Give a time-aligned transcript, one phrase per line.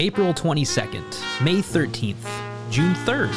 [0.00, 2.14] April 22nd, May 13th,
[2.70, 3.34] June 3rd,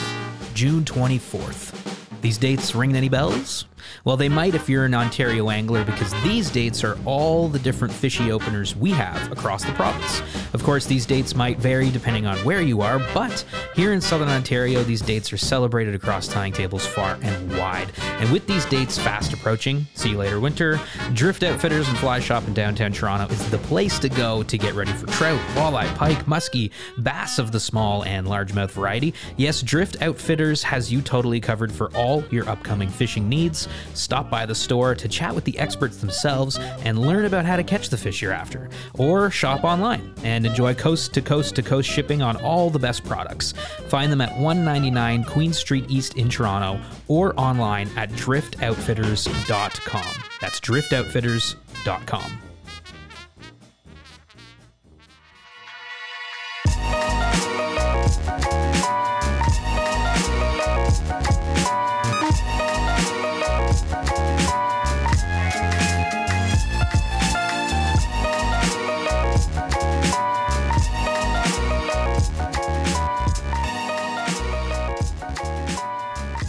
[0.53, 2.21] June 24th.
[2.21, 3.65] These dates ring any bells?
[4.05, 7.93] Well, they might if you're an Ontario angler, because these dates are all the different
[7.93, 10.21] fishy openers we have across the province.
[10.53, 14.29] Of course, these dates might vary depending on where you are, but here in southern
[14.29, 17.91] Ontario, these dates are celebrated across tying tables far and wide.
[17.99, 20.79] And with these dates fast approaching, see you later winter,
[21.13, 24.73] Drift Outfitters and Fly Shop in downtown Toronto is the place to go to get
[24.73, 29.13] ready for trout, walleye, pike, muskie, bass of the small and largemouth variety.
[29.37, 33.67] Yes, Drift Outfitters has you totally covered for all your upcoming fishing needs.
[33.93, 37.63] Stop by the store to chat with the experts themselves and learn about how to
[37.63, 38.69] catch the fish you're after.
[38.95, 43.03] Or shop online and enjoy coast to coast to coast shipping on all the best
[43.03, 43.53] products.
[43.87, 50.23] Find them at 199 Queen Street East in Toronto or online at driftoutfitters.com.
[50.39, 52.50] That's driftoutfitters.com.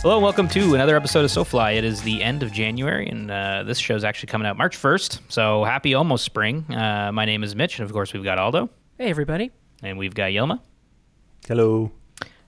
[0.03, 1.77] Hello, and welcome to another episode of SoFly.
[1.77, 4.77] It is the end of January, and uh, this show is actually coming out March
[4.77, 5.21] 1st.
[5.29, 6.65] So happy almost spring.
[6.75, 9.53] Uh, my name is Mitch, and of course, we've got Aldo, Hey, everybody.
[9.81, 10.59] and we've got Yelma.
[11.47, 11.93] Hello.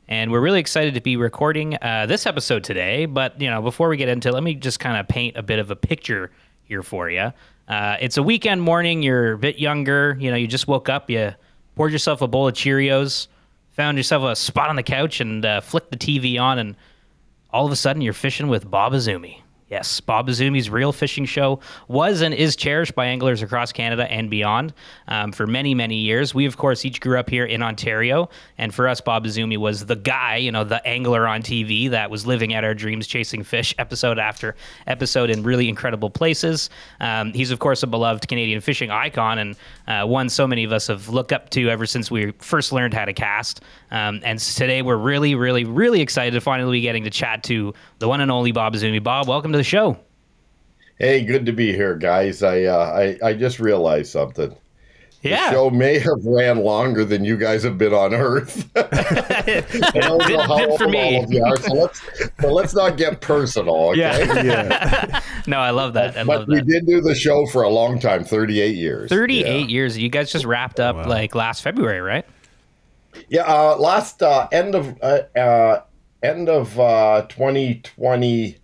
[0.09, 3.07] And we're really excited to be recording uh, this episode today.
[3.07, 5.43] But, you know, before we get into it, let me just kind of paint a
[5.43, 6.33] bit of a picture
[6.65, 7.33] here for you.
[7.69, 9.03] Uh, it's a weekend morning.
[9.03, 10.17] You're a bit younger.
[10.19, 11.09] You know, you just woke up.
[11.09, 11.35] You
[11.77, 13.29] poured yourself a bowl of Cheerios,
[13.71, 16.59] found yourself a spot on the couch, and uh, flicked the TV on.
[16.59, 16.77] And
[17.55, 19.44] all of a sudden, you're fishing with Bob Izumi.
[19.71, 24.29] Yes, Bob Izumi's Real Fishing Show was and is cherished by anglers across Canada and
[24.29, 24.75] beyond
[25.09, 26.35] um, for many, many years.
[26.35, 29.87] We, of course, each grew up here in Ontario, and for us, Bob Izumi was
[29.87, 33.43] the guy, you know, the angler on TV that was living out our dreams, chasing
[33.43, 34.55] fish, episode after
[34.87, 36.69] episode in really incredible places.
[37.01, 39.57] Um, he's, of course, a beloved Canadian fishing icon and
[39.89, 42.93] uh, one so many of us have looked up to ever since we first learned
[42.93, 43.63] how to cast.
[43.91, 47.73] Um, and today, we're really, really, really excited to finally be getting to chat to
[47.99, 49.03] the one and only Bob Izumi.
[49.03, 49.97] Bob, welcome to the show.
[50.99, 52.43] Hey, good to be here, guys.
[52.43, 54.55] I uh, I, I just realized something.
[55.23, 55.49] Yeah.
[55.49, 58.69] The show may have ran longer than you guys have been on Earth.
[58.77, 59.63] I
[60.77, 61.41] for me.
[61.41, 62.03] Are, so let's,
[62.41, 63.75] so let's not get personal.
[63.95, 63.99] Okay?
[63.99, 64.43] Yeah.
[64.43, 65.21] yeah.
[65.47, 66.17] no, I love that.
[66.17, 66.67] I but love we that.
[66.67, 69.09] did do the show for a long time 38 years.
[69.09, 69.67] 38 yeah.
[69.67, 69.97] years.
[69.97, 71.09] You guys just wrapped up wow.
[71.09, 72.27] like last February, right?
[73.29, 73.43] Yeah.
[73.43, 75.83] Uh, last uh, end of uh, uh
[76.23, 78.59] end of uh, 2020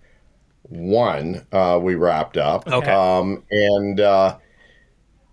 [0.70, 2.66] one uh, we wrapped up.
[2.66, 2.90] Okay.
[2.90, 4.38] Um, and uh,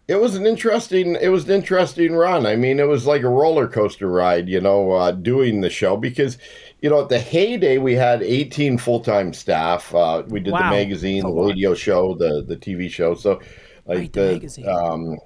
[0.08, 2.46] it was an interesting it was an interesting run.
[2.46, 5.96] I mean, it was like a roller coaster ride, you know, uh, doing the show
[5.96, 6.38] because
[6.82, 9.94] you know at the heyday we had 18 full time staff.
[9.94, 10.60] Uh, we did wow.
[10.60, 13.16] the magazine, the radio show, the the TV show.
[13.16, 13.40] So
[13.86, 15.18] like the, the um,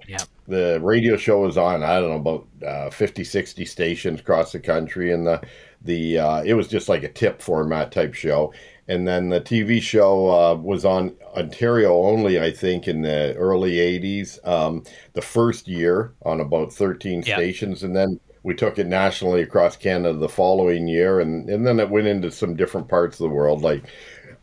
[0.47, 4.59] the radio show was on I don't know about uh, 50, 60 stations across the
[4.59, 5.41] country, and the
[5.83, 8.53] the uh, it was just like a tip format type show
[8.91, 13.74] and then the tv show uh, was on ontario only i think in the early
[13.74, 17.35] 80s um, the first year on about 13 Yeah.
[17.38, 21.79] stations and then we took it nationally across canada the following year and, and then
[21.79, 23.84] it went into some different parts of the world like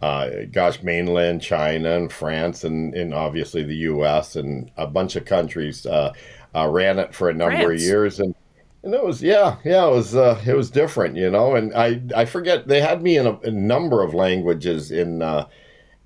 [0.00, 4.36] uh, gosh, mainland China and France and, and obviously the U.S.
[4.36, 6.12] and a bunch of countries uh,
[6.54, 7.82] uh, ran it for a number France.
[7.82, 8.32] of years, and
[8.83, 11.55] and it was yeah yeah it was uh, it was different, you know.
[11.56, 15.22] And I I forget they had me in a, a number of languages in.
[15.22, 15.47] Uh,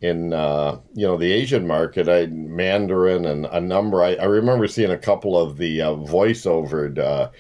[0.01, 4.03] in uh, you know the Asian market, I Mandarin and a number.
[4.03, 7.31] I, I remember seeing a couple of the uh, voiceover uh,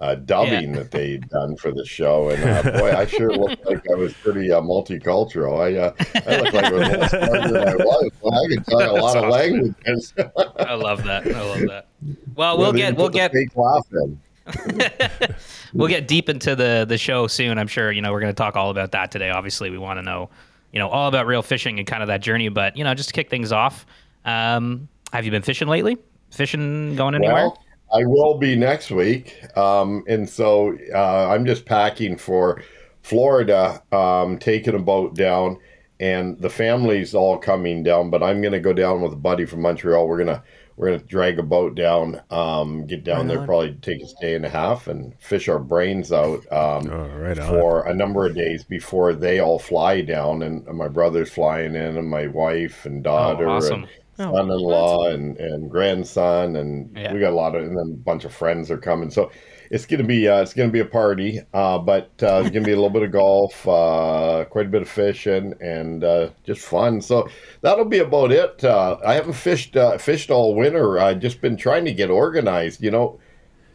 [0.00, 3.88] uh, dubbing that they'd done for the show, and uh, boy, I sure looked like
[3.90, 5.60] I was pretty uh, multicultural.
[5.60, 5.92] I uh,
[6.26, 8.10] I looked like I was smarter than I was.
[8.20, 10.14] Well, I could talk a lot of languages.
[10.58, 11.26] I love that.
[11.26, 11.86] I love that.
[12.34, 14.20] Well, Yeah, we'll they get we'll get fake laugh in.
[15.74, 17.58] we'll get deep into the the show soon.
[17.58, 19.30] I'm sure you know we're going to talk all about that today.
[19.30, 20.30] Obviously, we want to know
[20.72, 22.48] you know all about real fishing and kind of that journey.
[22.48, 23.86] But you know, just to kick things off,
[24.24, 25.96] um, have you been fishing lately?
[26.30, 27.34] Fishing going anywhere?
[27.34, 27.62] Well,
[27.92, 32.62] I will be next week, um, and so uh, I'm just packing for
[33.02, 35.58] Florida, um, taking a boat down,
[36.00, 38.08] and the family's all coming down.
[38.08, 40.08] But I'm going to go down with a buddy from Montreal.
[40.08, 40.42] We're gonna
[40.82, 43.46] we're gonna drag a boat down, um, get down Right there, on.
[43.46, 46.40] probably take a day and a half, and fish our brains out.
[46.52, 47.48] Um, Oh, right on.
[47.48, 51.96] for a number of days before they all fly down, and my brother's flying in,
[51.96, 53.86] and my wife and daughter, oh, awesome.
[54.18, 57.12] Oh, and son-in-law, and, and grandson, and Yeah.
[57.14, 59.08] we got a lot of, and then a bunch of friends are coming.
[59.10, 59.30] So
[59.72, 62.72] it's gonna be uh, it's gonna be a party, uh, but uh, it's gonna be
[62.72, 67.00] a little bit of golf, uh, quite a bit of fishing, and uh, just fun.
[67.00, 67.28] So
[67.62, 68.62] that'll be about it.
[68.62, 70.98] Uh, I haven't fished uh, fished all winter.
[70.98, 72.82] I've just been trying to get organized.
[72.82, 73.18] You know,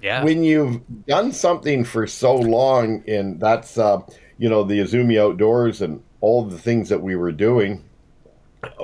[0.03, 0.23] Yeah.
[0.23, 3.97] when you've done something for so long, and that's uh,
[4.37, 7.83] you know the Izumi Outdoors and all the things that we were doing,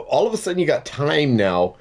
[0.07, 1.75] all of a sudden you got time now,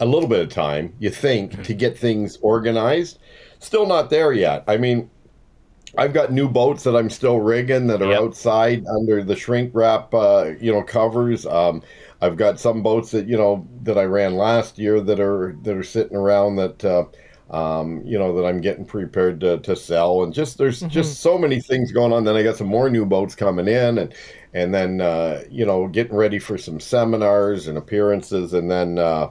[0.00, 3.18] a little bit of time, you think, to get things organized.
[3.60, 4.64] Still not there yet.
[4.66, 5.10] I mean,
[5.98, 8.20] I've got new boats that I'm still rigging that are Yep.
[8.22, 11.46] outside under the shrink wrap, uh, you know, covers.
[11.46, 11.82] Um,
[12.22, 15.76] I've got some boats that you know that I ran last year that are that
[15.76, 17.04] are sitting around that uh,
[17.50, 21.36] um, you know that I'm getting prepared to, to sell, and just there's just so
[21.38, 22.24] many things going on.
[22.24, 24.14] Then I got some more new boats coming in, and
[24.54, 28.98] and then uh, you know getting ready for some seminars and appearances, and then.
[28.98, 29.30] Uh,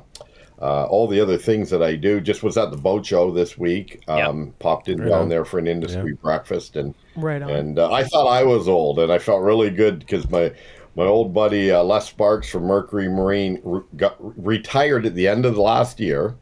[0.62, 2.20] uh, all the other things that I do.
[2.20, 4.04] Just was at the boat show this week.
[4.08, 5.30] Um, Popped in Right down on.
[5.30, 7.50] there for an industry breakfast, and Right on.
[7.50, 10.52] and uh, I thought I was old, and I felt really good because my
[10.96, 15.46] my old buddy uh, Les Sparks from Mercury Marine re- got retired at the end
[15.46, 16.36] of the last year,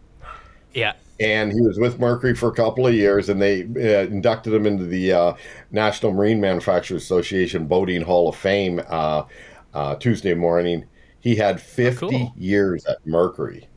[0.74, 0.94] yeah.
[1.20, 4.66] and he was with Mercury for a couple of years, and they uh, inducted him
[4.66, 5.34] into the uh,
[5.72, 9.24] National Marine Manufacturers Association Boating Hall of Fame uh,
[9.76, 10.86] uh, Tuesday morning.
[11.20, 12.34] He had 50 cool.
[12.38, 13.68] years at Mercury,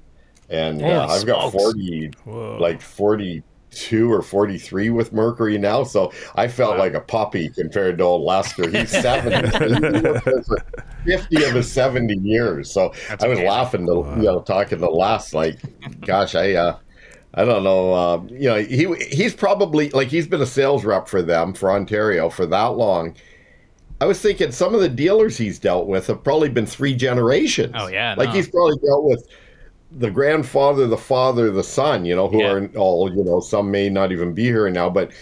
[0.51, 1.65] and uh, I've got smokes.
[1.65, 2.59] 40 Whoa.
[2.61, 5.85] like 42 or 43 with Mercury now.
[5.85, 6.79] So I felt Wow.
[6.81, 8.69] like a puppy compared to old Lester.
[8.69, 9.49] He's 70.
[9.49, 10.59] He's been there for
[11.05, 12.71] 50 of his 70 years.
[12.73, 13.49] So That's I was amazing.
[13.49, 15.59] laughing to, you know, talking to Les, like,
[16.05, 16.77] gosh, I, uh,
[17.35, 17.93] I don't know.
[17.95, 21.71] Uh, you know, he he's probably like he's been a sales rep for them for
[21.71, 23.15] Ontario for that long.
[24.01, 27.73] I was thinking some of the dealers he's dealt with have probably been three generations.
[27.77, 28.35] Oh, yeah, like no.
[28.35, 29.29] he's probably dealt with
[29.93, 32.05] the grandfather, the father, the son.
[32.05, 32.53] You know, who Yeah.
[32.53, 33.41] are all you know.
[33.41, 35.13] Some may not even be here now, but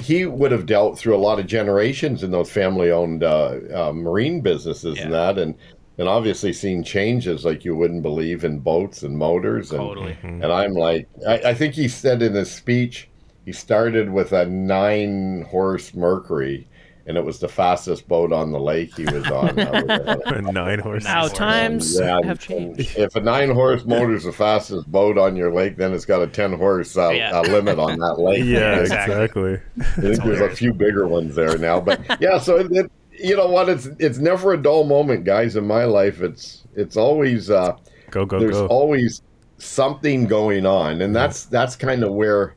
[0.00, 4.40] he would have dealt through a lot of generations in those family-owned uh, uh, marine
[4.40, 5.54] businesses and that, and
[5.98, 10.16] and obviously seen changes like you wouldn't believe in boats and motors and Totally.
[10.22, 13.10] and I'm like, I, I think he said in his speech,
[13.44, 16.66] he started with a nine horse Mercury,
[17.06, 19.54] and it was the fastest boat on the lake he was on.
[20.54, 21.04] Nine horses.
[21.08, 22.96] Now times Yeah, have changed.
[22.96, 26.22] if a nine horse motor is the fastest boat on your lake, then it's got
[26.22, 27.38] a 10 horse uh, Yeah.
[27.38, 28.44] uh, limit on that lake.
[28.44, 29.54] Yeah, Exactly.
[29.54, 29.60] exactly.
[29.80, 32.38] I think there's a few bigger ones there now, but yeah.
[32.38, 33.68] So it, it, you know what?
[33.68, 35.56] It's it's never a dull moment, guys.
[35.56, 37.76] In my life, it's it's always uh,
[38.10, 38.66] Go, go, there's go.
[38.68, 39.22] always
[39.58, 42.54] something going on, and that's that's kind of where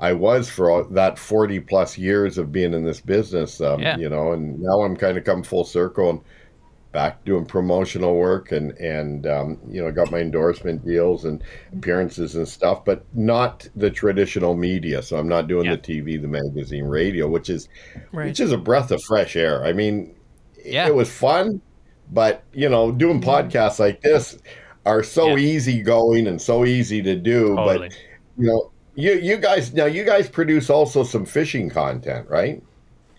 [0.00, 3.60] I was for all, that 40 plus years of being in this business.
[3.60, 3.96] Um, Yeah.
[3.96, 6.20] You know, and now I'm kind of come full circle and
[6.92, 11.42] back doing promotional work and and um, you know got my endorsement deals and
[11.74, 15.76] appearances and stuff but not the traditional media so i'm not doing Yeah.
[15.76, 17.68] the tv the magazine radio which is
[18.10, 18.28] Right.
[18.28, 20.14] which is a breath of fresh air i mean
[20.64, 20.86] Yeah.
[20.86, 21.60] it was fun
[22.10, 24.38] but you know doing podcasts like this
[24.86, 27.88] are so easy going and so easy to do Totally.
[27.90, 27.98] but
[28.38, 32.62] you know you you guys now you guys produce also some fishing content right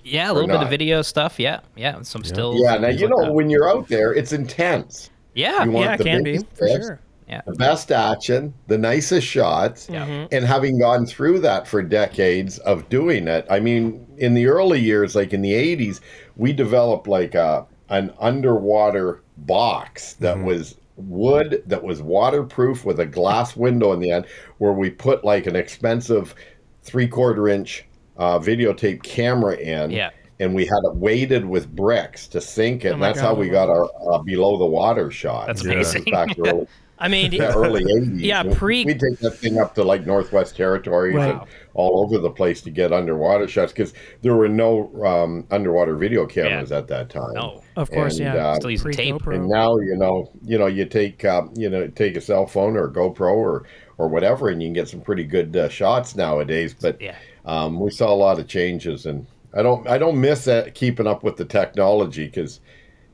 [0.03, 1.39] Yeah, a little bit of video stuff.
[1.39, 2.59] Yeah, yeah, some stills.
[2.61, 3.33] yeah now you like know that.
[3.33, 6.99] when you're out there it's intense Yeah, Yeah, it can be biggest for sure.
[7.29, 10.05] yeah, the best action, the nicest shots, yeah.
[10.05, 10.35] Mm-hmm.
[10.35, 13.45] and having gone through that for decades of doing it.
[13.49, 16.01] I mean, in the early years, like in the '80s,
[16.35, 20.45] we developed like a an underwater box that mm-hmm.
[20.45, 24.25] was wood that was waterproof with a glass window in the end,
[24.57, 26.35] where we put like an expensive
[26.83, 27.85] three quarter inch
[28.17, 29.91] uh, videotape camera in.
[29.91, 30.11] Yeah.
[30.41, 32.89] And we had it weighted with bricks to sink it.
[32.89, 33.27] Oh and that's God.
[33.27, 35.47] how we got our uh, below the water shot.
[35.47, 36.05] That's amazing.
[36.05, 36.65] Back early,
[36.99, 38.19] I mean, yeah, early 80s.
[38.21, 41.31] Yeah, And pre- We take that thing up to like Northwest Territories Right.
[41.31, 41.41] and
[41.73, 46.25] all over the place to get underwater shots because there were no um, underwater video
[46.25, 47.33] cameras at that time.
[47.33, 48.47] No, of course, And, yeah.
[48.47, 49.19] uh, still using tape.
[49.19, 49.35] Pre-GoPro.
[49.35, 52.75] And now you know, you know, you take uh, you know take a cell phone
[52.75, 53.65] or a GoPro or
[53.97, 56.73] or whatever, and you can get some pretty good uh, shots nowadays.
[56.73, 57.15] But Yeah,
[57.45, 61.07] um, we saw a lot of changes, and I don't I don't miss that keeping
[61.07, 62.59] up with the technology because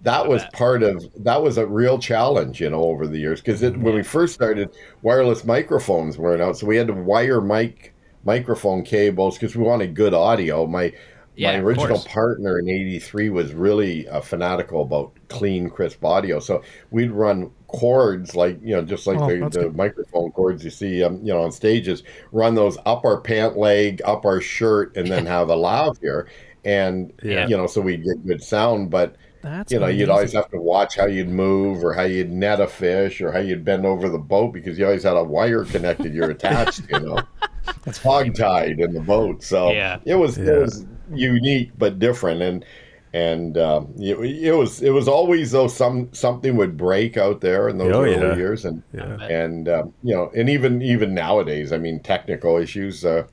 [0.05, 0.53] that was bet.
[0.53, 3.41] part of that was a real challenge, you know, over the years.
[3.41, 4.71] Because when we first started,
[5.01, 7.93] wireless microphones weren't out, so we had to wire mic
[8.25, 10.67] microphone cables because we wanted good audio.
[10.67, 10.93] My
[11.35, 16.63] Yeah, my original partner in '83 was really uh, fanatical about clean, crisp audio, so
[16.91, 21.03] we'd run cords like you know just like Oh, the, the microphone cords you see
[21.03, 25.11] um, you know on stages run those up our pant leg up our shirt and
[25.11, 26.29] then have a lav here
[26.63, 27.47] and Yeah.
[27.47, 30.09] you know so we'd get good sound but That's you know you'd amazing.
[30.09, 33.39] always have to watch how you'd move or how you'd net a fish or how
[33.39, 36.99] you'd bend over the boat because you always had a wire connected you're attached you
[36.99, 37.27] know
[37.85, 39.43] It's hog tied in the boat.
[39.43, 39.99] So Yeah.
[40.05, 40.43] it was Yeah.
[40.43, 42.65] it was unique but different, and
[43.13, 47.69] and um, it, it was it was always though some something would break out there
[47.69, 48.35] in those Oh, early yeah.
[48.35, 49.19] years, and Yeah.
[49.29, 53.05] and um, you know, and even even nowadays, I mean, technical issues.
[53.05, 53.27] Uh,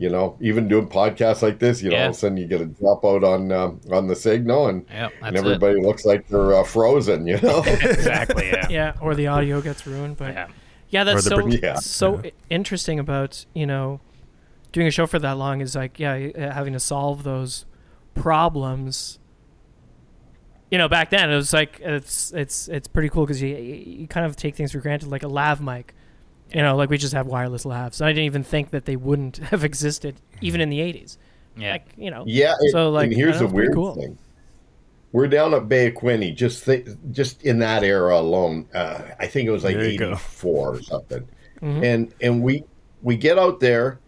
[0.00, 2.02] you know, even doing podcasts like this, you know, Yeah.
[2.04, 4.86] all of a sudden you get a drop out on um, on the signal, and,
[4.90, 5.48] Yep, and that's it.
[5.54, 7.26] everybody looks like they're uh, frozen.
[7.26, 7.62] You know.
[7.66, 8.48] exactly.
[8.48, 8.66] Yeah.
[8.70, 10.16] Yeah, or the audio gets ruined.
[10.16, 10.46] But Yeah.
[10.88, 11.74] yeah, that's the so brick- Yeah.
[11.74, 14.00] so interesting about you know
[14.72, 17.66] doing a show for that long is like yeah uh, having to solve those
[18.14, 19.18] problems.
[20.70, 24.06] You know, back then it was like it's it's it's pretty cool because you you
[24.06, 25.94] kind of take things for granted, like a lav mic.
[26.54, 28.00] You know, like we just have wireless lavs.
[28.02, 31.16] I didn't even think that they wouldn't have existed even in the '80s.
[31.56, 31.72] Yeah.
[31.72, 32.54] Like you know, Yeah.
[32.58, 34.02] and- So, like, and here's I the don't know, it's pretty weird cool.
[34.02, 34.18] thing.
[35.12, 38.66] We're down at Bay of Quinte, just th- just in that era alone.
[38.72, 40.12] Uh, I think it was like There you go.
[40.12, 41.26] '84 or something.
[41.60, 41.84] Mhm.
[41.84, 42.64] And and we
[43.02, 43.98] we get out there,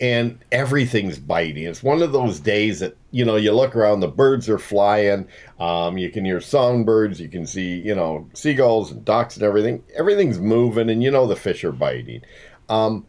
[0.00, 1.64] and everything's biting.
[1.64, 5.26] It's one of those days that you know you look around, the birds are flying.
[5.58, 9.82] Um, you can hear songbirds, you can see you know seagulls and ducks and everything.
[9.96, 12.22] Everything's moving, and you know the fish are biting.
[12.68, 13.06] Um,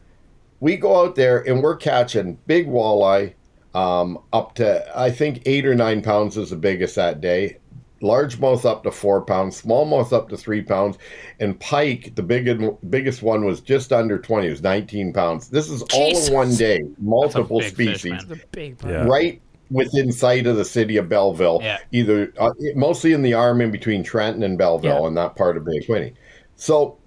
[0.60, 3.34] we go out there and we're catching big walleye
[3.74, 7.59] um, up to I think eight or nine pounds is the biggest that day.
[8.01, 10.98] Largemouth up to four pounds, smallmouth up to three pounds,
[11.39, 12.50] and pike the big,
[12.89, 14.48] biggest one was just under twenty.
[14.48, 15.50] It was nineteen pounds.
[15.50, 18.27] This is all in one day, multiple big fish, species, man.
[18.27, 19.06] the big Yeah.
[19.06, 19.41] right
[19.72, 21.60] within sight of the city of Belleville.
[21.62, 21.77] Yeah.
[21.91, 25.08] Either uh, mostly in the arm in between Trenton and Belleville, Yeah.
[25.08, 26.13] in that part of Bay Quinte.
[26.56, 26.98] So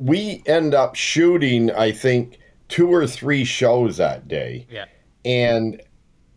[0.00, 4.86] we end up shooting, I think, two or three shows that day Yeah.
[5.24, 5.80] and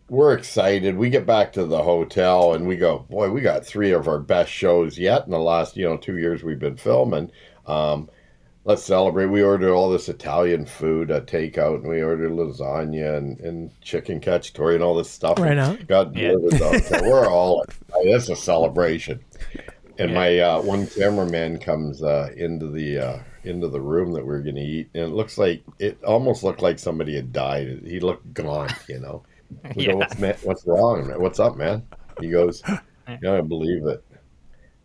[0.08, 0.96] we're excited.
[0.96, 4.18] We get back to the hotel and we go, boy, we got three of our
[4.18, 7.30] best shows yet in the last, you know, two years we've been filming.
[7.66, 8.08] Um,
[8.64, 9.26] let's celebrate.
[9.26, 14.20] We ordered all this Italian food, uh, takeout, and we ordered lasagna and, and chicken
[14.20, 15.38] cacciatore and all this stuff.
[15.38, 15.74] Right now.
[15.88, 16.32] Got Yeah.
[16.32, 17.00] delivered to.
[17.02, 17.64] We're all,
[17.96, 19.20] it's a celebration.
[19.98, 24.34] And my uh, one cameraman comes uh, into the uh, into the room that we
[24.34, 27.80] are going to eat, and it looks like it almost looked like somebody had died.
[27.82, 29.22] He looked gaunt, you know.
[29.74, 29.92] We Yeah.
[29.92, 31.08] go, what's, man, what's wrong?
[31.08, 31.20] man?
[31.20, 31.88] What's up, man?
[32.18, 32.64] He goes,
[33.08, 34.00] You gotta believe it.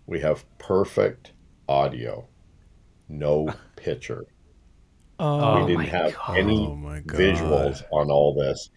[0.08, 1.34] We have perfect
[1.68, 2.30] audio,
[3.10, 4.28] no picture.
[5.20, 6.36] Oh, we didn't my have God.
[6.36, 6.76] any Oh
[7.06, 8.70] visuals on all this.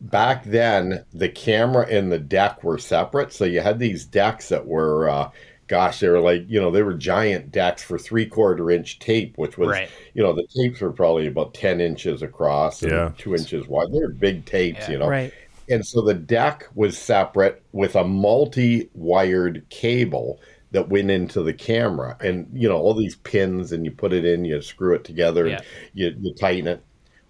[0.00, 3.32] Back then, the camera and the deck were separate.
[3.32, 5.30] So you had these decks that were, uh,
[5.72, 9.38] gosh, they were like, you know, they were giant decks for three quarter inch tape,
[9.38, 9.88] which was, Right.
[10.12, 13.12] you know, the tapes were probably about 10 inches across and Yeah.
[13.16, 13.88] two inches wide.
[13.90, 14.90] They're big tapes, Yeah.
[14.90, 15.08] you know.
[15.08, 15.32] right.
[15.70, 20.40] And so the deck was separate with a multi wired cable
[20.72, 22.18] that went into the camera.
[22.20, 25.46] And, you know, all these pins, and you put it in, you screw it together,
[25.46, 25.56] Yeah.
[25.56, 25.64] and
[25.94, 26.82] you, you tighten it.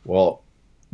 [0.05, 0.43] Well,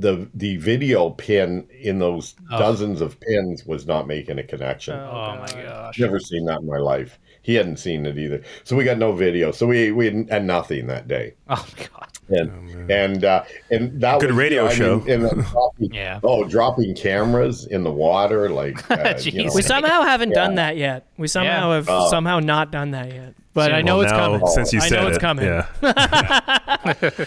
[0.01, 2.59] the the video pin in those Oh.
[2.59, 4.95] dozens of pins was not making a connection.
[4.95, 5.99] Oh, oh my gosh.
[5.99, 7.19] Never seen that in my life.
[7.49, 8.43] He hadn't seen it either.
[8.65, 9.53] So we got no video.
[9.53, 11.33] So we we had, had nothing that day.
[11.49, 12.09] Oh my god.
[12.29, 15.03] And and uh, and that Good was radio I mean, show.
[15.09, 16.21] and dropping, Yeah.
[16.23, 19.53] Oh, dropping cameras in the water, like uh, you know.
[19.55, 20.35] We somehow haven't Yeah.
[20.45, 21.07] done that yet.
[21.17, 21.77] We somehow Yeah.
[21.77, 22.11] have Oh.
[22.11, 23.33] somehow not done that yet.
[23.55, 23.75] But Soon.
[23.77, 24.47] I know Well, it's now, coming.
[24.49, 25.47] Since you I said know it's coming.
[25.47, 25.67] Yeah.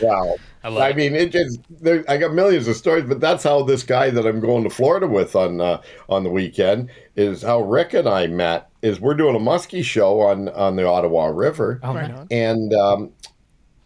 [0.03, 0.35] Wow.
[0.63, 3.63] I love I mean, it just there, I got millions of stories, but that's how
[3.63, 7.61] this guy that I'm going to Florida with on uh, on the weekend is how
[7.61, 8.67] Rick and I met.
[8.81, 12.27] Is we're doing a muskie show on on the Ottawa River, Oh, Right on.
[12.31, 13.11] and um,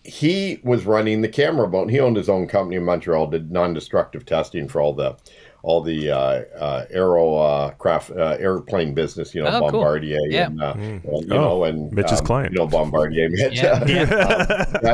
[0.03, 1.89] he was running the camera boat.
[1.89, 5.17] He owned his own company in Montreal, did non-destructive testing for all the
[5.63, 9.33] all the uh, uh, aero uh, craft uh, airplane business.
[9.35, 9.71] You know, Oh, cool.
[9.81, 10.45] Bombardier, Yeah.
[10.45, 12.53] and, uh, and, you Oh, know, and Mitch's um, client.
[12.53, 13.61] You know, Bombardier, Mitch.
[13.61, 13.83] Yeah.
[13.87, 14.93] yeah,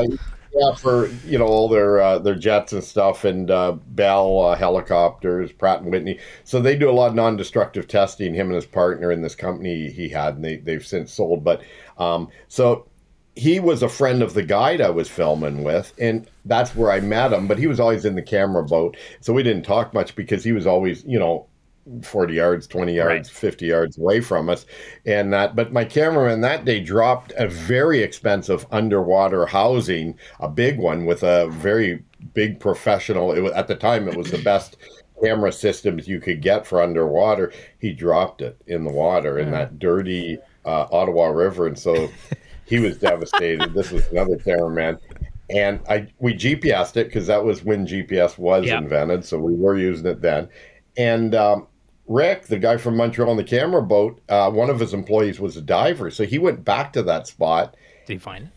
[0.54, 4.56] yeah, for you know all their uh, their jets and stuff, and uh, Bell uh,
[4.56, 6.20] helicopters, Pratt and Whitney.
[6.44, 8.34] So they do a lot of non-destructive testing.
[8.34, 11.44] Him and his partner in this company he had, and they they've since sold.
[11.44, 11.62] But
[11.98, 12.88] um, so
[13.36, 17.00] he was a friend of the guide I was filming with, and that's where I
[17.00, 17.48] met him.
[17.48, 20.52] But he was always in the camera boat, so we didn't talk much because he
[20.52, 21.48] was always, you know,
[22.04, 23.38] forty yards, twenty yards, Right.
[23.38, 24.66] fifty yards away from us,
[25.06, 25.56] and that.
[25.56, 31.24] But my cameraman that day dropped a very expensive underwater housing, a big one with
[31.24, 33.32] a very big professional.
[33.34, 34.78] It was, at the time, it was the best.
[35.24, 37.54] Camera systems you could get for underwater.
[37.78, 42.10] He dropped it in the water in that dirty uh, Ottawa River, and so
[42.66, 43.72] he was devastated.
[43.76, 44.98] This was another cameraman,
[45.52, 48.80] and I we GPSed it because that was when GPS was Yeah.
[48.80, 50.50] invented, so we were using it then.
[50.98, 51.68] And um,
[52.08, 55.56] Rick, the guy from Montreal on the camera boat, uh, one of his employees was
[55.58, 57.76] a diver, so he went back to that spot.
[58.06, 58.52] Did he find it?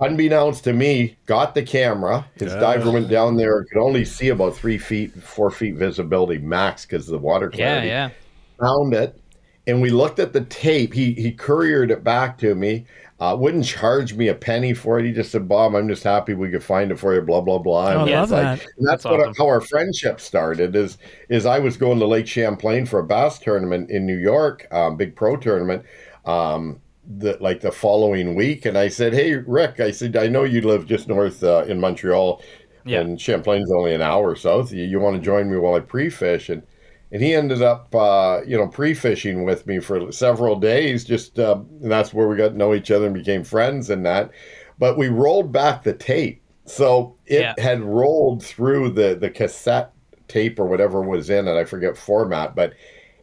[0.00, 2.24] unbeknownst to me, got the camera.
[2.36, 2.60] His Yeah.
[2.60, 7.08] diver went down there, could only see about three feet, four feet visibility max because
[7.08, 7.88] of the water clarity.
[7.88, 8.64] Yeah, yeah.
[8.64, 9.18] Found it,
[9.66, 10.94] and we looked at the tape.
[10.94, 12.86] He he couriered it back to me.
[13.20, 15.04] Uh, wouldn't charge me a penny for it.
[15.04, 17.58] He just said, "Bob, I'm just happy we could find it for you." Blah blah
[17.58, 17.86] blah.
[17.86, 18.66] Oh, I love it's like- that.
[18.78, 19.34] and that's, That's what awesome.
[19.36, 20.76] how our friendship started.
[20.76, 20.98] Is
[21.28, 24.96] is I was going to Lake Champlain for a bass tournament in New York, um,
[24.96, 25.82] big pro tournament.
[26.26, 26.80] Um,
[27.18, 30.60] the like the following week, and I said, "Hey, Rick," I said, "I know you
[30.60, 32.40] live just north uh, in Montreal,
[32.84, 33.00] Yeah.
[33.00, 34.72] and Champlain's only an hour south.
[34.72, 36.62] You, you want to join me while I pre-fish?" And
[37.12, 41.04] and he ended up, uh, you know, pre-fishing with me for several days.
[41.04, 44.04] Just uh, and that's where we got to know each other and became friends and
[44.06, 44.30] that.
[44.78, 47.62] But we rolled back the tape, so it Yeah.
[47.62, 49.92] had rolled through the the cassette
[50.28, 51.56] tape or whatever was in it.
[51.56, 52.74] I forget format, but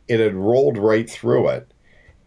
[0.07, 1.71] it had rolled right through it.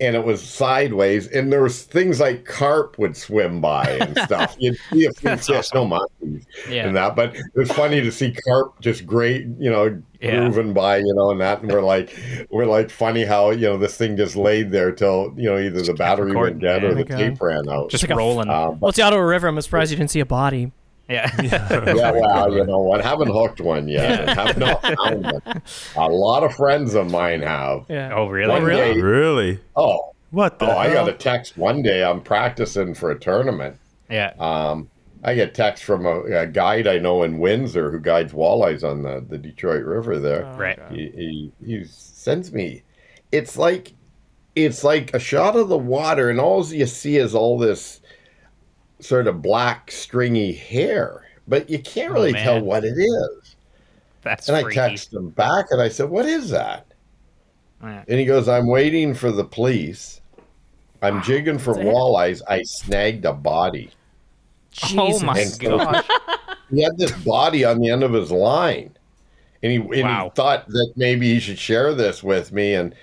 [0.01, 4.55] And it was sideways, and there was things like carp would swim by and stuff.
[4.61, 5.77] You'd see a few That's fish, awesome.
[5.77, 6.87] no monkeys Yeah.
[6.87, 7.17] and that.
[7.17, 10.37] But it was funny to see carp just great, you know, Yeah.
[10.39, 11.63] grooving by, you know, and that.
[11.63, 12.17] And we're like,
[12.51, 15.83] we're like funny how you know this thing just laid there till you know either
[15.83, 16.89] the battery recording, went dead yeah.
[16.91, 17.19] or the God.
[17.19, 17.91] tape ran out.
[17.91, 18.49] Just like a- rolling.
[18.49, 19.49] Um, Well, it's the Ottawa River.
[19.49, 20.71] I'm surprised you didn't see a body.
[21.09, 21.31] Yeah.
[21.43, 23.03] yeah, well, you know what?
[23.03, 24.29] Haven't hooked one yet.
[24.29, 25.63] have not found one.
[25.97, 27.87] A lot of friends of mine have.
[27.89, 28.13] Yeah.
[28.15, 28.51] Oh, really?
[28.51, 28.95] One really?
[28.95, 29.61] day- Really?
[29.77, 32.05] oh, What the oh, I got a text one day.
[32.05, 33.77] I'm practicing for a tournament.
[34.11, 34.33] Yeah.
[34.39, 34.89] Um,
[35.25, 39.03] I get text from a, a guide I know in Windsor who guides walleyes on
[39.03, 40.47] the, the Detroit River there.
[40.47, 40.79] Oh, Right.
[40.91, 42.83] He, he, he sends me
[43.31, 43.93] it's like
[44.55, 48.01] it's like a shot of the water and all you see is all this
[49.01, 52.45] sort of black stringy hair but you can't Oh, really man.
[52.45, 53.57] tell what it is
[54.23, 56.87] That's and i texted him back and i said what is that
[57.83, 58.05] Yeah.
[58.09, 60.21] and he goes i'm waiting for the police
[61.03, 63.91] i'm ah, jigging for walleyes i snagged a body
[64.85, 65.23] oh Jesus.
[65.23, 66.07] Oh my And- gosh.
[66.71, 68.97] he had this body on the end of his line
[69.63, 70.25] and he, and Wow.
[70.25, 72.95] he thought that maybe he should share this with me and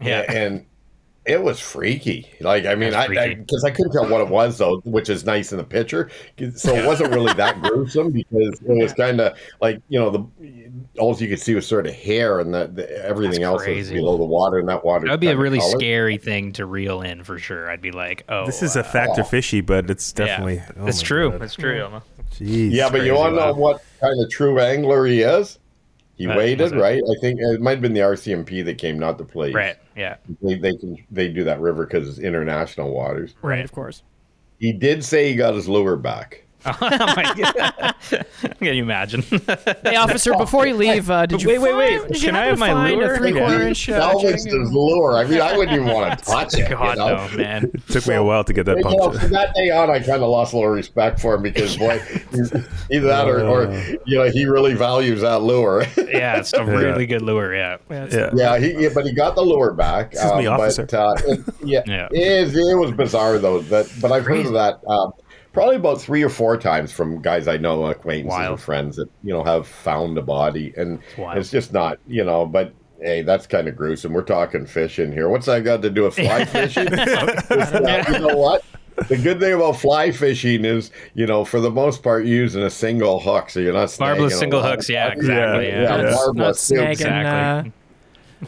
[0.00, 0.24] Yeah.
[0.28, 0.64] and
[1.24, 2.28] it was freaky.
[2.40, 5.52] Like I mean, I because I, couldn't tell what it was though, which is nice
[5.52, 6.10] in the picture.
[6.56, 10.70] So it wasn't really that gruesome because it was kind of like you know the
[10.98, 14.16] all you could see was sort of hair and the, the everything else was below
[14.16, 15.06] the water and that water.
[15.06, 17.70] That would be a really scary thing to reel in for sure.
[17.70, 19.24] I'd be like, oh, This is uh, a factor Oh.
[19.24, 20.56] fishy, but it's definitely.
[20.56, 20.70] Yeah.
[20.78, 21.30] oh it's my true.
[21.30, 21.42] God.
[21.42, 22.00] It's true.
[22.32, 22.72] Jeez.
[22.72, 23.12] Yeah, but you crazy.
[23.12, 25.58] want to know what kind of true angler he is?
[26.22, 27.02] He Uh, waited, right?
[27.02, 29.52] I think it might have been the RCMP that came, not the police.
[29.52, 29.76] Right.
[29.96, 30.18] Yeah.
[30.40, 33.34] They they can they do that river because it's international waters.
[33.42, 34.04] Right, of course.
[34.60, 36.44] He did say he got his lure back.
[36.64, 37.94] Oh my god.
[38.58, 39.22] Can you imagine?
[39.82, 42.12] Hey, officer, before you leave, uh, did you Wait, wait, find- wait.
[42.12, 43.16] Did Can I have my find lure?
[43.16, 43.68] three-quarter Yeah.
[43.68, 44.68] inch uh, salvaged jigging?
[44.72, 45.16] lure.
[45.16, 46.70] I mean, I wouldn't even want to touch it.
[46.70, 47.26] God you know?
[47.26, 47.70] no, man.
[47.74, 49.98] It took me a while to get that You know, from that day on, I
[49.98, 52.00] kind of lost a little respect for him because, boy,
[52.90, 53.72] either that or, or
[54.06, 55.84] you know, he really values that lure.
[55.96, 57.54] Yeah, it's a really good lure.
[57.54, 57.78] Yeah.
[57.90, 58.30] Yeah, Yeah.
[58.34, 60.12] yeah, he, yeah, but he got the lure back.
[60.12, 60.86] Excuse me, um, officer.
[60.86, 62.08] But, uh, it, yeah, Yeah.
[62.12, 63.60] It, is, it was bizarre though.
[63.62, 65.12] That, but I've heard of that um,
[65.52, 68.52] probably about three or four times from guys I know, acquaintances Wild.
[68.52, 71.38] and friends that you know have found a body, and wild.
[71.38, 72.72] it's just not, you know, but.
[73.04, 74.12] Hey, that's kind of gruesome.
[74.12, 75.28] We're talking fishing here.
[75.28, 76.86] What's that got to do with fly fishing?
[76.86, 78.64] Uh, you know what?
[79.08, 82.62] The good thing about fly fishing is, you know, for the most part, you're using
[82.62, 84.88] a single hook, so you're not snagging Barbless single hooks.
[84.88, 85.66] Yeah, exactly.
[85.66, 85.96] Yeah, Yeah.
[85.96, 86.10] Yeah, Yeah.
[86.14, 86.80] barbless Not too.
[86.84, 87.72] snagging, Exactly.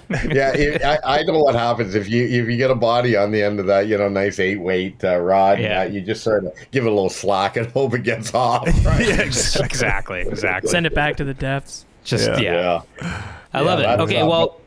[0.11, 3.31] yeah, it, I, I know what happens if you if you get a body on
[3.31, 5.59] the end of that, you know, nice eight weight uh, rod.
[5.61, 5.81] Yeah.
[5.81, 8.67] uh, you just sort of give it a little slack and hope it gets off.
[8.85, 9.07] Right?
[9.07, 10.21] yeah, exactly.
[10.21, 10.71] Exactly.
[10.71, 11.87] Send it back to the depths.
[12.05, 12.41] Just Yeah.
[12.41, 12.83] yeah.
[13.01, 13.23] yeah.
[13.53, 14.01] I love Yeah, it.
[14.01, 14.61] Okay, well,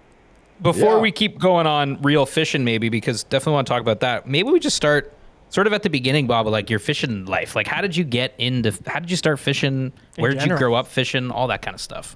[0.61, 0.99] before yeah.
[1.01, 4.27] we keep going on real fishing, maybe because definitely want to talk about that.
[4.27, 5.13] Maybe we just start
[5.49, 7.55] sort of at the beginning, Bob, like your fishing life.
[7.55, 8.73] Like, how did you get into?
[8.87, 9.91] How did you start fishing?
[10.17, 11.29] Where did you grow up fishing?
[11.31, 12.15] All that kind of stuff.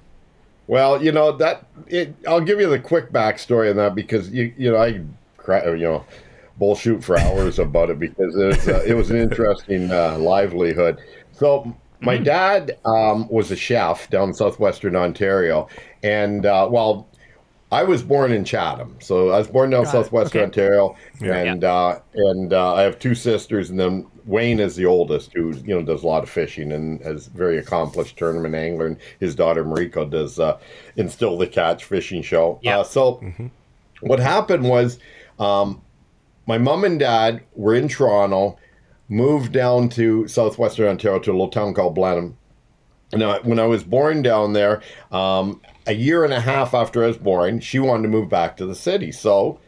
[0.66, 4.52] Well, you know that it, I'll give you the quick backstory on that because you
[4.56, 5.00] you know I
[5.36, 6.04] cra- you know
[6.58, 11.00] bullshit for hours about it because it was, uh, it was an interesting uh, livelihood.
[11.32, 15.68] So my dad um, was a chef down in southwestern Ontario,
[16.02, 17.08] and uh, well,
[17.72, 20.44] I was born in Chatham, so I was born down Got southwestern Okay.
[20.44, 21.34] Ontario, Yeah.
[21.36, 25.52] and uh, and uh, I have two sisters, and then Wayne is the oldest, who
[25.52, 29.34] you know does a lot of fishing and is very accomplished tournament angler, and his
[29.34, 30.58] daughter Mariko does uh,
[30.96, 32.58] instill the catch fishing show.
[32.62, 32.80] Yeah.
[32.80, 33.22] Uh, so
[34.00, 34.98] what happened was,
[35.38, 35.82] um,
[36.46, 38.58] my mom and dad were in Toronto,
[39.08, 42.36] moved down to southwestern Ontario to a little town called Blenheim.
[43.14, 44.80] Now, when I was born down there,
[45.10, 48.56] um, a year and a half after I was born, she wanted to move back
[48.56, 49.12] to the city.
[49.12, 49.60] So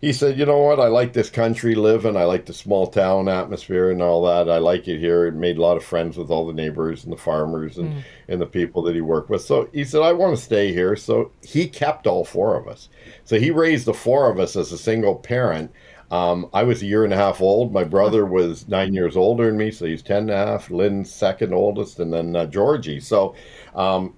[0.00, 0.80] he said, you know what?
[0.80, 2.16] I like this country living.
[2.16, 4.50] I like the small town atmosphere and all that.
[4.50, 5.26] I like it here.
[5.26, 8.40] It made a lot of friends with all the neighbors and the farmers and, and
[8.40, 9.42] the people that he worked with.
[9.42, 10.96] So he said, I want to stay here.
[10.96, 12.88] So he kept all four of us.
[13.24, 15.72] So he raised the four of us as a single parent.
[16.10, 17.72] Um, I was a year and a half old.
[17.72, 20.70] My brother was nine years older than me, so he's ten and a half.
[20.70, 23.00] Lynn's second oldest, and then uh, Georgie.
[23.00, 23.34] So
[23.74, 24.14] um,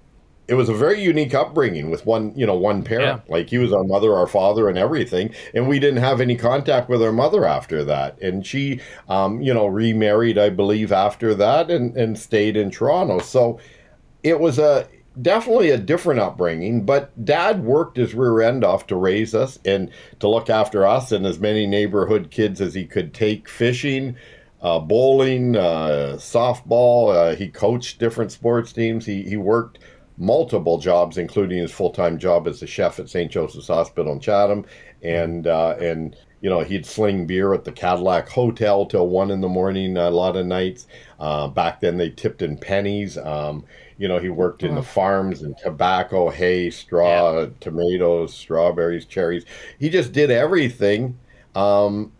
[0.49, 3.21] it was a very unique upbringing with one, you know, one parent.
[3.25, 3.31] Yeah.
[3.31, 5.33] Like he was our mother, our father, and everything.
[5.53, 8.19] And we didn't have any contact with our mother after that.
[8.19, 13.19] And she, um, you know, remarried, I believe, after that, and and stayed in Toronto.
[13.19, 13.59] So
[14.23, 14.87] it was a
[15.21, 19.91] definitely a different upbringing, but dad worked his rear end off to raise us and
[20.19, 24.15] to look after us and as many neighborhood kids as he could take fishing,
[24.61, 27.13] uh, bowling, uh, softball.
[27.13, 29.05] Uh, he coached different sports teams.
[29.05, 29.79] He, he worked
[30.19, 33.31] multiple jobs, including his full time job as a chef at St.
[33.31, 34.65] Joseph's Hospital in Chatham.
[35.01, 39.41] And, uh, and, you know, he'd sling beer at the Cadillac Hotel till one in
[39.41, 40.87] the morning a lot of nights.
[41.19, 43.17] Uh, back then, they tipped in pennies.
[43.17, 43.65] Um,
[43.97, 49.45] you know, he worked in the farms and tobacco, hay, straw, tomatoes, strawberries, cherries.
[49.77, 51.17] He just did everything
[51.53, 52.13] um,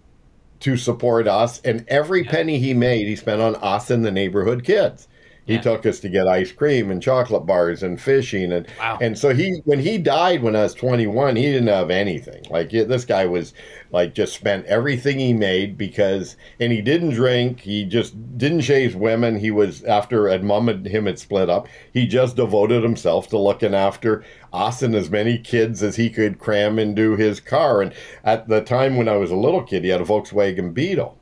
[0.62, 1.62] to support us.
[1.62, 5.09] And every penny he made, he spent on us and the neighborhood kids.
[5.50, 5.62] He Yeah.
[5.62, 9.00] took us to get ice cream and chocolate bars and fishing and Wow.
[9.02, 12.70] and so he when he died when I was 21 he didn't have anything like
[12.70, 13.56] this guy was
[13.92, 18.94] like just spent everything he made because and he didn't drink he just didn't chase
[18.94, 23.28] women he was after and mom and him had split up he just devoted himself
[23.30, 27.82] to looking after us and as many kids as he could cram into his car
[27.82, 27.92] and
[28.24, 31.18] at the time when I was a little kid he had a Volkswagen Beetle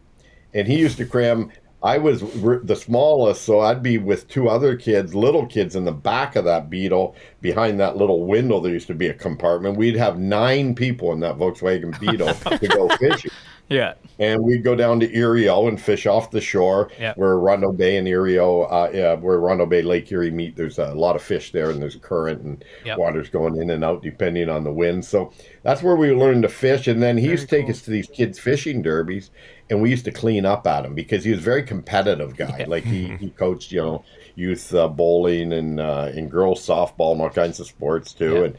[0.53, 1.49] and he used to cram
[1.87, 5.93] I was the smallest, so I'd be with two other kids, little kids, in the
[5.93, 8.59] back of that Beetle, behind that little window.
[8.59, 9.77] There used to be a compartment.
[9.77, 13.31] We'd have nine people in that Volkswagen Beetle to go fishing,
[13.69, 13.93] Yeah.
[14.19, 17.13] and we'd go down to Erieau and fish off the shore, Yeah.
[17.17, 20.55] where Rondeau Bay and Erieau, uh, yeah, where Rondeau Bay Lake Erie meet.
[20.55, 22.97] There's a lot of fish there, and there's current and Yep.
[22.97, 25.05] water's going in and out depending on the wind.
[25.05, 25.31] So
[25.63, 26.87] that's where we learned to fish.
[26.87, 27.71] And then he used to take cool.
[27.71, 29.29] us to these kids' fishing derbies,
[29.69, 32.65] and we used to clean up at him because he was a very competitive guy.
[32.67, 34.03] Like he, he coached, you know,
[34.35, 38.33] youth uh, bowling and uh, and girls softball and all kinds of sports too.
[38.33, 38.43] Yeah.
[38.45, 38.57] And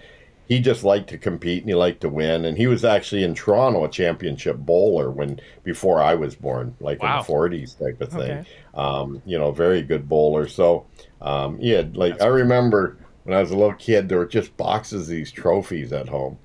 [0.49, 2.47] he just liked to compete and he liked to win.
[2.47, 7.03] And he was actually in Toronto a championship bowler when before I was born, like
[7.03, 7.13] Wow.
[7.13, 8.39] in the forties type of thing.
[8.39, 8.49] Okay.
[8.75, 10.49] Um, you know, very good bowler.
[10.49, 10.87] So
[11.21, 15.03] um, yeah, like I remember when I was a little kid, there were just boxes
[15.03, 16.39] of these trophies at home.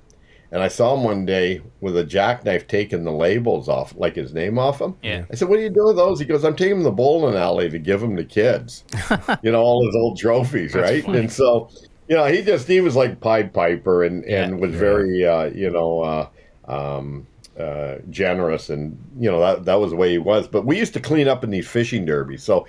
[0.52, 4.32] And I saw him one day with a jackknife taking the labels off, like his
[4.32, 4.96] name off them.
[5.02, 5.24] Yeah.
[5.32, 6.90] I said, "What are you doing with those?" He goes, "I'm taking them to the
[6.92, 8.84] bowling alley to give them to kids."
[9.42, 11.04] you know, all his old trophies, right?
[11.08, 11.70] And so,
[12.08, 15.70] you know, he just he was like Pied Piper and and was very, uh, you
[15.70, 16.28] know, uh,
[16.66, 17.26] um,
[17.58, 20.48] uh, generous, and you know that that was the way he was.
[20.48, 22.66] But we used to clean up in these fishing derbies, so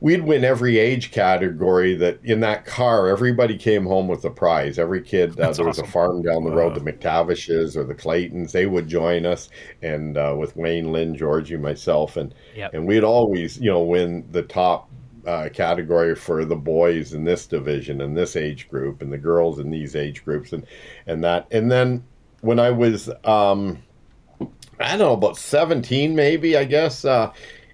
[0.00, 4.78] we'd win every age category that in that car everybody came home with a prize.
[4.78, 8.52] Every kid uh, there was a farm down the road the mctavishes or the claytons
[8.52, 9.50] they would join us.
[9.82, 12.74] And uh, with wayne lynn georgie myself and Yep.
[12.74, 14.88] and we'd always you know win the top
[15.28, 19.58] uh, category for the boys in this division and this age group and the girls
[19.58, 20.66] in these age groups and
[21.06, 22.02] and that and then
[22.40, 23.78] when i was um
[24.80, 27.30] i don't know about 17 maybe i guess uh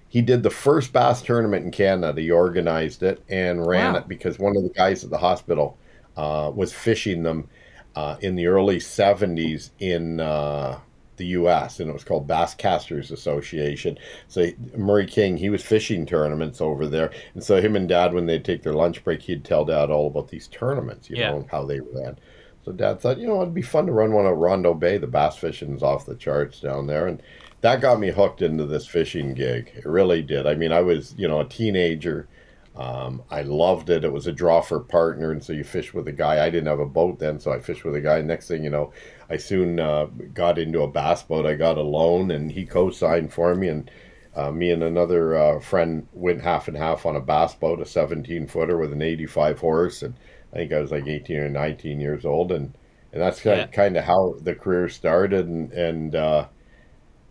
[0.09, 2.21] he did the first bass tournament in Canada.
[2.21, 3.99] He organized it and ran Wow.
[3.99, 5.77] it because one of the guys at the hospital
[6.15, 7.49] uh, was fishing them
[7.97, 10.79] uh, in the early 70s in uh,
[11.17, 11.79] the U.S.
[11.79, 13.97] and it was called Bass Casters Association.
[14.27, 18.25] So Murray King, he was fishing tournaments over there, and so him and Dad, when
[18.25, 21.31] they'd take their lunch break, he'd tell Dad all about these tournaments, you Yeah.
[21.31, 22.17] know, how they ran.
[22.63, 24.97] So Dad thought, you know, it'd be fun to run one at Rondeau Bay.
[24.97, 27.21] The bass fishing's off the charts down there, and
[27.61, 29.71] that got me hooked into this fishing gig.
[29.75, 30.47] It really did.
[30.47, 32.27] I mean, I was, you know, a teenager.
[32.75, 34.03] Um, I loved it.
[34.03, 36.43] It was a draw for partner, and so you fish with a guy.
[36.45, 38.21] I didn't have a boat then, so I fished with a guy.
[38.21, 38.91] Next thing you know,
[39.29, 41.45] I soon uh, got into a bass boat.
[41.45, 43.91] I got a loan, and he co-signed for me, and
[44.35, 47.85] uh, me and another uh, friend went half and half on a bass boat, a
[47.85, 50.15] 17 footer with an 85 horse, and
[50.53, 52.77] I think I was like 18 or 19 years old, and
[53.13, 53.67] and that's kind Yeah.
[53.71, 56.47] kind of how the career started, and and uh,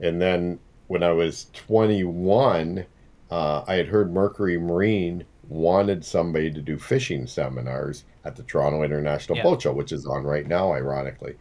[0.01, 2.87] and then when I was 21,
[3.31, 8.83] uh, I had heard Mercury Marine wanted somebody to do fishing seminars at the Toronto
[8.83, 9.43] International Yeah.
[9.43, 11.37] Boat Show, which is on right now, ironically.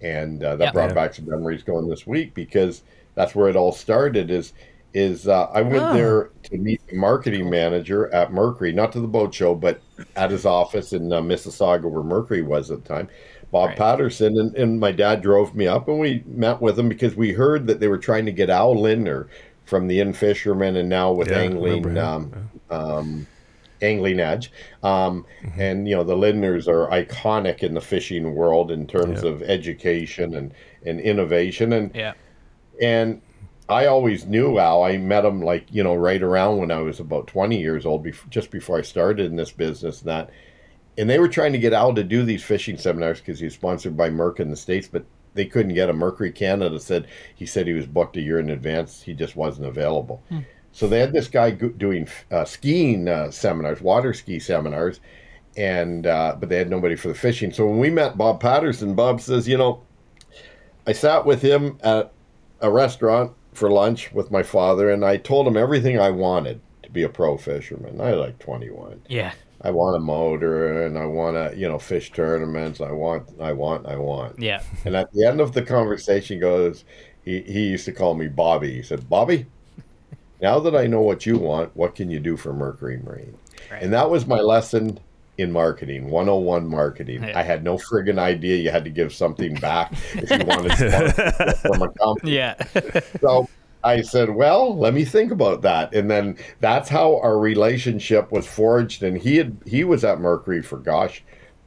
[0.00, 0.72] And uh, that Yeah.
[0.72, 0.94] brought Yeah.
[0.94, 2.82] back some memories going this week because
[3.14, 4.30] that's where it all started.
[4.30, 4.52] Is
[4.92, 5.92] is uh, I went Oh.
[5.92, 9.80] there to meet the marketing manager at Mercury, not to the boat show, but
[10.14, 13.08] at his office in uh, Mississauga, where Mercury was at the time.
[13.50, 13.78] Bob Right.
[13.78, 17.32] Patterson, and, and my dad drove me up, and we met with him because we
[17.32, 19.28] heard that they were trying to get Al Lindner
[19.64, 23.26] from the In-Fisherman, and now with Yeah, angling, remember him, um, um,
[23.84, 24.50] angling edge,
[24.82, 25.60] um, Mm-hmm.
[25.60, 29.30] and you know the Lindners are iconic in the fishing world in terms Yeah.
[29.30, 30.52] of education and
[30.86, 32.12] and innovation, and Yeah.
[32.80, 33.20] and
[33.68, 34.82] I always knew Al.
[34.82, 38.04] I met him like you know right around when I was about twenty years old,
[38.04, 40.00] bef- just before I started in this business.
[40.00, 40.30] And that,
[40.98, 43.96] and they were trying to get Al to do these fishing seminars because he's sponsored
[43.96, 45.96] by Merc in the states, but they couldn't get him.
[45.96, 49.02] Mercury Canada said he said he was booked a year in advance.
[49.02, 50.22] He just wasn't available.
[50.74, 54.98] So they had this guy doing uh, skiing uh, seminars, water ski seminars,
[55.56, 57.52] and uh, but they had nobody for the fishing.
[57.52, 59.84] So when we met Bob Patterson, Bob says, you know,
[60.84, 62.12] I sat with him at
[62.60, 66.90] a restaurant for lunch with my father, and I told him everything I wanted to
[66.90, 68.00] be a pro fisherman.
[68.00, 69.02] I like 21.
[69.08, 69.32] Yeah.
[69.60, 72.80] I want a motor, and I want to, you know, fish tournaments.
[72.80, 74.40] I want, I want, I want.
[74.40, 74.60] Yeah.
[74.84, 76.84] And at the end of the conversation, he goes,
[77.24, 78.74] he, he used to call me Bobby.
[78.74, 79.46] He said, Bobby,
[80.44, 83.34] now that I know what you want, what can you do for Mercury Marine?
[83.70, 83.82] Right.
[83.82, 85.00] And that was my lesson
[85.38, 87.22] in marketing, 101 marketing.
[87.22, 87.38] Yeah.
[87.38, 91.56] I had no friggin' idea you had to give something back if you wanted sponsorship
[91.62, 92.36] from a company.
[92.36, 92.56] Yeah.
[93.22, 93.48] So
[93.82, 95.94] I said, well, let me think about that.
[95.94, 99.02] And then that's how our relationship was forged.
[99.02, 101.24] And he had he was at Mercury for gosh,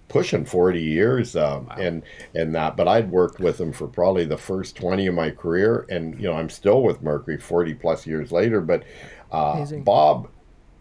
[0.09, 4.37] pushing 40 years um, and and that but I'd worked with him for probably the
[4.37, 8.31] first 20 of my career and you know I'm still with Mercury 40 plus years
[8.31, 8.83] later but
[9.31, 10.29] uh, Bob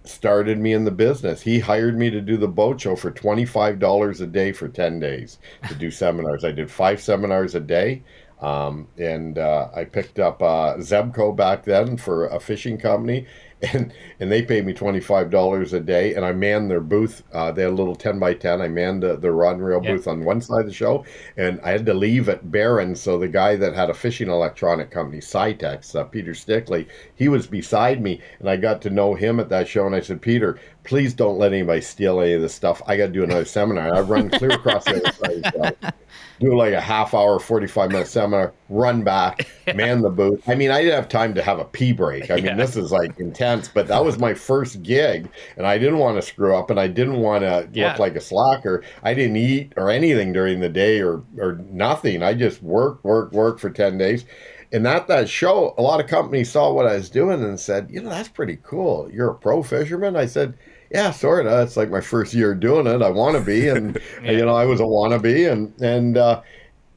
[0.05, 1.43] started me in the business.
[1.43, 5.41] He hired me to do the boat show for $25 a day for 10 days
[5.67, 6.45] to do seminars.
[6.45, 8.05] I did five seminars a day
[8.41, 13.27] um, and uh, I picked up uh, Zebco back then for a fishing company,
[13.73, 17.23] and and they paid me twenty five dollars a day, and I manned their booth.
[17.33, 18.61] Uh, they had a little ten by ten.
[18.61, 19.93] I manned the, the rod and reel Yeah.
[19.95, 21.05] booth on one side of the show,
[21.39, 22.95] and I had to leave at Barron.
[22.95, 27.47] So the guy that had a fishing electronic company, Cytex, uh, Peter Stickley, he was
[27.47, 29.87] beside me, and I got to know him at that show.
[29.87, 32.81] And I said, Peter, please don't let anybody steal any of this stuff.
[32.87, 33.95] I got to do another seminar.
[33.95, 35.77] I run clear across the other side.
[35.83, 35.91] show
[36.41, 40.47] do like a half hour, 45 minute seminar, run back, man the booth.
[40.49, 42.31] I mean, I didn't have time to have a pee break.
[42.31, 42.57] I mean, Yeah.
[42.57, 46.23] this is like intense, but that was my first gig and I didn't want to
[46.23, 47.91] screw up and I didn't want to Yeah.
[47.91, 48.83] look like a slacker.
[49.03, 52.23] I didn't eat or anything during the day or, or nothing.
[52.23, 54.25] I just worked, worked, worked for 10 days.
[54.73, 57.89] And at that show, a lot of companies saw what I was doing and said,
[57.91, 59.09] you know, that's pretty cool.
[59.13, 60.17] You're a pro fisherman?
[60.17, 60.55] I said,
[60.91, 61.67] yeah, sort of.
[61.67, 63.03] It's like my first year doing it.
[63.03, 66.43] I want to be, and you know, I was a wannabe, and and uh,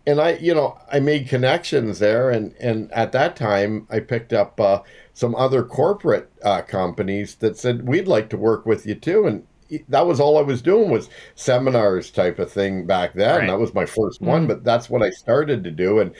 [0.05, 4.33] and I, you know, I made connections there, and and at that time, I picked
[4.33, 4.81] up uh,
[5.13, 9.45] some other corporate uh, companies that said we'd like to work with you too, and
[9.87, 13.39] that was all I was doing was seminars type of thing back then.
[13.39, 13.47] Right.
[13.47, 16.13] That was my 1st one, but that's what I started to do, and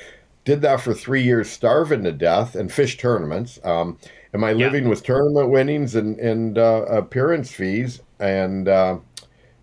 [0.45, 3.60] did that for three years, starving to death, and fish tournaments.
[3.63, 3.97] Um,
[4.33, 4.69] and my Yeah.
[4.69, 8.01] living was tournament winnings and and uh, appearance fees.
[8.19, 8.99] And uh,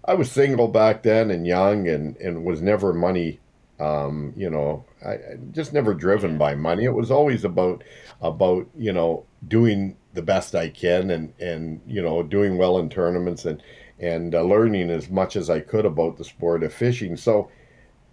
[0.05, 3.41] I was single back then and young, and and was never money.
[3.79, 6.85] Um, you know, I, I just never driven by money.
[6.85, 7.85] It was always about
[8.23, 12.89] about you know doing the best I can and and you know doing well in
[12.89, 13.63] tournaments and
[13.99, 17.17] and uh, learning as much as I could about the sport of fishing.
[17.17, 17.51] So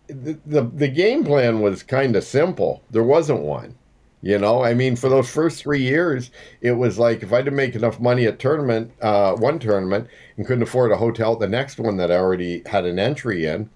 [0.07, 2.83] the, the, the game plan was kind of simple.
[2.89, 3.75] There wasn't one.
[4.23, 6.31] You know, I mean, for those first three years,
[6.61, 10.07] it was like if I didn't make enough money at tournament, uh, one tournament,
[10.37, 13.45] and couldn't afford a hotel at the next one that I already had an entry
[13.45, 13.69] in,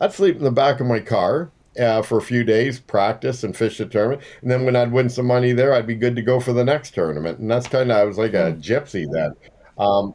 [0.00, 3.56] I'd sleep in the back of my car uh, for a few days, practice and
[3.56, 6.22] fish the tournament, and then when I'd win some money there, I'd be good to
[6.22, 7.38] go for the next tournament.
[7.38, 9.34] And that's kind of I was like a gypsy then.
[9.78, 10.12] Um,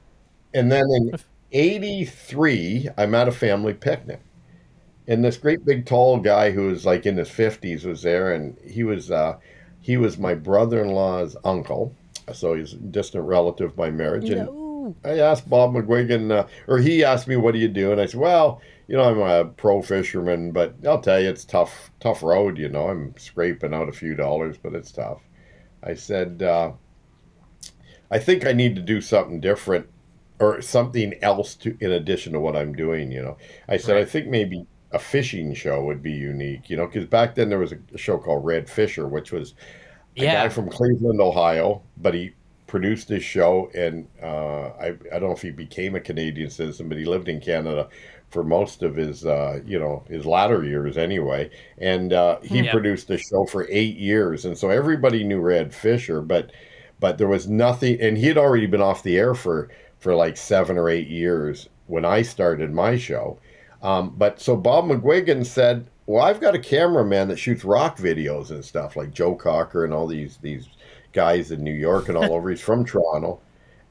[0.54, 1.12] and then in
[1.54, 4.20] '83, I'm at a family picnic
[5.10, 8.56] and this great big tall guy who was like in his 50s was there and
[8.64, 9.36] he was uh,
[9.82, 11.96] he was my brother-in-law's uncle
[12.34, 14.30] so he's a distant relative by marriage.
[14.30, 17.92] And i asked bob mcguigan uh, or he asked me what do you do?
[17.92, 21.46] And i said well you know i'm a pro fisherman but i'll tell you it's
[21.46, 22.88] tough tough road you know.
[22.88, 25.22] I'm scraping out a few dollars but it's tough.
[25.84, 26.72] I said uh,
[28.10, 29.88] i think i need to do something different
[30.40, 33.38] or something else to in addition to what i'm doing you know.
[33.68, 37.36] I said i think maybe a fishing show would be unique, you know, because back
[37.36, 39.54] then there was a show called Red Fisher, which was
[40.20, 40.28] a Yeah.
[40.28, 42.34] guy from Cleveland, Ohio, but he
[42.68, 46.90] produced this show, and uh, I I don't know if he became a Canadian citizen,
[46.90, 47.90] but he lived in Canada
[48.30, 51.50] for most of his uh, you know his latter years anyway,
[51.80, 52.64] and uh, he Yeah.
[52.64, 56.52] produced the show for eight years, and so everybody knew Red Fisher, but
[57.00, 60.38] but there was nothing, and he had already been off the air for for like
[60.38, 63.40] seven or eight years when I started my show.
[63.82, 68.52] Um, but so Bob McGuigan said, "Well, I've got a cameraman that shoots rock videos
[68.52, 70.68] and stuff, like Joe Cocker and all these these
[71.14, 72.50] guys in New York and all over.
[72.50, 73.40] He's from Toronto."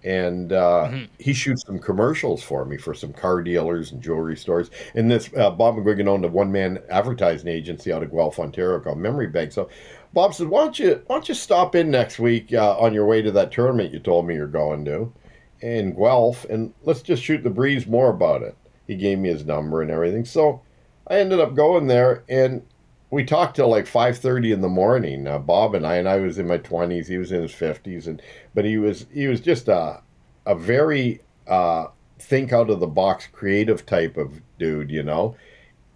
[0.05, 1.05] and uh, mm-hmm.
[1.19, 4.71] he shoots some commercials for me for some car dealers and jewelry stores.
[4.95, 8.79] And this uh, Bob McGuigan owned a one man advertising agency out of Guelph, Ontario
[8.81, 9.51] called Memory Bank.
[9.53, 9.69] So
[10.13, 13.07] Bob said, "Why don't you why don't you stop in next week uh, on your
[13.07, 15.13] way to that tournament you told me you're going to
[15.61, 18.57] in Guelph, and let's just shoot the breeze more about it."
[18.89, 20.25] He gave me his number and everything.
[20.25, 20.63] So
[21.07, 22.63] I ended up going there and.
[23.11, 25.27] We talked till like five thirty in the morning.
[25.27, 27.09] Uh, Bob and I, and I was in my twenties.
[27.09, 28.21] He was in his fifties, and
[28.55, 30.03] but he was he was just a
[30.45, 31.87] a very uh,
[32.19, 35.37] think out of the box creative type of dude, you know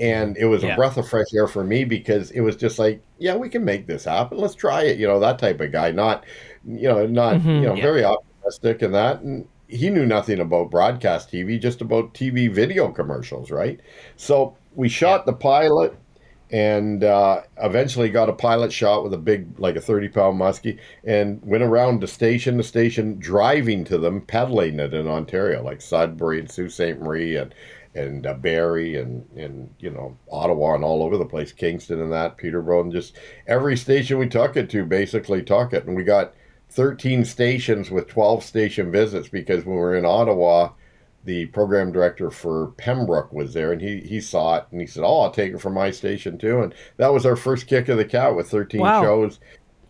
[0.02, 0.72] and it was yeah.
[0.72, 3.64] a breath of fresh air for me because it was just like yeah we can
[3.64, 6.24] make this happen let's try it you know that type of guy not
[6.66, 7.82] you know not mm-hmm, you know yeah.
[7.82, 12.90] very optimistic and that and he knew nothing about broadcast tv just about tv video
[12.90, 13.80] commercials right?
[14.16, 15.96] So we shot the pilot
[16.50, 20.78] and uh, eventually got a pilot shot with a big like a 30 pound muskie
[21.02, 25.80] and went around to station to station driving to them peddling it in ontario like
[25.80, 26.98] sudbury and sault ste.
[26.98, 27.54] Marie and
[27.94, 32.12] and uh, Barrie and and you know Ottawa and all over the place, Kingston and
[32.12, 36.04] that Peterborough and just every station we took it to basically took it, and we
[36.04, 36.34] got
[36.72, 40.70] 13 stations with 12 station visits because when we were in Ottawa,
[41.24, 45.04] the program director for Pembroke was there and he he saw it and he said,
[45.04, 47.98] "Oh, I'll take it from my station too." And that was our first kick of
[47.98, 49.02] the cat with 13 wow.
[49.02, 49.38] shows,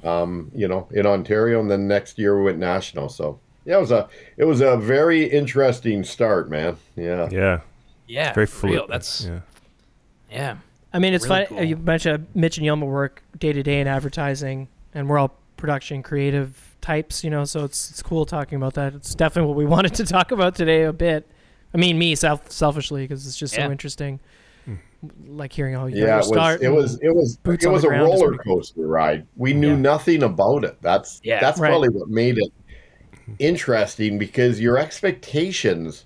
[0.05, 3.09] um, you know, in Ontario, and then next year we went national.
[3.09, 6.77] So yeah, it was a it was a very interesting start, man.
[6.97, 7.61] Yeah, yeah.
[8.09, 8.87] Yeah, it's very fluid.
[8.89, 9.41] That's yeah.
[10.31, 10.57] yeah.
[10.93, 11.63] I mean, it's really Cool.
[11.63, 16.03] You mentioned Mitch and Yelma work day to day in advertising, and we're all production
[16.03, 17.45] creative types, you know.
[17.45, 18.95] So it's it's cool talking about that.
[18.95, 21.27] It's definitely what we wanted to talk about today a bit.
[21.73, 23.67] I mean, me self selfishly because it's just yeah.
[23.67, 24.21] so interesting.
[24.67, 24.75] Hmm.
[25.27, 28.37] Like hearing how you yeah, it was, it was it was it was a roller
[28.37, 29.27] coaster ride.
[29.37, 29.77] We knew yeah.
[29.77, 30.81] nothing about it.
[30.83, 31.71] That's yeah, that's right.
[31.71, 32.53] probably what made it
[33.39, 36.05] interesting because your expectations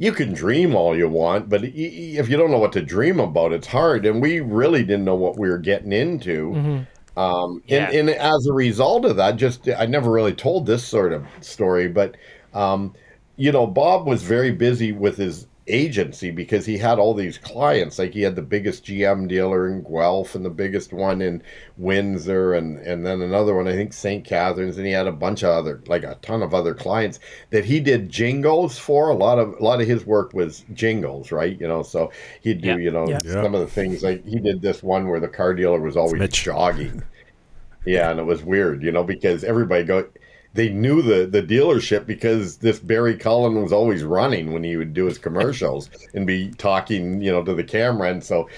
[0.00, 3.52] you can dream all you want, but if you don't know what to dream about,
[3.52, 4.06] it's hard.
[4.06, 6.52] And we really didn't know what we were getting into.
[6.52, 6.82] Mm-hmm.
[7.16, 7.90] Um, yeah.
[7.90, 11.26] and, and, as a result of that, just I never really told this sort of
[11.40, 12.16] story, but
[12.54, 12.94] um,
[13.36, 17.98] you know, Bob was very busy with his agency because he had all these clients.
[17.98, 21.42] Like he had the biggest GM dealer in Guelph and the biggest one in
[21.76, 24.24] Windsor and, and then another one, I think St.
[24.24, 24.76] Catharines.
[24.76, 27.80] And he had a bunch of other, like a ton of other clients that he
[27.80, 29.10] did jingles for.
[29.10, 31.58] A lot of, a lot of his work was jingles, right?
[31.60, 32.76] You know, so he'd do, yeah.
[32.76, 33.20] you know, yeah.
[33.20, 36.28] some of the things like he did this one where the car dealer was always
[36.30, 37.02] jogging.
[37.86, 38.10] yeah.
[38.10, 40.06] And it was weird, you know, because everybody go,
[40.54, 44.94] they knew the the dealership because this Barry Cullen was always running when he would
[44.94, 48.10] do his commercials and be talking, you know, to the camera.
[48.10, 48.48] And so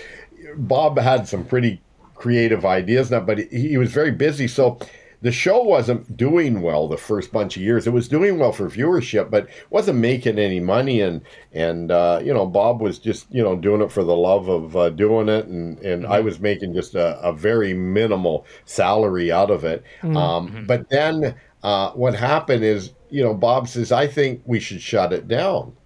[0.57, 1.81] Bob had some pretty
[2.15, 4.49] creative ideas now, but he, he was very busy.
[4.49, 4.79] So
[5.23, 7.87] the show wasn't doing well the first bunch of years.
[7.87, 11.01] It was doing well for viewership, but wasn't making any money.
[11.01, 14.49] And and uh, you know, Bob was just you know doing it for the love
[14.49, 16.13] of uh, doing it, and and mm-hmm.
[16.13, 19.85] I was making just a, a, very minimal salary out of it.
[20.03, 20.17] Mm-hmm.
[20.17, 24.81] Um, but then uh, what happened is, you know, Bob says, I think we should
[24.81, 25.77] shut it down.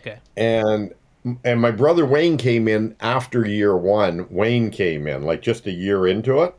[0.00, 0.18] Okay.
[0.36, 0.94] And
[1.44, 4.26] and my brother Wayne came in after year one.
[4.30, 6.54] Wayne came in like just a year into it,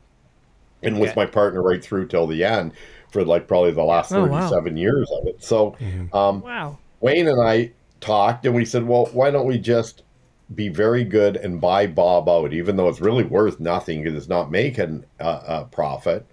[0.81, 1.05] and okay.
[1.05, 2.71] was my partner right through till the end
[3.11, 4.79] for like probably the last oh, thirty-seven wow.
[4.79, 5.43] years of it.
[5.43, 6.15] So, mm-hmm.
[6.15, 6.77] um, wow.
[7.01, 10.03] Wayne and I talked, and we said, well, why don't we just
[10.53, 14.29] be very good and buy Bob out, even though it's really worth nothing because it's
[14.29, 16.25] not making a, a profit.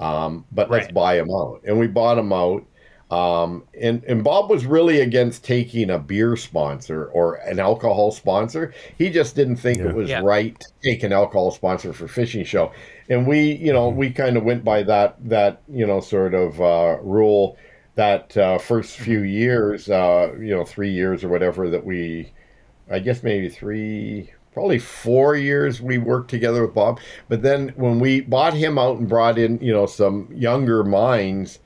[0.00, 0.82] Um, but right.
[0.82, 1.62] let's buy him out.
[1.64, 2.64] And we bought him out.
[3.10, 8.74] Um, and, and Bob was really against taking a beer sponsor or an alcohol sponsor.
[8.98, 9.88] He just didn't think yeah.
[9.88, 10.20] it was yeah.
[10.22, 12.70] right to take an alcohol sponsor for fishing show.
[13.08, 16.60] And we, you know, we kind of went by that, that, you know, sort of
[16.60, 17.56] uh, rule
[17.94, 22.30] that uh, first few years, uh, you know, three years or whatever that we,
[22.90, 26.98] I guess maybe three, probably four years we worked together with Bob.
[27.28, 31.60] But then when we bought him out and brought in, you know, some younger minds,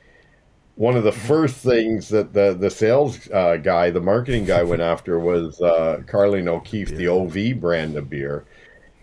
[0.75, 4.83] one of the first things that the the sales uh, guy, the marketing guy, went
[4.93, 8.45] after was uh, Carling O'Keefe, the OV brand of beer,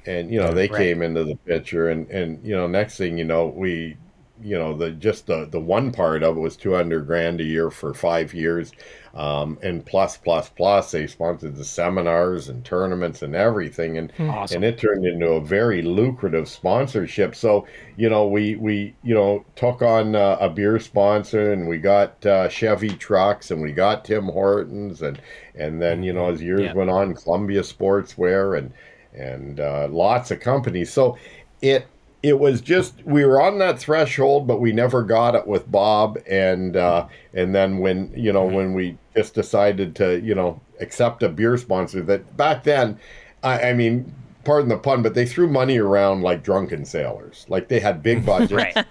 [0.06, 0.78] and you know they right.
[0.78, 3.98] came into the picture, and and you know next thing you know we
[4.40, 7.72] you know the just the the one part of it was 200 grand a year
[7.72, 8.72] for five years
[9.14, 13.98] um, and plus plus plus they sponsored the seminars and tournaments and everything.
[13.98, 14.58] And Awesome.
[14.58, 17.36] and it turned into a very lucrative sponsorship.
[17.36, 21.78] So you know we we you know took on uh, a beer sponsor and we
[21.78, 25.02] got uh, chevy trucks and we got tim hortons.
[25.02, 25.22] And
[25.56, 28.72] and then you know as years went on columbia sportswear and
[29.14, 30.92] and uh, lots of companies.
[30.92, 31.18] So
[31.62, 31.88] it
[32.22, 36.18] it was just we were on that threshold but we never got it with bob
[36.30, 41.24] and uh and then when you know when we just decided to you know accept
[41.24, 43.00] a beer sponsor that back then
[43.44, 44.14] i, I mean
[44.44, 48.26] pardon the pun but they threw money around like drunken sailors like they had big
[48.26, 48.86] budgets Right.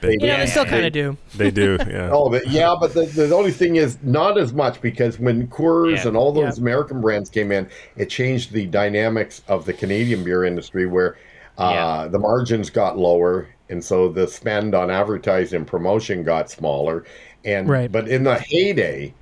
[0.00, 1.16] They- You know, they still kind of do.
[1.36, 1.78] They do.
[1.88, 2.10] Yeah.
[2.12, 5.98] Oh, but yeah, but the, the only thing is not as much because when Coors
[5.98, 6.08] Yeah.
[6.08, 6.62] and all those Yeah.
[6.62, 11.18] American brands came in, it changed the dynamics of the Canadian beer industry where
[11.58, 11.70] uh,
[12.04, 12.08] Yeah.
[12.08, 17.04] the margins got lower, and so the spend on advertising and promotion got smaller.
[17.44, 17.90] And Right.
[17.90, 19.14] but in the heyday,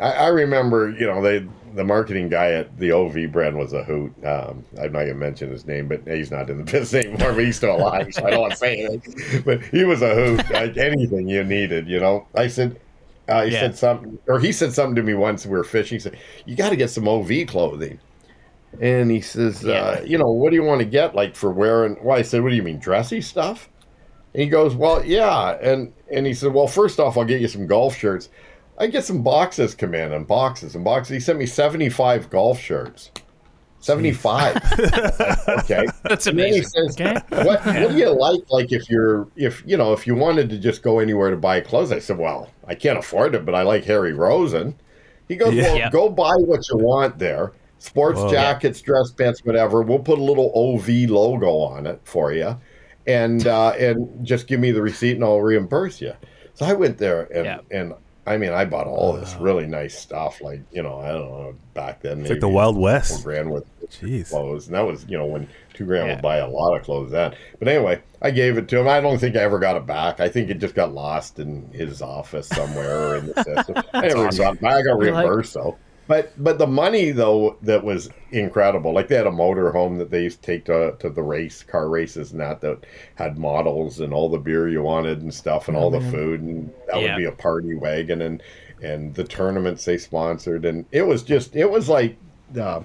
[0.00, 3.84] I, I remember, you know, they the marketing guy at the OV brand was a
[3.84, 4.12] hoot.
[4.24, 7.32] Um, I'm not gonna mention his name, but he's not in the business anymore.
[7.34, 9.42] But he's still alive, so I don't want to say anything.
[9.44, 10.48] But he was a hoot.
[10.50, 12.26] Like anything you needed, you know.
[12.34, 12.80] I said,
[13.28, 13.60] uh, he Yeah.
[13.60, 15.44] said something, or he said something to me once.
[15.44, 15.96] We were fishing.
[15.96, 18.00] He said, "You got to get some OV clothing."
[18.80, 21.96] And he says, uh, "You know, what do you want to get like for wearing?"
[22.02, 23.68] Well, I said, "What do you mean, dressy stuff?"
[24.34, 27.48] And he goes, "Well, yeah." And and he said, "Well, first off, I'll get you
[27.48, 28.28] some golf shirts.
[28.78, 31.14] I get some boxes come in and boxes and boxes.
[31.14, 33.10] He sent me seventy five golf shirts.
[33.80, 34.56] Seventy five.
[35.48, 35.86] okay.
[36.04, 36.64] That's And then he amazing.
[36.64, 37.14] says, Okay.
[37.44, 38.40] what, what do you like?
[38.50, 41.60] Like if you're, if you know, if you wanted to just go anywhere to buy
[41.60, 44.74] clothes, I said, well, I can't afford it, but I like Harry Rosen.
[45.28, 45.62] He goes, Yeah.
[45.62, 45.90] well, Yeah.
[45.90, 47.52] go buy what you want there.
[47.78, 48.30] Sports Whoa.
[48.30, 49.82] jackets, dress pants, whatever.
[49.82, 52.56] We'll put a little OV logo on it for you,
[53.06, 56.12] and uh, and just give me the receipt and I'll reimburse you.
[56.54, 57.58] So I went there and Yeah.
[57.70, 57.94] and
[58.26, 60.40] I mean I bought all this really nice stuff.
[60.40, 63.22] Like you know I don't know back then It's like the Wild four West.
[63.24, 64.30] grand worth Jeez.
[64.30, 66.14] clothes, and that was you know when two grand Yeah.
[66.16, 67.32] would buy a lot of clothes then.
[67.60, 68.88] But anyway, I gave it to him.
[68.88, 70.18] I don't think I ever got it back.
[70.18, 73.76] I think it just got lost in his office somewhere or in the system.
[73.94, 74.38] I never awesome.
[74.44, 74.72] got it back.
[74.74, 75.78] I got Like- reimbursed though.
[76.08, 78.92] But but the money though that was incredible.
[78.92, 81.62] Like they had a motor home that they used to take to, to the race
[81.62, 82.84] car races and that that
[83.14, 86.72] had models and all the beer you wanted and stuff and all the food and
[86.86, 87.02] that Yeah.
[87.14, 88.42] would be a party wagon and
[88.82, 92.16] and the tournaments they sponsored and it was just it was like
[92.58, 92.80] uh,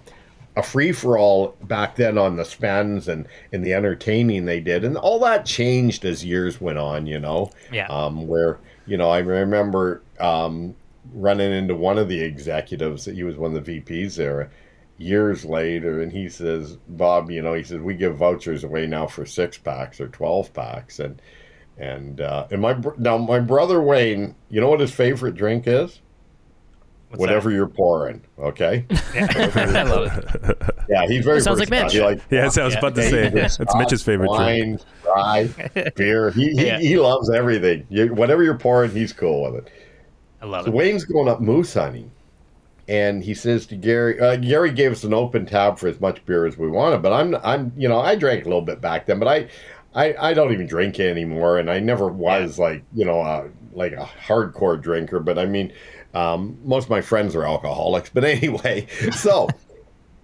[0.58, 4.84] a free for all back then on the spends and and the entertaining they did
[4.84, 7.88] and all that changed as years went on you know Yeah.
[7.88, 10.76] um, where you know I remember um,
[11.12, 13.06] running into one of the executives.
[13.06, 14.52] That he was one of the VPs there
[14.98, 19.08] years later, and he says, "Bob, you know, he says we give vouchers away now
[19.08, 21.22] for six packs or twelve packs, and
[21.78, 25.64] and uh, and my br- now my brother Wayne, you know what his favorite drink
[25.68, 26.00] is?
[27.10, 28.86] What's Whatever you're pouring, okay?
[28.90, 29.56] that?
[29.76, 30.74] I love it.
[30.90, 31.84] Yeah, he's very Sounds like versatile.
[31.86, 31.94] Mitch.
[31.94, 32.80] He like Yeah, so I was Yeah.
[32.80, 34.82] about to say David, that's Mitch's favorite drink.
[35.06, 36.32] wine, rye, beer.
[36.32, 36.80] He, he, Yeah.
[36.80, 37.86] he loves everything.
[37.90, 39.72] You, whatever you're pouring, he's cool with it.
[40.44, 40.76] I love So it.
[40.76, 42.12] Wayne's going up moose hunting,
[42.88, 46.24] and he says to Gary, uh, Gary gave us an open tab for as much
[46.26, 49.06] beer as we wanted, but I'm, I'm, you know, I drank a little bit back
[49.06, 49.48] then, but I,
[49.96, 53.94] I, I don't even drink anymore, and I never was like, you know, uh, like
[53.94, 55.20] a hardcore drinker.
[55.20, 55.72] But I mean,
[56.14, 58.10] um, most of my friends are alcoholics.
[58.10, 59.48] But anyway, so.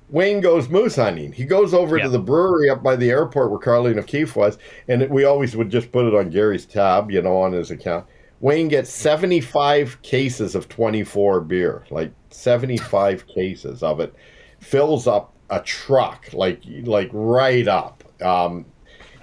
[0.09, 1.31] Wayne goes moose hunting.
[1.31, 2.05] He goes over Yeah.
[2.05, 4.57] to the brewery up by the airport where Carling O'Keefe was,
[4.87, 8.07] and we always would just put it on Gary's tab, you know, on his account.
[8.39, 14.13] Wayne gets 75 cases of 24 beer, like 75 cases of it,
[14.59, 18.65] fills up a truck, like like right up, um,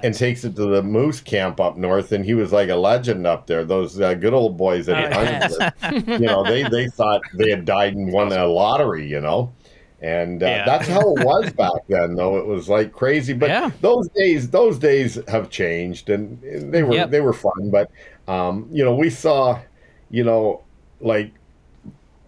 [0.02, 2.12] and takes it to the moose camp up north.
[2.12, 3.64] And he was like a legend up there.
[3.64, 5.66] Those uh, good old boys that he Oh, hunted with,
[6.16, 9.54] you know, they they thought they had died and won a lottery, you know.
[10.00, 10.64] And uh, Yeah.
[10.64, 12.36] that's how it was back then, though.
[12.36, 13.70] It was like crazy, but Yeah.
[13.80, 16.38] those days, those days have changed, and
[16.72, 17.10] they were Yep.
[17.10, 17.70] they were fun.
[17.70, 17.90] But
[18.28, 19.60] um, you know, we saw,
[20.10, 20.62] you know,
[21.00, 21.32] like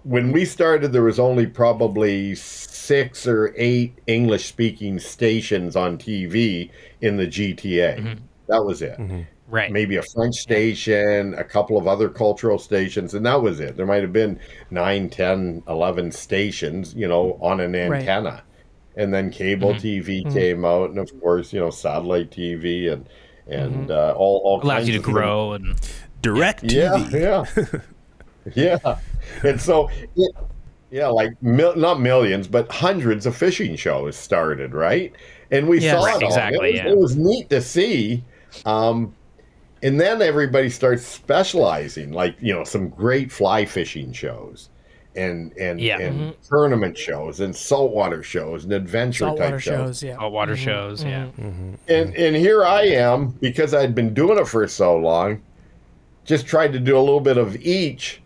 [0.05, 6.70] when we started, there was only probably six or eight English speaking stations on TV
[7.01, 7.99] in the GTA.
[7.99, 8.18] Mhm.
[8.49, 8.99] That was it.
[9.51, 9.72] Right.
[9.72, 13.76] Maybe a French station, a couple of other cultural stations, and that was it.
[13.76, 14.38] There might have been
[14.70, 17.90] nine, ten, eleven stations, you know, on an antenna.
[17.90, 18.01] Right.
[18.01, 18.42] antenna.
[18.96, 19.80] And then cable Mhm.
[19.80, 20.32] TV Mhm.
[20.32, 23.07] came out, and of course, you know, satellite TV and
[23.49, 25.14] and uh, all all Allows kinds you to of things.
[25.14, 25.74] grow and
[26.22, 27.80] Direct Yeah, TV.
[28.55, 28.99] yeah, yeah.
[29.49, 30.32] And so, it,
[30.90, 35.12] yeah, like mil- not millions, but hundreds of fishing shows started, right?
[35.51, 35.99] And we Yes.
[35.99, 36.28] saw Right, it all.
[36.28, 36.88] exactly, It was, yeah.
[36.90, 38.24] it was neat to see.
[38.64, 39.14] Um,
[39.82, 44.70] and then everybody starts specializing, like you know, some great fly fishing shows.
[45.19, 45.99] And and Yeah.
[45.99, 46.31] and mm-hmm.
[46.49, 49.75] tournament shows and saltwater shows and adventure Saltwater type shows.
[49.75, 50.16] shows, yeah.
[50.16, 50.64] Saltwater mm-hmm.
[50.64, 51.27] shows, yeah.
[51.39, 51.75] Mm-hmm.
[51.89, 55.43] And and here I am because I'd been doing it for so long,
[56.25, 58.23] just tried to do a little bit of each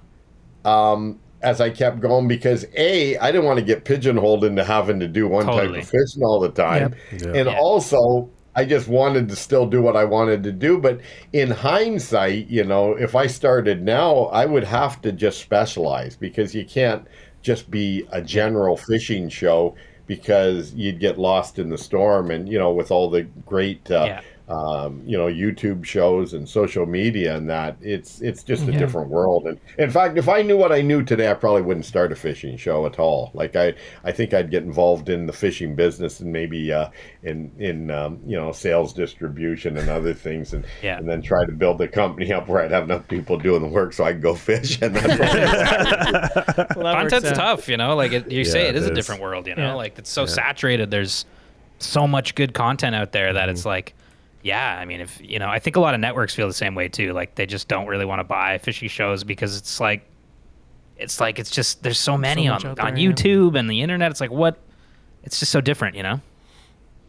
[0.64, 5.00] um, as I kept going because a I didn't want to get pigeonholed into having
[5.00, 5.80] to do one Totally.
[5.80, 7.22] type of fishing all the time, Yep.
[7.34, 7.58] and Yeah.
[7.58, 10.78] also I just wanted to still do what I wanted to do.
[10.78, 11.00] But
[11.32, 16.54] in hindsight, you know, if I started now, I would have to just specialize because
[16.54, 17.06] you can't
[17.40, 19.74] just be a general fishing show
[20.06, 22.30] because you'd get lost in the storm.
[22.30, 24.20] And you know, with all the great, uh, Yeah.
[24.52, 28.78] Um, you know, YouTube shows and social media and that, it's it's just a Yeah.
[28.78, 29.46] different world.
[29.46, 32.16] And in fact, if I knew what I knew today, I probably wouldn't start a
[32.16, 33.30] fishing show at all.
[33.34, 33.74] Like I,
[34.04, 36.88] I think I'd get involved in the fishing business and maybe uh,
[37.22, 40.98] in in um, you know sales distribution and other things, and Yeah.
[40.98, 43.68] and then try to build the company up where I'd have enough people doing the
[43.68, 44.80] work so I could go fish.
[44.82, 47.34] And that's what Well, that Content's out.
[47.34, 47.94] tough, you know.
[47.96, 49.62] Like it, you say, Yeah, it is it a different world, you know.
[49.68, 49.74] Yeah.
[49.74, 50.90] Like it's so saturated.
[50.90, 51.24] There's
[51.78, 53.94] so much good content out there that it's like,
[54.42, 54.78] yeah.
[54.78, 56.88] I mean, if you know, I think a lot of networks feel the same way
[56.88, 57.12] too.
[57.12, 60.04] Like they just don't really want to buy fishy shows because it's like,
[60.96, 63.10] it's like it's just there's so many much on out on there, yeah.
[63.10, 64.10] YouTube and the internet.
[64.10, 64.58] It's like what,
[65.24, 66.20] it's just so different, you know.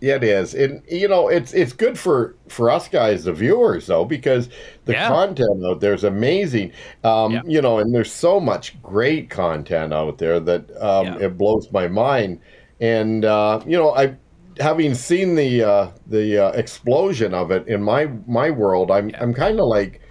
[0.02, 3.86] Yeah, it is, and you know, it's it's good for for us guys, the viewers,
[3.88, 4.50] though, because
[4.84, 5.08] the Yeah.
[5.08, 6.74] content out there is amazing.
[7.06, 7.42] Um, Yeah.
[7.46, 11.28] You know, and there's so much great content out there that um, Yeah.
[11.28, 12.40] it blows my mind.
[12.82, 14.16] And uh, you know, I
[14.60, 19.34] having seen the uh, the uh, explosion of it in my my world, I'm I'm
[19.34, 20.02] kind of like,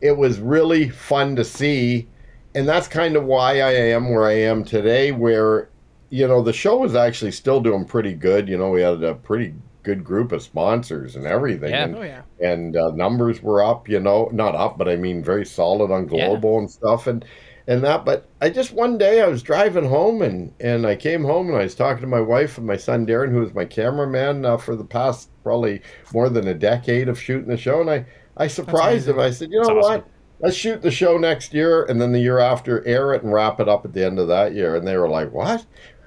[0.00, 2.08] it was really fun to see,
[2.54, 5.70] and that's kind of why I am where I am today, where
[6.10, 8.48] you know, the show was actually still doing pretty good.
[8.48, 11.70] You know, we had a pretty good group of sponsors and everything.
[11.70, 11.84] Yeah.
[11.84, 12.22] And, Oh yeah.
[12.40, 16.08] and uh, numbers were up, you know, not up, but I mean very solid on
[16.08, 16.26] Yeah.
[16.28, 17.24] global and stuff and
[17.68, 18.04] and that.
[18.04, 21.56] But I just one day I was driving home and and I came home and
[21.56, 24.56] I was talking to my wife and my son Darren, who was my cameraman uh,
[24.56, 28.06] for the past probably more than a decade of shooting the show, and I
[28.36, 29.20] I surprised him.
[29.20, 30.00] I said, you know That's awesome.
[30.00, 30.10] what?
[30.40, 33.58] Let's shoot the show next year, and then the year after, air it and wrap
[33.58, 34.76] it up at the end of that year.
[34.76, 35.66] And they were like, "What?"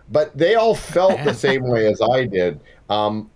[0.09, 2.61] But they all felt the same way as I did.
[2.89, 3.30] Um,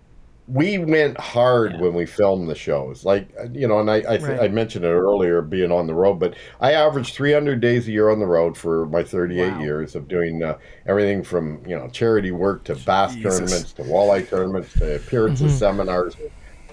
[0.48, 1.80] we went hard Yeah.
[1.80, 4.40] when we filmed the shows like uh, you know and i I, th- Right.
[4.42, 8.10] I mentioned it earlier being on the road but i averaged 300 days a year
[8.10, 9.60] on the road for my 38 Wow.
[9.60, 13.38] years of doing uh, everything from you know charity work to bass Jesus.
[13.38, 15.58] tournaments to walleye tournaments to appearances Mhm.
[15.58, 16.14] seminars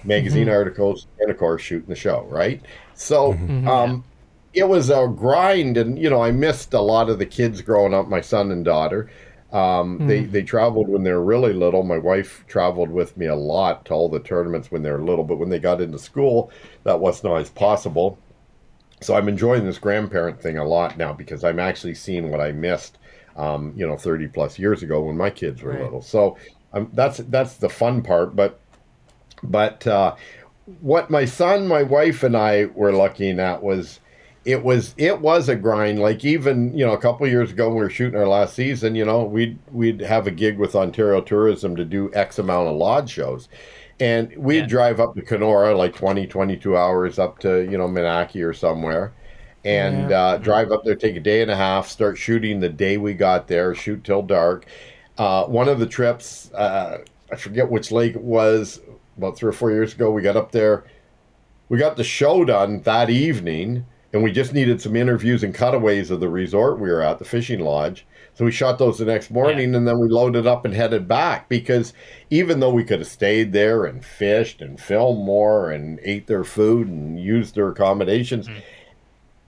[0.04, 2.60] magazine articles and of course shooting the show right
[2.94, 3.66] so Mhm.
[3.66, 4.04] um
[4.52, 7.92] it was a grind and you know i missed a lot of the kids growing
[7.92, 9.10] up my son and daughter
[9.54, 11.84] um, they they traveled when they were really little.
[11.84, 15.24] My wife traveled with me a lot to all the tournaments when they were little,
[15.24, 16.52] but when they got into school,
[16.84, 18.18] that wasn't always possible.
[19.00, 22.52] So I'm enjoying this grandparent thing a lot now because I'm actually seeing what I
[22.52, 22.98] missed,
[23.36, 25.82] um, you know, 30 plus years ago when my kids were Right.
[25.84, 26.02] little.
[26.02, 26.36] So
[26.72, 28.36] um, that's that's the fun part.
[28.36, 28.60] But
[29.44, 30.16] but uh,
[30.80, 34.00] what my son, my wife, and I were looking at was
[34.44, 35.98] it was it was a grind.
[35.98, 38.94] Like even you know a couple years ago when we were shooting our last season,
[38.94, 42.76] you know we'd we'd have a gig with Ontario Tourism to do X amount of
[42.76, 43.48] lodge shows.
[44.00, 44.66] And we'd Yeah.
[44.66, 49.12] drive up to Kenora like 20, 22 hours up to, you know, Minaki or somewhere
[49.64, 50.20] and Yeah.
[50.20, 53.14] uh, drive up there, take a day and a half, start shooting the day we
[53.14, 54.66] got there, shoot till dark.
[55.16, 56.98] Uh, one of the trips, uh,
[57.32, 58.80] I forget which lake it was,
[59.16, 60.82] about three or four years ago, we got up there.
[61.68, 66.08] We got the show done that evening, and we just needed some interviews and cutaways
[66.08, 68.06] of the resort we were at, the fishing lodge.
[68.34, 71.48] So we shot those the next morning, and then we loaded up and headed back
[71.48, 71.92] because
[72.30, 76.44] even though we could have stayed there and fished and filmed more and ate their
[76.44, 78.48] food and used their accommodations,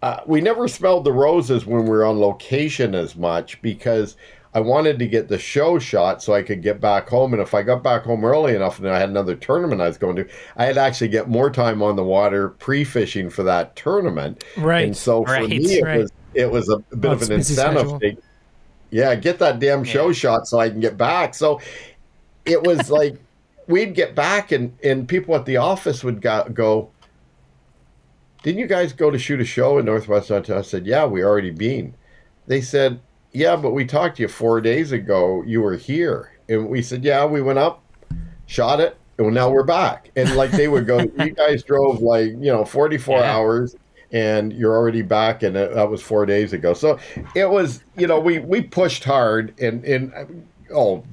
[0.03, 4.17] uh, we never smelled the roses when we were on location as much because
[4.55, 7.33] I wanted to get the show shot so I could get back home.
[7.35, 9.99] And if I got back home early enough and I had another tournament I was
[9.99, 14.45] going to, I had actually get more time on the water pre-fishing for that tournament.
[14.57, 14.85] Right.
[14.87, 15.49] And so for Right.
[15.49, 15.99] me, it Right.
[16.01, 18.01] was it was a bit Oh, of an busy incentive.
[18.01, 18.17] To,
[18.91, 20.13] yeah, get that damn show Yeah.
[20.13, 21.35] shot so I can get back.
[21.35, 21.61] So
[22.45, 23.17] it was like
[23.69, 26.91] we'd get back and and people at the office would go, go
[28.43, 30.61] didn't you guys go to shoot a show in Northwest Ontario?
[30.61, 31.97] I said, yeah, we already been.
[32.47, 33.01] They said,
[33.37, 35.43] yeah, but we talked to you four days ago.
[35.47, 36.33] You were here.
[36.49, 37.83] And we said, yeah, we went up,
[38.47, 40.11] shot it, and now we're back.
[40.17, 43.33] And like they would go, you guys drove like, you know, 44 Yeah.
[43.37, 43.77] hours
[44.13, 45.43] and you're already back.
[45.43, 46.73] And it, that was four days ago.
[46.73, 46.99] So
[47.35, 50.25] it was, you know, we, we pushed hard and, and uh,
[50.75, 51.05] oh,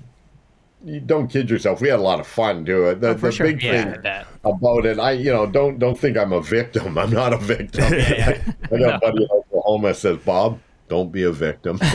[0.85, 1.81] you don't kid yourself.
[1.81, 3.01] We had a lot of fun doing it.
[3.01, 3.47] The, Oh, for the sure.
[3.47, 4.13] big Yeah, thing
[4.43, 4.99] about it.
[4.99, 6.97] I, you know, don't don't think I'm a victim.
[7.01, 7.85] I'm not a victim.
[7.93, 8.39] Yeah,
[8.71, 10.59] I got a buddy in Oklahoma says, Bob,
[10.93, 11.79] Don't be a victim.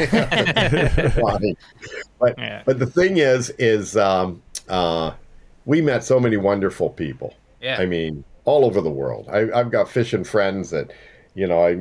[2.19, 2.63] But Yeah.
[2.67, 5.13] but the thing is, is um, uh,
[5.67, 7.33] we met so many wonderful people.
[7.63, 7.77] Yeah.
[7.79, 9.29] I mean, all over the world.
[9.31, 10.91] I, I've got fishing friends that,
[11.35, 11.75] you know, I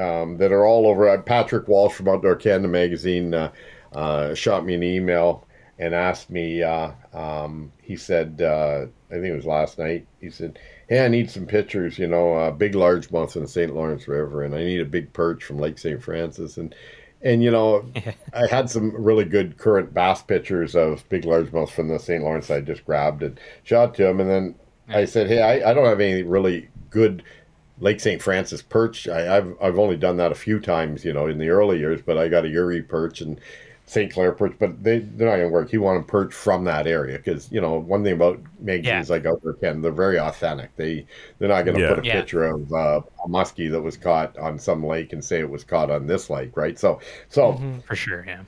[0.00, 1.18] um, that are all over.
[1.20, 3.52] Patrick Walsh from Outdoor Canada magazine uh,
[3.92, 5.46] uh, shot me an email
[5.78, 6.62] and asked me.
[6.62, 10.06] Uh, um, he said, uh, I think it was last night.
[10.22, 10.58] He said,
[10.90, 11.98] "Hey, I need some pictures.
[11.98, 13.74] You know, uh, big largemouth in the St.
[13.74, 16.02] Lawrence River, and I need a big perch from Lake St.
[16.02, 16.74] Francis." And
[17.22, 17.86] and you know,
[18.34, 22.22] I had some really good current bass pictures of big largemouth from the St.
[22.22, 24.20] Lawrence I just grabbed and shot to him.
[24.20, 24.54] And then
[24.88, 27.22] I said, "Hey, I, I don't have any really good
[27.80, 28.20] Lake St.
[28.20, 29.08] Francis perch.
[29.08, 32.02] I, I've I've only done that a few times, you know, in the early years.
[32.02, 33.40] But I got a Erie perch and
[33.90, 34.12] St.
[34.12, 35.68] Clair perch, but they they're not going to work.
[35.68, 39.54] He wanted perch from that area because you know one thing about magazines like Outdoor
[39.54, 40.76] Ken, they're very authentic.
[40.76, 41.06] They
[41.38, 41.94] they're not going to Yeah.
[41.94, 42.20] put a Yeah.
[42.20, 45.64] picture of uh, a muskie that was caught on some lake and say it was
[45.64, 46.78] caught on this lake, right?
[46.78, 48.42] So so For sure, yeah.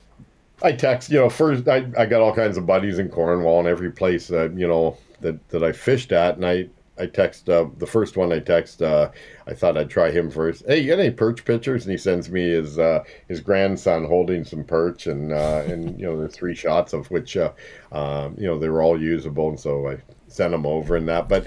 [0.61, 3.67] I text, you know, first I, I got all kinds of buddies in Cornwall and
[3.67, 6.37] every place that, you know, that, that I fished at.
[6.37, 9.09] And I, I text, uh, the first one I text, uh,
[9.47, 10.63] I thought I'd try him first.
[10.65, 11.85] Hey, you got any perch pictures?
[11.85, 16.05] And he sends me his, uh, his grandson holding some perch and, uh, and, you
[16.05, 17.51] know, there's three shots of which, uh,
[17.91, 19.49] um, you know, they were all usable.
[19.49, 21.45] And so I sent them over and that, but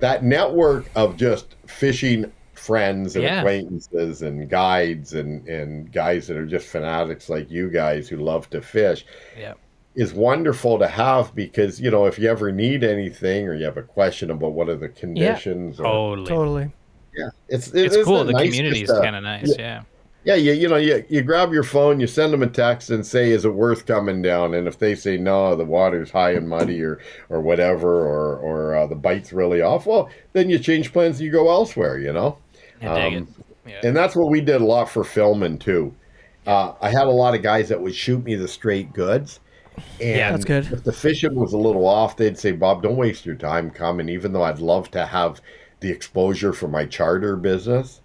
[0.00, 3.38] that network of just fishing friends and Yeah.
[3.40, 8.50] acquaintances and guides and, and guys that are just fanatics like you guys who love
[8.50, 9.06] to fish
[9.38, 9.54] Yeah.
[9.94, 13.78] is wonderful to have because you know if you ever need anything or you have
[13.78, 16.26] a question about what are the conditions or Totally.
[16.28, 16.70] Totally.
[17.16, 18.24] Yeah it's it It's isn't cool.
[18.24, 19.54] The nice community is kind of nice.
[19.58, 19.82] Yeah.
[20.24, 23.04] yeah you, you know you, you grab your phone you send them a text and
[23.04, 26.48] say is it worth coming down and if they say no the water's high and
[26.48, 27.00] muddy or
[27.30, 31.26] or whatever or or uh, the bite's really off well then you change plans and
[31.26, 32.36] you go elsewhere you know
[32.82, 33.28] I dig Um,
[33.66, 33.70] it.
[33.70, 33.80] Yeah.
[33.88, 35.94] and that's what we did a lot for filming too.
[36.46, 39.38] Uh, I had a lot of guys that would shoot me the straight goods.
[40.00, 40.72] And Yeah, that's good.
[40.72, 44.08] If the fishing was a little off, they'd say, Bob, don't waste your time coming,
[44.08, 45.40] even though I'd love to have
[45.80, 48.00] the exposure for my charter business.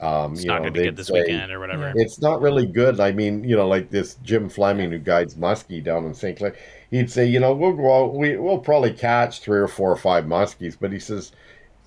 [0.00, 1.92] Um, It's you not know, going to be they'd good this say, weekend or whatever.
[1.96, 3.00] It's not really good.
[3.00, 6.38] I mean, you know, like this Jim Fleming who guides muskie down in St.
[6.38, 6.54] Clair,
[6.90, 9.96] he'd say, you know, we'll go out, we, we'll probably catch three or four or
[9.96, 11.32] five muskies, but he says,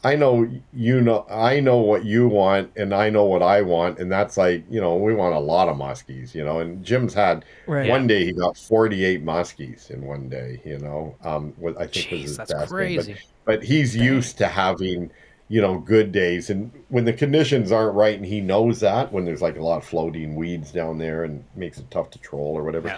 [0.03, 3.99] I know you know I know what you want and I know what I want
[3.99, 7.13] and that's like you know we want a lot of muskies you know and Jim's
[7.13, 7.89] had Right.
[7.89, 12.09] one day he got 48 muskies in one day you know um what I think
[12.09, 12.89] was his that's best day.
[12.95, 13.13] crazy.
[13.45, 15.11] but, but he's used to having
[15.51, 19.25] you know good days and when the conditions aren't right and he knows that when
[19.25, 22.53] there's like a lot of floating weeds down there and makes it tough to troll
[22.57, 22.97] or whatever Yeah.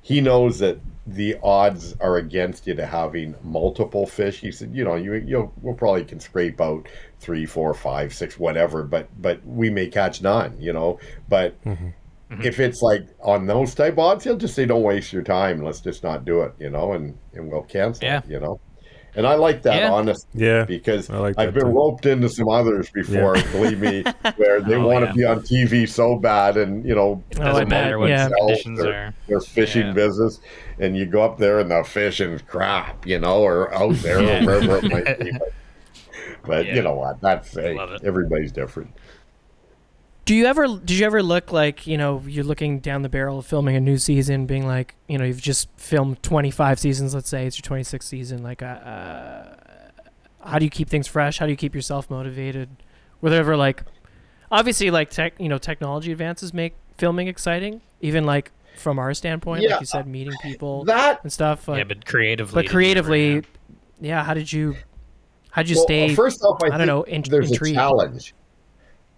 [0.00, 4.38] he knows that the odds are against you to having multiple fish.
[4.38, 6.86] He said, you know, you you we'll probably can scrape out
[7.18, 11.00] three, four, five, six, whatever, but but we may catch none, you know.
[11.28, 11.86] But mm-hmm.
[12.30, 12.42] Mm-hmm.
[12.42, 15.64] if it's like on those type odds, he'll just say, don't waste your time.
[15.64, 18.18] Let's just not do it, you know, and and we'll cancel Yeah.
[18.18, 18.60] it, you know.
[19.16, 19.90] And I like that Yeah.
[19.90, 20.64] honest Yeah.
[20.64, 21.70] because I like I've been too.
[21.70, 24.02] roped into some others before, believe me,
[24.36, 27.44] where they Oh, want to be on TV so bad, and you know, Oh, I
[27.52, 28.28] Doesn't matter what yeah.
[28.28, 29.14] conditions their, are.
[29.26, 29.92] their fishing Yeah.
[29.94, 30.40] business,
[30.78, 34.42] and you go up there and the fishing's crap, you know, or out there Yeah.
[34.42, 35.32] or wherever it might be.
[36.42, 36.74] But, but Yeah.
[36.76, 37.20] you know what?
[37.20, 38.90] That's hey, everybody's different.
[40.30, 43.40] Do you ever did you ever look like, you know, you're looking down the barrel
[43.40, 47.28] of filming a new season being like, you know, you've just filmed 25 seasons, let's
[47.28, 49.56] say it's your 26th season, like uh, uh
[50.44, 51.38] how do you keep things fresh?
[51.40, 52.68] How do you keep yourself motivated?
[53.20, 53.82] Were there ever like
[54.52, 59.64] obviously like tech, you know, technology advances make filming exciting, even like from our standpoint,
[59.64, 59.70] Yeah.
[59.72, 62.62] like you said meeting people That and stuff, like, yeah, but creatively.
[62.62, 63.42] but creatively,
[64.00, 64.76] yeah, how did you
[65.50, 67.76] how did you well, stay first off, I, I don't know, in- there's intrigued.
[67.76, 68.32] a challenge.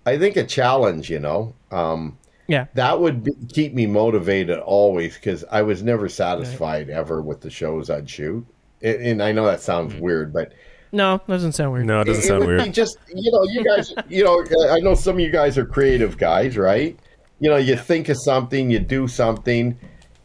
[0.06, 2.66] I think a challenge, you know, um, Yeah.
[2.74, 7.50] that would be, keep me motivated always because I was never satisfied ever with the
[7.50, 8.44] shows I'd shoot.
[8.82, 10.02] And, and I know that sounds Mm-hmm.
[10.02, 10.52] weird, but
[10.90, 11.86] No, doesn't sound weird.
[11.86, 12.74] No, it doesn't it sound would weird.
[12.74, 16.18] Just you know, you guys, you know, I know some of you guys are creative
[16.18, 16.98] guys, right?
[17.40, 19.78] You know, you think of something, you do something,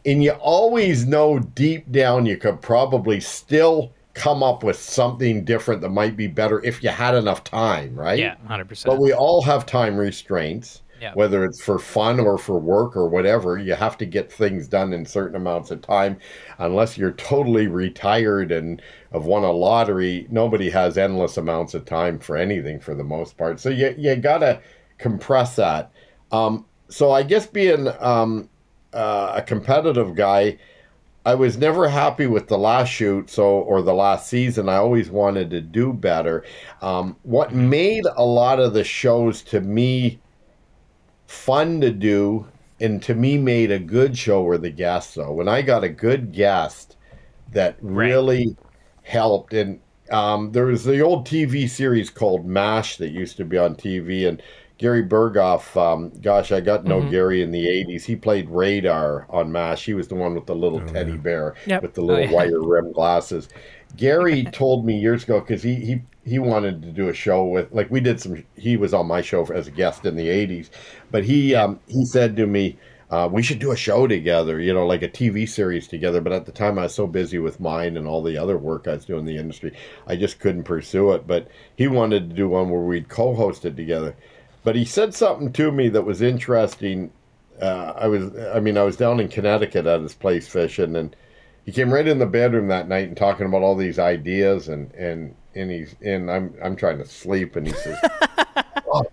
[0.05, 5.81] and you always know deep down you could probably still come up with something different
[5.81, 8.19] that might be better if you had enough time, right?
[8.19, 8.85] Yeah, 100%.
[8.85, 10.81] But we all have time restraints.
[10.99, 11.13] Yeah.
[11.13, 14.93] Whether it's for fun or for work or whatever, you have to get things done
[14.93, 16.17] in certain amounts of time.
[16.57, 18.81] Unless you're totally retired and
[19.13, 23.37] have won a lottery, nobody has endless amounts of time for anything for the most
[23.37, 23.59] part.
[23.59, 24.59] So you you gotta
[24.97, 25.91] compress that.
[26.31, 28.49] Um, so I guess being um,
[28.93, 30.57] uh, a competitive guy,
[31.27, 34.67] I was never happy with the last shoot, so or the last season.
[34.69, 36.43] I always wanted to do better.
[36.81, 40.21] Um, what made a lot of the shows to me
[41.27, 42.47] fun to do,
[42.79, 45.15] and to me made a good show were the guests.
[45.15, 46.97] Though when I got a good guest
[47.51, 48.17] that Right.
[48.17, 48.57] really
[49.03, 53.57] helped, and um, there was the old TV series called MASH that used to be
[53.57, 54.41] on TV, and
[54.77, 55.75] Gary Burghoff.
[55.75, 58.03] Um, gosh, I got to know Gary in the '80s.
[58.03, 59.85] He played Radar on MASH.
[59.85, 61.81] He was the one with the little teddy bear Yep.
[61.81, 62.31] with the little yeah.
[62.31, 63.49] wire rim glasses.
[63.95, 67.71] Gary told me years ago because he, he he wanted to do a show with
[67.71, 68.43] like we did some.
[68.55, 70.69] He was on my show as a guest in the '80s,
[71.11, 72.77] but he um, he said to me.
[73.09, 76.19] Uh, we should do a show together, you know, like a TV series together.
[76.19, 78.85] But at the time, I was so busy with mine and all the other work
[78.85, 79.71] I was doing in the industry,
[80.07, 81.25] I just couldn't pursue it.
[81.25, 81.47] But
[81.77, 84.13] he wanted to do one where we'd co-host it together.
[84.67, 87.09] But he said something to me that was interesting.
[87.61, 91.15] Uh, I was, I mean, I was down in Connecticut at his place fishing, and
[91.65, 94.91] he came right in the bedroom that night and talking about all these ideas, and
[94.95, 97.97] and and he's and I'm I'm trying to sleep, and he says,
[98.91, 99.05] "Oh,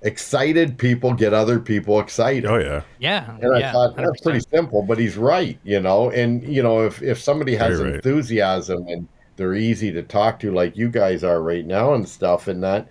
[0.00, 2.80] "Excited people get other people excited." Oh yeah.
[2.98, 3.36] Yeah.
[3.42, 4.22] And I yeah, thought that's 100%.
[4.22, 6.10] pretty simple, but he's right, you know.
[6.12, 7.96] And you know, if if somebody has Very right.
[7.96, 12.48] enthusiasm and they're easy to talk to, like you guys are right now and stuff,
[12.48, 12.88] and that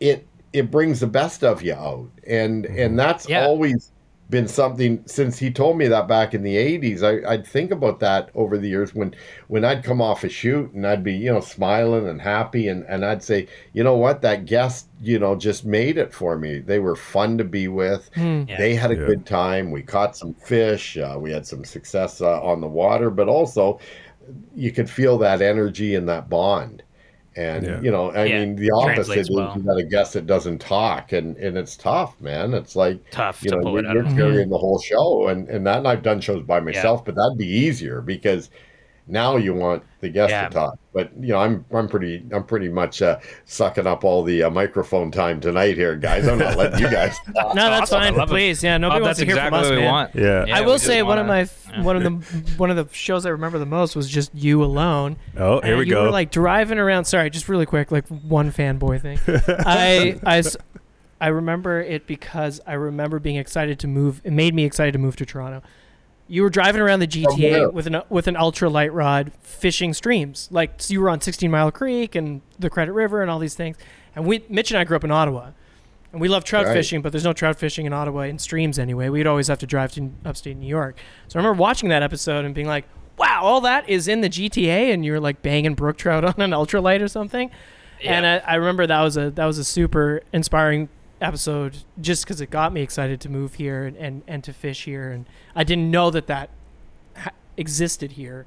[0.00, 2.78] it it brings the best of you out, and Mm-hmm.
[2.78, 3.44] and that's Yeah.
[3.46, 3.92] always
[4.30, 7.98] been something since he told me that back in the 80s I, i'd think about
[8.00, 9.14] that over the years when
[9.46, 12.84] when i'd come off a shoot and i'd be you know smiling and happy and,
[12.90, 16.58] and i'd say you know what that guest you know just made it for me
[16.58, 18.42] they were fun to be with Hmm.
[18.46, 18.58] Yeah.
[18.58, 19.06] they had a Yeah.
[19.06, 23.08] good time we caught some fish uh, we had some success uh, on the water
[23.08, 23.80] but also
[24.54, 26.82] you could feel that energy and that bond
[27.38, 27.80] and Yeah.
[27.80, 29.54] you know i Yeah, mean the opposite translates is well.
[29.56, 33.42] you got a guest that doesn't talk and and it's tough man it's like tough
[33.44, 33.94] you to know, pull you're, it out.
[33.94, 34.14] you're of.
[34.16, 34.50] carrying mm-hmm.
[34.50, 37.46] the whole show, and and that and I've done shows by myself, but that'd be
[37.46, 38.50] easier because
[39.08, 40.48] now you want the guest Yeah.
[40.48, 40.78] to talk.
[40.92, 44.50] But you know, I'm I'm pretty I'm pretty much uh, sucking up all the uh,
[44.50, 46.26] microphone time tonight here, guys.
[46.26, 47.16] I'm not letting you guys.
[47.34, 47.54] Talk.
[47.54, 48.00] No, that's awesome.
[48.00, 48.16] Fine.
[48.16, 48.32] love it.
[48.32, 48.78] Please, yeah.
[48.78, 49.92] Nobody Oh, wants that's to hear exactly from us, what we man.
[49.92, 50.14] want.
[50.14, 50.44] Yeah.
[50.46, 52.10] Yeah, I we will just say one of my f one of the
[52.56, 55.16] one of the shows I remember the most was just you alone.
[55.36, 56.02] Oh, here And we you go.
[56.04, 57.04] were like driving around.
[57.04, 59.18] Sorry, just really quick, like one fanboy thing.
[59.66, 60.42] I I.
[61.20, 64.20] I remember it because I remember being excited to move.
[64.22, 65.62] It made me excited to move to Toronto.
[66.28, 67.70] You were driving around the oh, GTA where?
[67.70, 70.48] with an with an ultra light rod, fishing streams.
[70.50, 73.54] Like so you were on 16 Mile Creek and the Credit River and all these
[73.54, 73.76] things.
[74.14, 75.50] And we, Mitch and I grew up in Ottawa,
[76.12, 76.74] and we love trout Right.
[76.74, 79.08] fishing, but there's no trout fishing in Ottawa in streams anyway.
[79.08, 80.96] We'd always have to drive to upstate New York.
[81.28, 82.84] So I remember watching that episode and being like,
[83.16, 86.50] "Wow, all that is in the GTA," and you're like banging brook trout on an
[86.50, 87.50] ultralight or something.
[88.00, 88.12] Yeah.
[88.12, 90.88] And I, I remember that was a that was a super inspiring
[91.20, 94.84] episode, just because it got me excited to move here and, and, and to fish
[94.84, 96.50] here, and I didn't know that that
[97.16, 98.46] ha- existed here.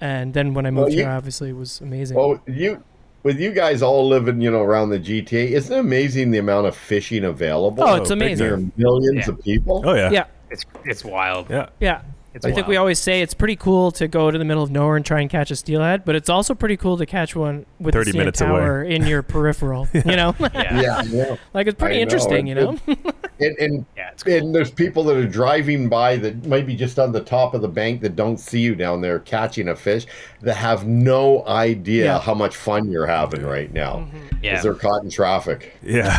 [0.00, 2.16] And then when I moved Well, you- here, obviously it was amazing.
[2.16, 2.82] Well, you
[3.22, 6.66] with you guys all living, you know, around the GTA, isn't it amazing the amount
[6.68, 7.82] of fishing available?
[7.82, 8.46] Oh, it's amazing.
[8.46, 9.32] There are millions Yeah.
[9.32, 9.82] of people.
[9.84, 10.10] Oh yeah.
[10.10, 11.50] yeah, It's it's wild.
[11.50, 11.70] Yeah.
[11.80, 12.02] yeah.
[12.36, 14.70] It's I think we always say it's pretty cool to go to the middle of
[14.70, 17.66] nowhere and try and catch a steelhead, but it's also pretty cool to catch one
[17.80, 18.50] with 30 the CN minutes away.
[18.50, 19.88] tower in your peripheral.
[19.94, 20.80] You know, Yeah.
[20.80, 21.36] Yeah, yeah.
[21.54, 22.48] like it's pretty I interesting.
[22.50, 24.34] and- You know, And, and Yeah, it's cool.
[24.34, 27.60] and there's people that are driving by that might be just on the top of
[27.60, 30.06] the bank that don't see you down there catching a fish
[30.40, 32.18] that have no idea Yeah.
[32.20, 34.16] how much fun you're having right now mm-hmm.
[34.42, 35.74] yeah, because they're caught in traffic.
[35.82, 36.14] Yeah.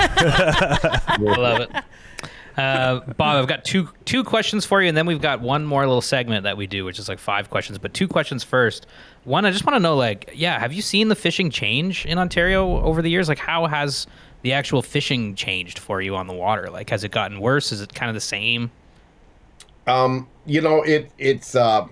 [1.07, 1.71] I love it.
[2.57, 5.85] Uh, Bob, I've got two two questions for you, and then we've got one more
[5.85, 7.77] little segment that we do, which is like five questions.
[7.77, 8.87] But two questions first.
[9.25, 12.17] One, I just want to know, like, yeah, have you seen the fishing change in
[12.17, 13.29] Ontario over the years?
[13.29, 14.07] Like, how has
[14.41, 16.69] the actual fishing changed for you on the water?
[16.71, 17.71] Like, has it gotten worse?
[17.71, 18.71] Is it kind of the same?
[19.85, 21.87] Um, you know, it it's uh,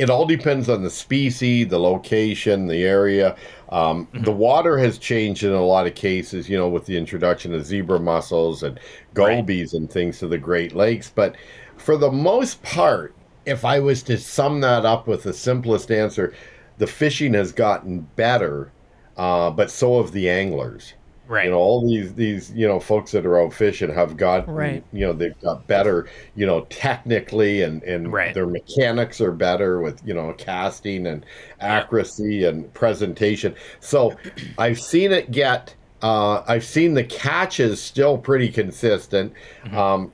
[0.00, 3.36] it all depends on the species, the location, the area.
[3.74, 7.52] Um, The water has changed in a lot of cases, you know, with the introduction
[7.52, 8.78] of zebra mussels and
[9.14, 9.38] Right.
[9.38, 11.10] gobies and things to the Great Lakes.
[11.14, 11.34] But
[11.76, 16.32] for the most part, if I was to sum that up with the simplest answer,
[16.78, 18.72] the fishing has gotten better,
[19.16, 20.94] uh, but so have the anglers.
[21.26, 21.46] Right.
[21.46, 24.84] You know, all these these you know folks that are out fishing have got Right.
[24.92, 26.06] you know they've got better
[26.36, 28.34] you know technically and and Right.
[28.34, 31.24] their mechanics are better with you know casting and
[31.60, 33.54] accuracy and presentation.
[33.80, 34.14] So
[34.58, 35.74] I've seen it get.
[36.02, 39.32] Uh, I've seen the catches still pretty consistent.
[39.72, 40.12] Um,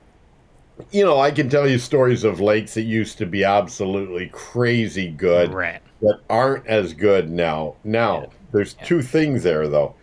[0.91, 5.09] you know, I can tell you stories of lakes that used to be absolutely crazy
[5.09, 5.81] good right.
[6.01, 7.75] that aren't as good now.
[7.83, 8.27] Now, Yeah.
[8.53, 9.93] there's two things there though.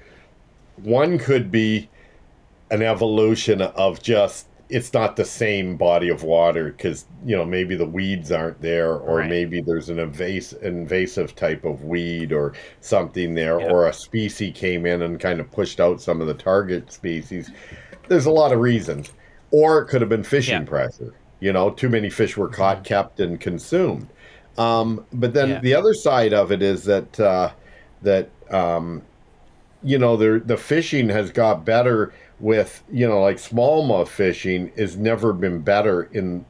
[0.82, 1.88] One could be
[2.70, 7.74] an evolution of just it's not the same body of water because you know maybe
[7.74, 9.30] the weeds aren't there or Right.
[9.30, 12.52] maybe there's an invasive invasive type of weed or
[12.82, 13.70] something there Yeah.
[13.70, 17.50] or a species came in and kind of pushed out some of the target species
[18.08, 19.10] there's a lot of reasons
[19.50, 20.68] or it could have been fishing Yeah.
[20.68, 21.14] pressure.
[21.40, 24.08] You know, too many fish were caught, kept, and consumed.
[24.58, 25.60] Um, but then Yeah.
[25.60, 27.50] the other side of it is that uh,
[28.02, 29.00] that um,
[29.82, 34.96] you know the the fishing has got better with you know like smallmouth fishing has
[34.96, 36.44] never been better in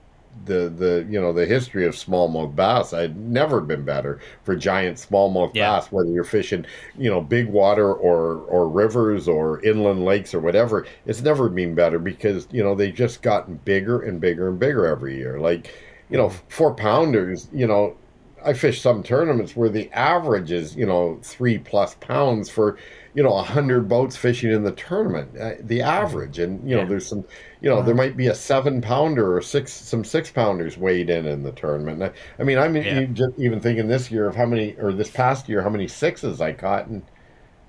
[0.44, 2.92] the the you know the history of smallmouth bass.
[2.92, 5.76] Had never been better for giant smallmouth Yeah.
[5.76, 6.64] bass whether you're fishing
[6.96, 11.74] you know big water or or rivers or inland lakes or whatever it's never been
[11.74, 15.38] better because you know they just gotten bigger and bigger and bigger every year.
[15.40, 15.74] Like
[16.10, 16.48] you know mm-hmm.
[16.48, 17.96] four pounders you know
[18.44, 22.78] I fish some tournaments where the average is, you know, three plus pounds for,
[23.18, 25.36] you know, a hundred boats fishing in the tournament.
[25.38, 26.86] Uh, the average, and you know, Yeah.
[26.86, 27.24] there's some,
[27.60, 31.26] you know, there might be a seven pounder or six, some six pounders weighed in
[31.26, 32.02] in the tournament.
[32.02, 33.02] I, I mean, I'm Yeah.
[33.14, 36.40] just even thinking this year of how many, or this past year, how many sixes
[36.40, 37.10] I caught, and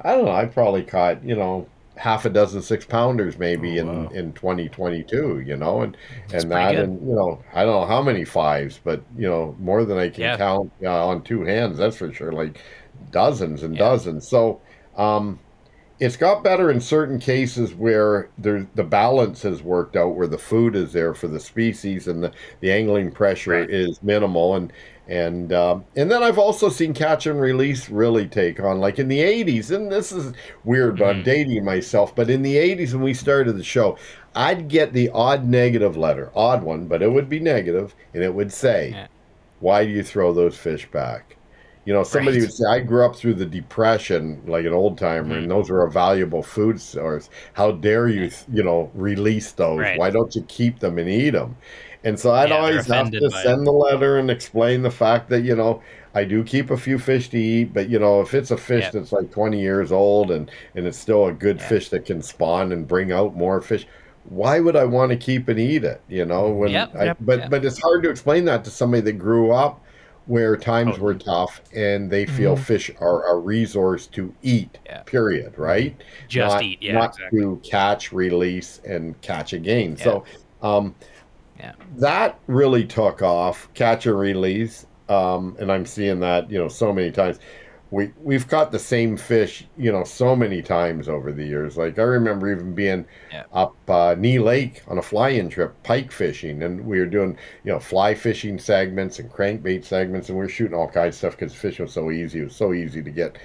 [0.02, 3.78] I don't know, I probably caught, you know, half a dozen six pounders maybe Oh,
[3.78, 4.10] in wow.
[4.12, 5.98] in 2022 you know and
[6.30, 6.78] That's and that good.
[6.78, 10.08] and you know i don't know how many fives but you know more than i
[10.10, 10.38] can Yeah.
[10.38, 12.62] count uh, on two hands that's for sure like
[13.12, 14.62] dozens and dozens so
[15.00, 15.40] um
[16.00, 20.38] it's got better in certain cases where there's the balance has worked out where the
[20.38, 22.32] food is there for the species and the,
[22.62, 23.70] the angling pressure Right.
[23.70, 24.72] is minimal and
[25.10, 29.08] and um, and then I've also seen catch and release really take on like in
[29.08, 30.34] the 80s and this is
[30.64, 31.26] weird but I'm Mhm.
[31.26, 33.98] dating myself but in the 80s when we started the show
[34.36, 38.34] I'd get the odd negative letter odd one but it would be negative and it
[38.34, 39.08] would say Yeah.
[39.60, 41.36] why do you throw those fish back
[41.86, 42.44] you know, somebody Right.
[42.46, 45.38] would say, I grew up through the Depression like an old timer, Mhm.
[45.44, 47.30] and those were a valuable food source.
[47.54, 49.80] How dare you, you know, release those?
[49.80, 49.98] Right.
[49.98, 51.56] Why don't you keep them and eat them?
[52.04, 53.44] And so I'd Yeah, always have to by it.
[53.44, 55.82] send the letter and explain the fact that, you know,
[56.16, 58.86] I do keep a few fish to eat, but, you know, if it's a fish
[58.86, 58.92] Yeah.
[58.94, 61.68] that's like 20 years old and, and it's still a good Yeah.
[61.68, 63.86] fish that can spawn and bring out more fish,
[64.30, 66.02] why would I want to keep and eat it?
[66.08, 67.50] You know, when Yep, I, yep, but yep.
[67.50, 69.82] but it's hard to explain that to somebody that grew up
[70.30, 72.60] where times were tough and they feel Mhm.
[72.60, 74.78] fish are a resource to eat.
[74.86, 75.02] Yeah.
[75.02, 75.58] Period.
[75.58, 75.96] Right.
[76.28, 76.78] Just not, eat.
[76.84, 77.40] Yeah, Not exactly.
[77.42, 79.96] to catch, release, and catch again.
[79.98, 80.04] Yeah.
[80.04, 80.24] So,
[80.62, 80.94] um,
[81.60, 81.72] Yeah.
[81.98, 83.70] that really took off.
[83.74, 84.86] Catch and release.
[85.10, 87.40] Um, and I'm seeing that you know so many times.
[87.92, 91.76] We we've caught the same fish you know so many times over the years.
[91.78, 93.44] Like I remember even being Yeah.
[93.52, 97.72] up uh, Knee Lake on a fly-in trip, pike fishing, and we were doing you
[97.72, 101.32] know fly fishing segments and crankbait segments, and we were shooting all kinds of stuff
[101.38, 102.42] because fishing was so easy.
[102.42, 103.38] It was so easy to get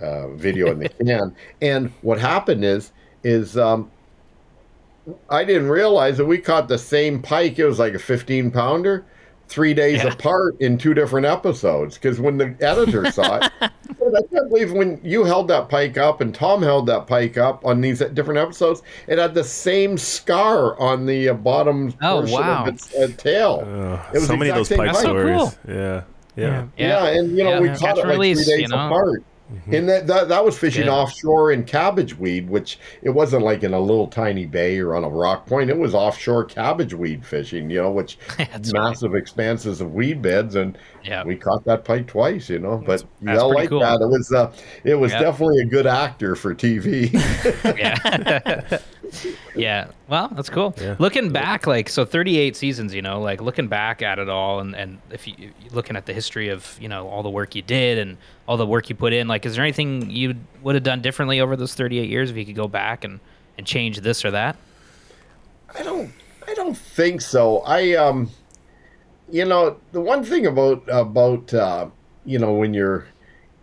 [0.00, 1.34] uh, video in the can.
[1.60, 2.92] And what happened is
[3.22, 3.90] is um,
[5.28, 7.58] I didn't realize that we caught the same pike.
[7.58, 9.04] It was like a 15 pounder,
[9.50, 10.12] three days Yeah.
[10.12, 11.96] apart in two different episodes.
[11.98, 16.20] Because when the editor saw it, I can't believe when you held that pike up
[16.20, 20.78] and Tom held that pike up on these different episodes, it had the same scar
[20.80, 22.62] on the uh, bottom Oh, portion wow.
[22.62, 23.64] of its uh, tail.
[23.66, 24.86] Uh, It was so many of those pike pike.
[24.88, 25.36] That's so stories.
[25.38, 25.52] cool.
[25.74, 26.02] Yeah.
[26.36, 26.46] Yeah.
[26.46, 26.64] Yeah.
[26.76, 27.74] Yeah, and you know Yeah, we yeah.
[27.76, 28.86] caught Catch it like release, three days you know?
[28.86, 29.22] apart.
[29.72, 30.90] And that, that that was fishing Good.
[30.90, 35.04] offshore in cabbage weed, which it wasn't like in a little tiny bay or on
[35.04, 35.70] a rock point.
[35.70, 38.82] It was offshore cabbage weed fishing, you know, which That's right.
[38.82, 41.24] massive expanses of weed beds, and Yeah.
[41.24, 42.78] we caught that pike twice, you know.
[42.78, 43.80] But that's yeah, like cool.
[43.80, 44.00] that.
[44.00, 44.52] It was uh,
[44.84, 45.20] it was Yeah.
[45.22, 47.10] definitely a good actor for TV.
[47.78, 48.78] yeah.
[49.54, 49.88] yeah.
[50.08, 50.74] Well, that's cool.
[50.80, 50.96] Yeah.
[50.98, 52.94] Looking back, like so, 38 seasons.
[52.94, 56.12] You know, like looking back at it all, and and if you looking at the
[56.12, 59.12] history of you know all the work you did and all the work you put
[59.12, 62.36] in, like, is there anything you would have done differently over those 38 years if
[62.36, 63.20] you could go back and
[63.58, 64.56] and change this or that?
[65.74, 66.12] I don't
[66.46, 67.58] I don't think so.
[67.60, 68.30] I um
[69.30, 71.88] you know, the one thing about about uh
[72.24, 73.06] you know when you're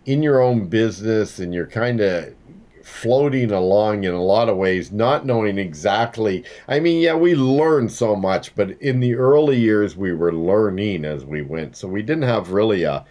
[0.06, 2.34] in your own business and you're kind of
[2.88, 7.92] floating along in a lot of ways not knowing exactly I mean yeah we learned
[7.92, 11.76] so much but in the early years we were learning as we went.
[11.76, 13.04] So we didn't have really a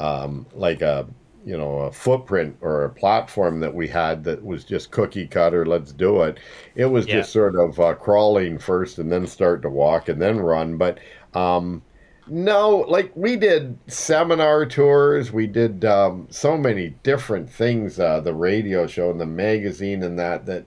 [0.00, 1.06] um like a
[1.44, 5.66] you know a footprint or a platform that we had that was just cookie cutter
[5.66, 6.38] let's do it.
[6.74, 7.14] It was Yeah.
[7.18, 10.76] just sort of uh, crawling first and then start to walk and then run.
[10.78, 10.98] But
[11.34, 11.82] um
[12.28, 18.32] no like we did seminar tours we did um, so many different things uh, the
[18.34, 20.64] radio show and the magazine and that that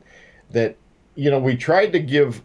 [0.52, 0.76] that
[1.16, 2.42] you know we tried to give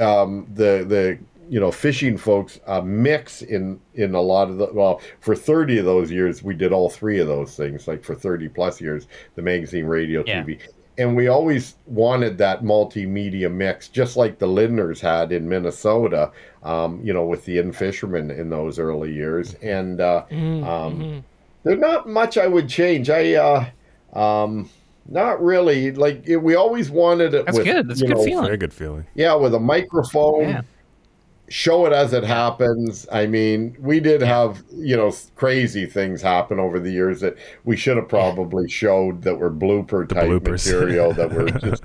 [0.00, 1.18] um, the the
[1.48, 5.78] you know fishing folks a mix in in a lot of the well for 30
[5.78, 9.06] of those years we did all three of those things like for 30 plus years
[9.36, 10.42] the magazine radio Yeah.
[10.42, 10.60] tv
[10.98, 16.30] and we always wanted that multimedia mix just like the lindners had in minnesota
[16.62, 21.22] um, you know with the In-Fisherman in those early years and uh, Mhm, Um, mhm.
[21.64, 23.10] there's not much I would change.
[23.10, 23.66] I, uh,
[24.18, 24.68] um,
[25.08, 25.92] Not really.
[25.92, 27.46] Like it, we always wanted it.
[27.46, 27.88] That's with, good.
[27.88, 28.44] That's a good know, feeling.
[28.44, 29.06] Very good feeling.
[29.14, 30.48] Yeah, with a microphone.
[30.48, 30.62] Yeah.
[31.48, 33.06] Show it as it happens.
[33.12, 37.76] I mean, we did have you know crazy things happen over the years that we
[37.76, 41.84] should have probably showed that were blooper type material that were just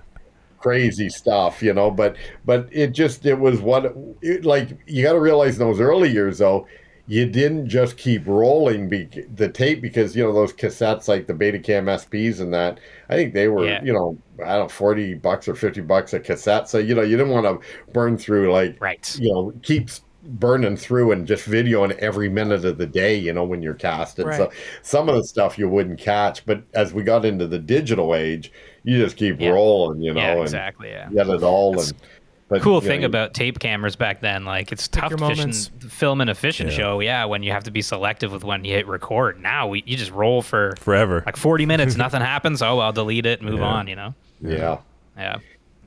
[0.62, 1.92] crazy stuff, you know.
[1.92, 5.82] But but it just it was what it, like you got to realize in those
[5.82, 6.68] early years though,
[7.12, 9.04] you didn't just keep rolling be,
[9.36, 12.80] the tape because you know those cassettes like the Betacam SPs and that.
[13.10, 13.84] I think they were Yeah.
[13.84, 16.70] you know I don't know forty bucks or fifty bucks a cassette.
[16.70, 19.14] So you know you didn't want to burn through like Right.
[19.20, 23.44] you know keeps burning through and just videoing every minute of the day you know
[23.44, 24.52] when you're casted so
[24.84, 28.52] some of the stuff you wouldn't catch but as we got into the digital age
[28.84, 29.50] you just keep Yeah.
[29.50, 30.90] rolling you know Yeah, and exactly.
[30.90, 31.10] Yeah.
[31.12, 32.00] get it all That's and
[32.52, 35.38] but, cool you thing know, about tape cameras back then, like it's tough your fishing,
[35.38, 35.72] moments.
[35.90, 36.74] filming a fishing Yeah.
[36.74, 37.00] show.
[37.00, 39.42] Yeah, when you have to be selective with when you hit record.
[39.42, 41.24] Now we, you just roll for Forever.
[41.26, 42.62] like 40 minutes, nothing happens.
[42.62, 43.66] Oh, I'll delete it, move Yeah.
[43.66, 43.88] on.
[43.88, 44.14] You know.
[44.42, 44.78] yeah
[45.18, 45.38] Yeah.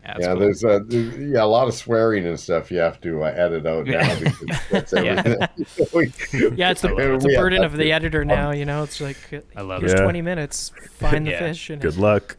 [0.06, 0.16] Yeah.
[0.20, 0.38] yeah cool.
[0.40, 3.64] there's a there's, yeah a lot of swearing and stuff you have to uh, edit
[3.66, 4.18] out now Yeah.
[4.18, 5.46] because that's Yeah.
[5.80, 7.90] everything Yeah, it's the, it's we the burden of the too.
[7.90, 8.50] editor now.
[8.50, 9.98] You know, it's like uh, I love here's it.
[9.98, 10.02] Yeah.
[10.04, 12.36] 20 minutes, find the fish, and Good luck.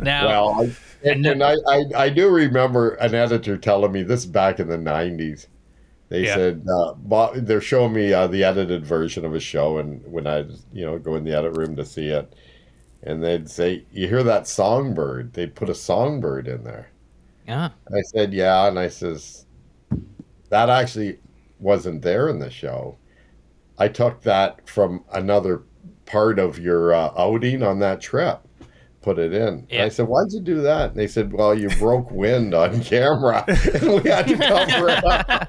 [0.00, 0.62] Now, Well, I,
[1.04, 4.68] and, And and I, I, I do remember an editor telling me this back in
[4.68, 5.48] the 90s.
[6.08, 6.34] They Yeah.
[6.36, 10.26] said uh, Bo- they're showing me uh, the edited version of a show, and when
[10.28, 10.40] I
[10.72, 12.34] you know go in the edit room to see it,
[13.02, 16.90] and they'd say, "You hear that songbird?" They'd put a songbird in there.
[17.46, 17.70] Yeah.
[17.94, 19.46] I said, "Yeah," and I says,
[20.50, 21.18] "That actually
[21.58, 22.96] wasn't there in the show.
[23.78, 25.62] I took that from another
[26.06, 28.40] part of your uh, outing on that trip."
[29.00, 29.48] Put it in.
[29.48, 29.84] And Yeah.
[29.84, 33.44] I said, "Why'd you do that?" And they said, "Well, you broke wind on camera,
[33.74, 35.48] and we had to cover it up."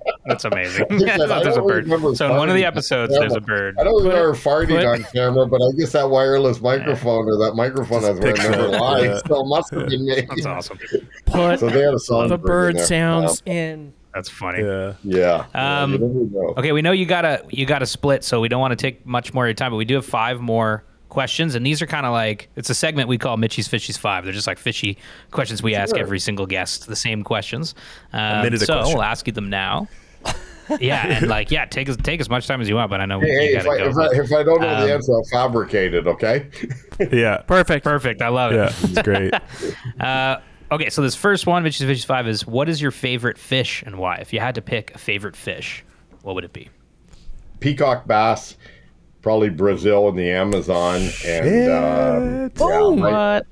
[0.28, 0.86] That's amazing.
[0.90, 1.84] I said, "I there's a bird.
[1.84, 3.28] remember So in one of the episodes, camera.
[3.28, 3.76] there's a bird.
[3.80, 7.36] I don't Put- remember farting put- on camera, but I guess that wireless microphone or
[7.44, 10.20] that microphone has was wearing picks never it lied, so must have been me.
[10.28, 10.78] That's awesome.
[11.26, 12.28] put So they had a song.
[12.28, 13.92] the bird sounds in.
[14.14, 14.62] That's funny.
[14.64, 14.94] yeah.
[15.04, 15.44] Yeah.
[15.54, 16.54] Um, yeah, you never know.
[16.56, 19.32] Okay, we know you gotta you gotta split, so we don't want to take much
[19.34, 22.04] more of your time, but we do have five more questions, and these are kind
[22.04, 24.24] of like it's a segment we call Mitchy's Fishy's Five.
[24.24, 24.98] They're just like fishy
[25.30, 27.74] questions we ask every single guest, the same questions.
[28.12, 28.94] Um, so question.
[28.94, 29.88] we'll ask you them now.
[30.80, 33.06] Yeah, and like yeah, take as take as much time as you want, but I
[33.06, 33.88] know Hey, you hey, if gotta I, go.
[33.90, 36.48] if, I, if I don't know Um, the answer, I'll fabricate it, okay?
[37.12, 37.38] Yeah.
[37.46, 37.84] Perfect.
[37.84, 38.56] Perfect, I love it.
[38.56, 38.72] Yeah.
[38.82, 39.32] It's great.
[40.00, 40.40] Uh,
[40.72, 43.96] okay, so this first one, Mitchy's Fishy's Five, is what is your favorite fish and
[43.98, 44.16] why?
[44.16, 45.84] If you had to pick a favorite fish,
[46.22, 46.68] what would it be?
[47.60, 48.56] Peacock bass,
[49.22, 50.96] probably Brazil and the Amazon.
[50.96, 51.68] And Shit.
[51.68, 53.46] yeah, my, What?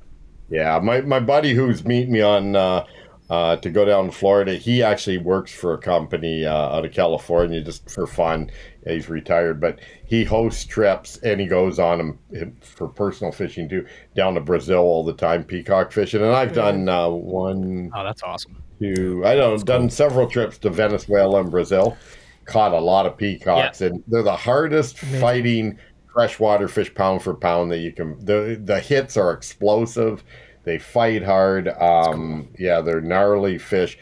[0.51, 2.85] yeah, my, my buddy who's meeting me on uh,
[3.29, 6.93] uh, to go down to Florida, he actually works for a company uh, out of
[6.93, 8.51] California just for fun.
[8.87, 11.99] He's retired, but he hosts trips and he goes on
[12.33, 16.23] them for personal fishing too, down to Brazil all the time, peacock fishing.
[16.23, 18.63] And I've done uh, one, Oh, that's awesome.
[18.81, 21.97] to I don't know, done several trips to Venezuela and Brazil.
[22.45, 25.77] Caught a lot of peacocks, and they're the hardest fighting
[26.15, 28.25] freshwater fish pound for pound that you can.
[28.25, 30.23] The the hits are explosive.
[30.67, 31.69] They fight hard.
[31.69, 33.97] Um, Yeah, they're gnarly fish.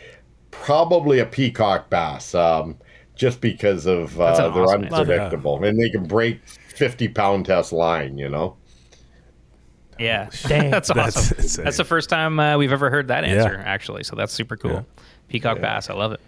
[0.51, 2.77] Probably a peacock bass, um,
[3.15, 4.97] just because of uh, an they're awesome answer.
[4.97, 6.41] unpredictable, and they can break
[6.75, 8.17] fifty pound test line.
[8.19, 8.57] You know.
[9.99, 10.71] Yeah, Dang.
[10.71, 11.37] that's awesome.
[11.37, 13.63] That's That's, the first time uh, we've ever heard that answer, Yeah.
[13.65, 14.03] actually.
[14.03, 14.73] So that's super cool.
[14.73, 14.83] Yeah.
[15.29, 16.21] Peacock bass, I love it.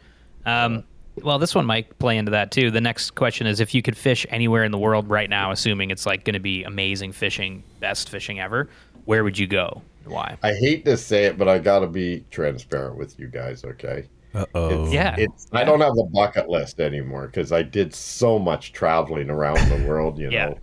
[0.45, 0.85] Um,
[1.23, 2.71] well, this one might play into that too.
[2.71, 5.91] The next question is: If you could fish anywhere in the world right now, assuming
[5.91, 8.69] it's like going to be amazing fishing, best fishing ever,
[9.07, 9.83] where would you go?
[10.07, 10.39] And Why?
[10.43, 13.65] I hate to say it, but I got to be transparent with you guys.
[13.65, 14.09] Okay.
[14.55, 14.91] Oh.
[14.91, 15.15] Yeah.
[15.19, 19.57] It's I don't have a bucket list anymore because I did so much traveling around
[19.71, 20.55] the world, you Yeah.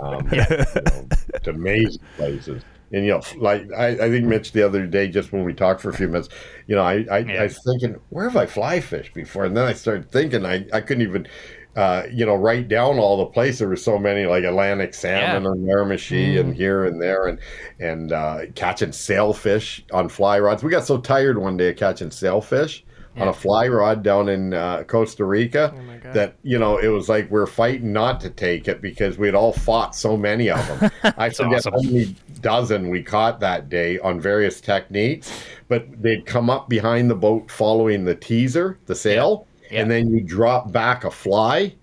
[0.00, 1.06] know, um, you know,
[1.42, 2.62] to amazing places.
[2.92, 5.80] And you know, like I, I think Mitch the other day, just when we talked
[5.80, 6.28] for a few minutes,
[6.66, 7.40] you know, I I, Yeah.
[7.40, 9.44] I was thinking, where have I fly fished before?
[9.44, 11.26] And then I started thinking, I, I couldn't even,
[11.76, 13.58] uh, you know, write down all the places.
[13.60, 15.50] There were so many, like Atlantic salmon Yeah.
[15.50, 17.38] and Miramichi and here and there, and
[17.80, 20.62] and uh, catching sailfish on fly rods.
[20.62, 22.84] We got so tired one day of catching sailfish
[23.16, 27.08] on a fly rod down in uh, Costa Rica Oh that you know it was
[27.08, 30.66] like we're fighting not to take it because we had all fought so many of
[30.80, 30.90] them.
[31.16, 31.74] I forget awesome.
[31.74, 35.32] how many dozen we caught that day on various techniques,
[35.68, 39.53] but they'd come up behind the boat following the teaser, the sail, Yeah.
[39.70, 41.74] And then you drop back a fly.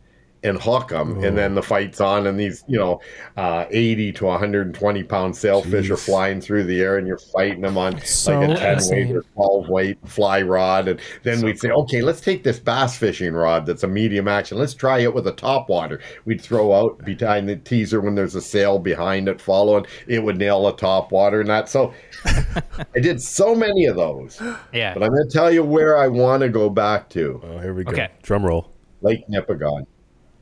[0.43, 2.99] And hook them, and then the fight's on, and these you know,
[3.37, 7.07] uh, eighty to one hundred and twenty pound sailfish are flying through the air, and
[7.07, 10.99] you're fighting them on So like a ten weight or twelve weight fly rod, and
[11.23, 14.57] then So we'd say, okay, let's take this bass fishing rod that's a medium action,
[14.57, 15.99] let's try it with a top water.
[16.25, 20.37] We'd throw out behind the teaser when there's a sail behind it following, it would
[20.37, 21.69] nail a top water and that.
[21.69, 21.93] So
[22.25, 24.41] I did so many of those,
[24.73, 24.93] Yeah.
[24.93, 27.73] but I'm going to tell you where I want to go back to Oh, here
[27.73, 27.91] we go.
[27.91, 28.09] Okay.
[28.23, 28.71] Drum roll.
[29.03, 29.85] Lake Nipigon,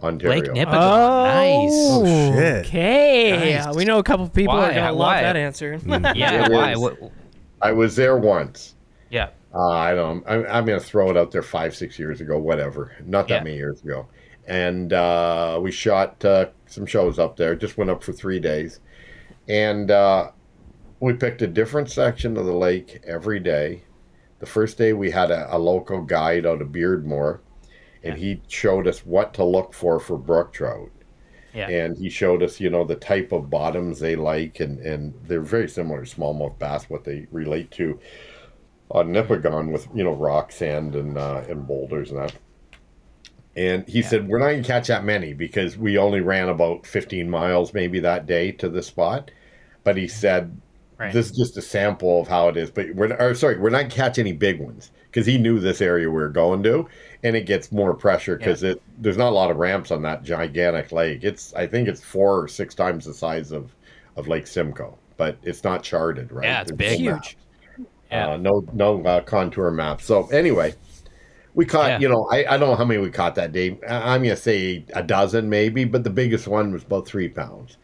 [0.02, 0.36] Ontario.
[0.54, 0.74] Lake Nipigon.
[0.74, 1.72] Oh, Nice.
[1.74, 2.66] Oh, shit.
[2.68, 3.76] Okay, Nice.
[3.76, 4.70] we know a couple people Why?
[4.72, 5.80] are gonna love that answer.
[6.16, 6.46] Yeah.
[6.46, 6.76] It Why?
[6.76, 6.98] What?
[7.62, 8.76] I was there once.
[9.10, 9.30] Yeah.
[9.54, 10.24] Uh, I don't.
[10.28, 11.42] I'm, I'm going to throw it out there.
[11.42, 12.94] Five, six years ago, whatever.
[13.06, 13.44] Not that Yeah.
[13.44, 14.08] many years ago.
[14.48, 17.56] And uh, we shot uh, some shows up there.
[17.56, 18.80] Just went up for three days,
[19.48, 20.32] and uh,
[21.00, 23.84] we picked a different section of the lake every day.
[24.40, 27.40] The first day we had a, a local guide out of Beardmore,
[28.04, 30.90] and he showed us what to look for for brook trout.
[31.54, 31.68] Yeah.
[31.68, 35.42] And he showed us, you know, the type of bottoms they like, and, and they're
[35.42, 38.00] very similar to smallmouth bass, what they relate to
[38.92, 42.36] on Nipigon with, you know, rock, sand, and uh, and boulders and that.
[43.56, 46.86] And he said, We're not going to catch that many because we only ran about
[46.86, 49.32] 15 miles maybe that day to the spot.
[49.84, 50.56] But he said,
[51.00, 51.14] Right.
[51.14, 52.70] This is just a sample of how it is.
[52.70, 56.10] But we're, or, sorry, we're not catching any big ones because he knew this area
[56.10, 56.90] we were going to.
[57.24, 60.24] And it gets more pressure because it there's not a lot of ramps on that
[60.24, 61.24] gigantic lake.
[61.24, 63.76] It's I think it's four or six times the size of,
[64.16, 66.46] of Lake Simcoe, but it's not charted, right?
[66.46, 67.06] Yeah, it's There's big.
[67.06, 67.38] no Huge.
[68.10, 68.30] Yeah.
[68.30, 70.02] uh, no no uh, contour map.
[70.02, 70.74] So anyway,
[71.56, 71.90] we caught.
[71.90, 72.00] Yeah.
[72.00, 73.78] You know, I, I don't know how many we caught that day.
[73.88, 77.78] I'm gonna say a dozen maybe, but the biggest one was about three pounds.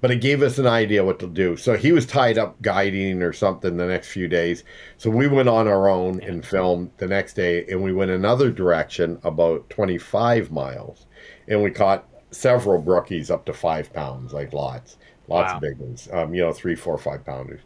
[0.00, 1.56] But it gave us an idea what to do.
[1.56, 4.64] So he was tied up guiding or something the next few days.
[4.96, 8.50] So we went on our own and filmed the next day, and we went another
[8.50, 11.06] direction about 25 miles,
[11.48, 14.96] and we caught several brookies up to five pounds, like lots,
[15.28, 15.56] lots Wow.
[15.56, 16.08] of big ones.
[16.12, 17.60] Um, you know, three, four, five pounders.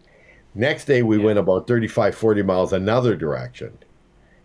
[0.55, 3.79] Next day, we went about 35, 40 miles another direction.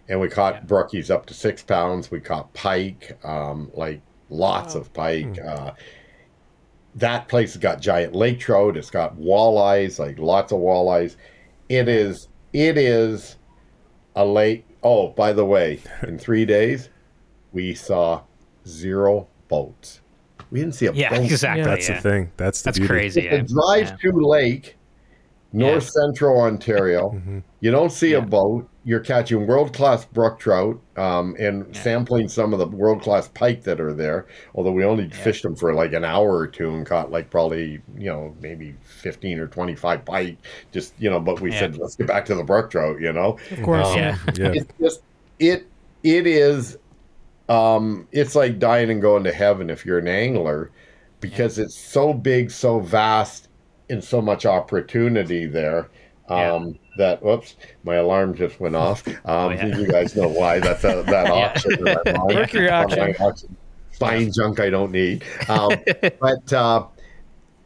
[0.07, 0.61] And we caught Yeah.
[0.65, 2.09] brookies up to six pounds.
[2.11, 5.37] We caught pike, um, like lots of pike.
[5.43, 5.71] Uh,
[6.95, 8.77] that place has got giant lake trout.
[8.77, 11.15] It's got walleyes, like lots of walleyes.
[11.69, 13.37] It is, it is
[14.15, 14.65] a lake.
[14.83, 16.89] Oh, by the way, in three days,
[17.51, 18.21] we saw
[18.67, 20.01] zero boats.
[20.51, 20.97] We didn't see a boat.
[20.97, 21.09] Yeah.
[21.09, 21.25] boat.
[21.25, 21.63] Exactly.
[21.63, 21.95] That's yeah.
[21.95, 22.31] the thing.
[22.37, 22.93] That's the That's beauty.
[22.93, 23.21] crazy.
[23.27, 23.85] It's a yeah.
[23.85, 24.77] drive to lake,
[25.51, 27.09] north central Ontario.
[27.27, 27.43] Mhm.
[27.61, 28.19] You don't see Yeah.
[28.19, 28.69] a boat.
[28.85, 31.81] You're catching world class brook trout um, and Yeah.
[31.81, 34.27] sampling some of the world class pike that are there.
[34.55, 37.81] Although we only fished them for like an hour or two and caught like probably
[37.97, 40.37] you know maybe fifteen or twenty five pike.
[40.71, 41.59] Just you know, but we Yeah.
[41.59, 42.99] said let's get back to the brook trout.
[43.01, 43.87] You know, Of course.
[43.87, 44.17] Um, Yeah.
[44.37, 44.51] Yeah.
[44.53, 45.01] it's just
[45.39, 45.65] it
[46.03, 46.77] it is
[47.49, 50.69] um it's like dying and going to heaven if you're an angler
[51.19, 53.48] because it's so big so vast
[53.89, 55.89] and so much opportunity there
[56.29, 56.53] Yeah.
[56.53, 59.77] um that whoops my alarm just went off um Oh, yeah.
[59.77, 61.33] you guys know why that's a, that Yeah.
[61.33, 61.83] auction
[62.33, 63.57] Mercury auction.
[63.99, 65.71] Buying junk i don't need um
[66.21, 66.85] but uh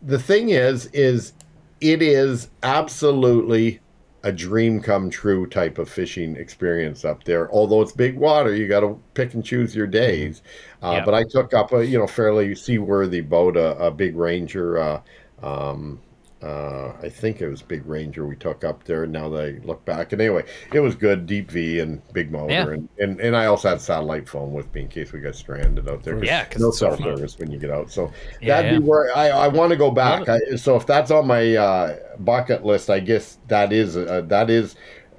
[0.02, 1.34] the thing is is
[1.80, 3.80] it is absolutely
[4.26, 7.52] a dream come true type of fishing experience up there.
[7.52, 10.42] Although it's big water, you got to pick and choose your days.
[10.82, 11.04] Uh, Yeah.
[11.06, 14.78] But I took up a you know fairly seaworthy boat, a, a big Ranger.
[14.80, 15.02] Uh,
[15.42, 16.00] um,
[16.44, 19.08] uh, I think it was Big Ranger we took up there.
[19.08, 22.52] Now that I look back, and anyway, it was good, deep V and big motor,
[22.54, 22.68] Yeah.
[22.70, 25.88] and, and and I also had satellite phone with me in case we got stranded
[25.88, 26.24] out there.
[26.24, 27.04] Yeah, no so cell fun.
[27.16, 27.90] service when you get out.
[27.92, 28.80] So Yeah, that'd yeah.
[28.80, 30.28] be where I, I want to go back.
[30.28, 34.50] I, so if that's on my uh, bucket list, I guess that is uh, that
[34.50, 34.76] is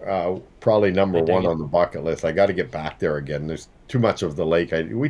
[0.07, 1.49] uh, probably number one it.
[1.49, 2.25] on the bucket list.
[2.27, 3.47] I got to get back there again.
[3.47, 4.73] There's too much of the lake.
[4.75, 5.09] I we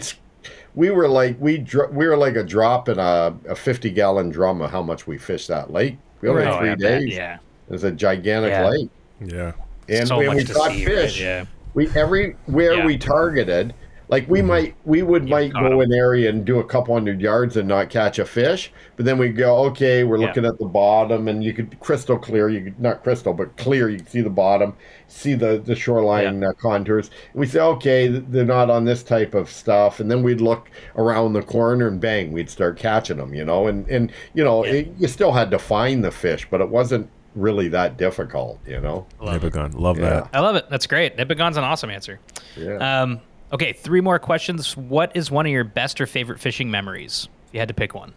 [0.75, 4.29] we were like we dr- we were like a drop in a, a 50 gallon
[4.31, 5.97] drum of how much we fished that lake.
[6.25, 6.49] We only Right.
[6.49, 7.15] had Oh, three I bet, days.
[7.17, 7.37] Yeah.
[7.69, 8.69] was a gigantic Yeah.
[8.69, 8.89] lake,
[9.21, 9.53] Yeah.
[9.91, 10.85] and, so and much we to caught see.
[10.87, 11.21] fish.
[11.21, 11.27] Right?
[11.27, 11.45] Yeah.
[11.75, 12.87] We everywhere Yeah.
[12.87, 13.75] we targeted,
[14.09, 15.91] like we might we would You might go go 'em.
[15.91, 19.17] an area and do a couple hundred yards and not catch a fish, but then
[19.19, 20.27] we go okay, we're Yeah.
[20.27, 23.89] looking at the bottom and you could crystal clear, you could not crystal but clear,
[23.89, 24.75] you can see the bottom,
[25.09, 27.11] see the the shoreline uh, contours.
[27.33, 30.71] And we say okay, they're not on this type of stuff, and then we'd look
[30.97, 34.65] around the corner and bang, we'd start catching them, you know, and and you know
[34.65, 34.73] Yeah.
[34.73, 38.81] it, you still had to find the fish, but it wasn't really that difficult, you
[38.81, 39.05] know.
[39.21, 39.55] Love it.
[39.75, 40.09] Love Yeah.
[40.11, 40.29] that.
[40.33, 40.67] I love it.
[40.71, 41.17] That's great.
[41.17, 42.21] Nipigon's an awesome answer.
[42.57, 42.77] Yeah.
[43.03, 43.21] Um,
[43.55, 44.77] okay, three more questions.
[44.77, 47.29] What is one of your best or favorite fishing memories?
[47.49, 48.13] If you had to pick one,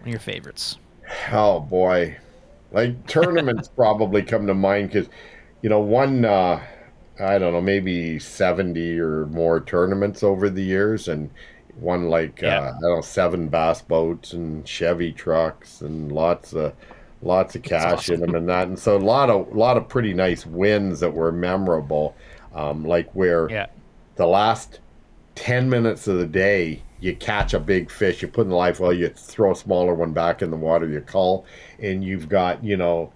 [0.00, 0.78] one of your favorites.
[1.32, 2.16] Oh boy,
[2.72, 5.08] like tournaments probably come to mind because,
[5.62, 6.60] you know, one uh,
[7.20, 11.30] I don't know maybe seventy or more tournaments over the years, and
[11.78, 12.58] won like Yeah.
[12.58, 16.72] uh, I don't know seven bass boats and Chevy trucks and lots of
[17.22, 18.68] lots of cash in them and that.
[18.68, 22.14] And so a lot of a lot of pretty nice wins that were memorable.
[22.54, 23.66] Um, like where Yeah.
[24.16, 24.80] The last
[25.34, 28.80] 10 minutes of the day you catch a big fish you put in the live
[28.80, 31.46] well you throw a smaller one back in the water you call
[31.78, 33.12] and you've got you know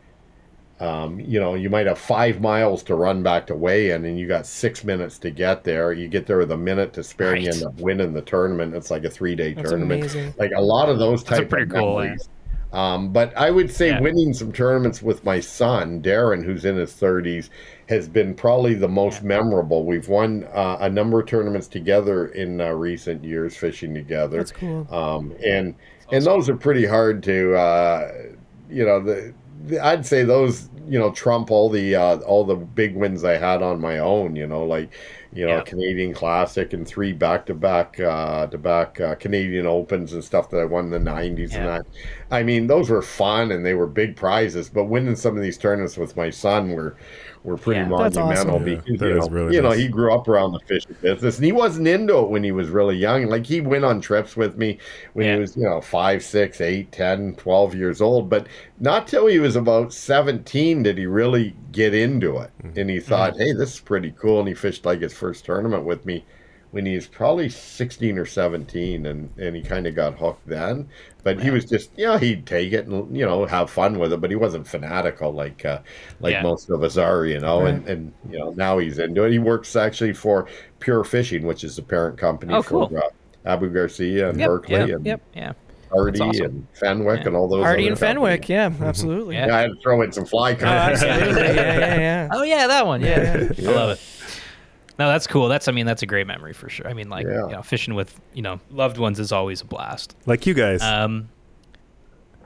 [0.81, 4.19] um, you know you might have five miles to run back to weigh in and
[4.19, 7.35] you got six minutes to get there you get there with a minute to spare
[7.35, 7.53] and you Right.
[7.53, 10.35] end up winning the tournament it's like a three day tournament amazing.
[10.39, 12.17] like a lot of those That's type pretty of cool.
[12.73, 14.01] Um, but I would say Yeah.
[14.01, 17.51] winning some tournaments with my son Darren, who's in his 30s,
[17.91, 19.85] has been probably the most memorable.
[19.85, 24.39] We've won uh, a number of tournaments together in uh, recent years, fishing together.
[24.39, 24.87] That's cool.
[24.95, 25.75] Um, and
[26.13, 28.13] and those are pretty hard to, uh,
[28.69, 29.35] you know, the,
[29.67, 33.37] the I'd say those you know trump all the uh, all the big wins I
[33.37, 34.37] had on my own.
[34.37, 34.93] You know, like
[35.33, 35.63] you know Yeah.
[35.63, 40.59] Canadian Classic and three back to back to back uh, Canadian Opens and stuff that
[40.59, 41.87] I won in the '90s and that.
[42.31, 44.69] I mean, those were fun and they were big prizes.
[44.69, 46.97] But winning some of these tournaments with my son were
[47.43, 47.97] were pretty Yeah.
[47.97, 48.69] That's monumental awesome.
[48.69, 51.37] Yeah, because that you know, really you know he grew up around the fishing business
[51.37, 53.27] and he wasn't into it when he was really young.
[53.27, 54.79] Like he went on trips with me
[55.15, 55.35] when Yeah.
[55.35, 58.29] he was you know five, six, eight, 10, 12 years old.
[58.29, 58.47] But
[58.79, 62.51] not till he was about seventeen did he really get into it.
[62.63, 62.79] Mm-hmm.
[62.79, 63.09] And he mm-hmm.
[63.09, 64.41] thought, hey, this is pretty cool.
[64.41, 66.25] And he fished like his first tournament with me
[66.73, 70.89] when he was probably 16 or 17 and, and he kind of got hooked then
[71.25, 74.13] but he was just you know he'd take it and you know have fun with
[74.13, 75.81] it but he wasn't fanatical like uh,
[76.21, 76.43] like Yeah.
[76.43, 79.39] most of us are you know and and you know now he's into it he
[79.41, 80.47] works actually for
[80.79, 82.99] pure fishing which is the parent company Oh, for cool.
[82.99, 83.01] uh,
[83.45, 85.21] abu garcia and Yep, Berkley yep, and yep.
[85.35, 85.53] Yeah.
[85.91, 86.45] hardy awesome.
[86.45, 87.27] and fenwick Yeah.
[87.27, 88.79] and all those Hardy and Fenwick, companies.
[88.81, 89.35] yeah, absolutely.
[89.35, 89.47] Yeah.
[89.49, 91.43] yeah, i had to throw in some fly Oh, companies absolutely.
[91.43, 92.29] yeah, yeah, yeah.
[92.33, 93.01] Oh yeah, that one.
[93.01, 93.71] Yeah, Yeah.
[93.71, 94.01] I love it.
[95.01, 95.49] No, that's cool.
[95.49, 96.87] That's I mean that's a great memory for sure.
[96.87, 97.47] I mean like Yeah.
[97.47, 100.15] you know fishing with you know loved ones is always a blast.
[100.27, 100.83] Like you guys.
[100.83, 101.31] Um,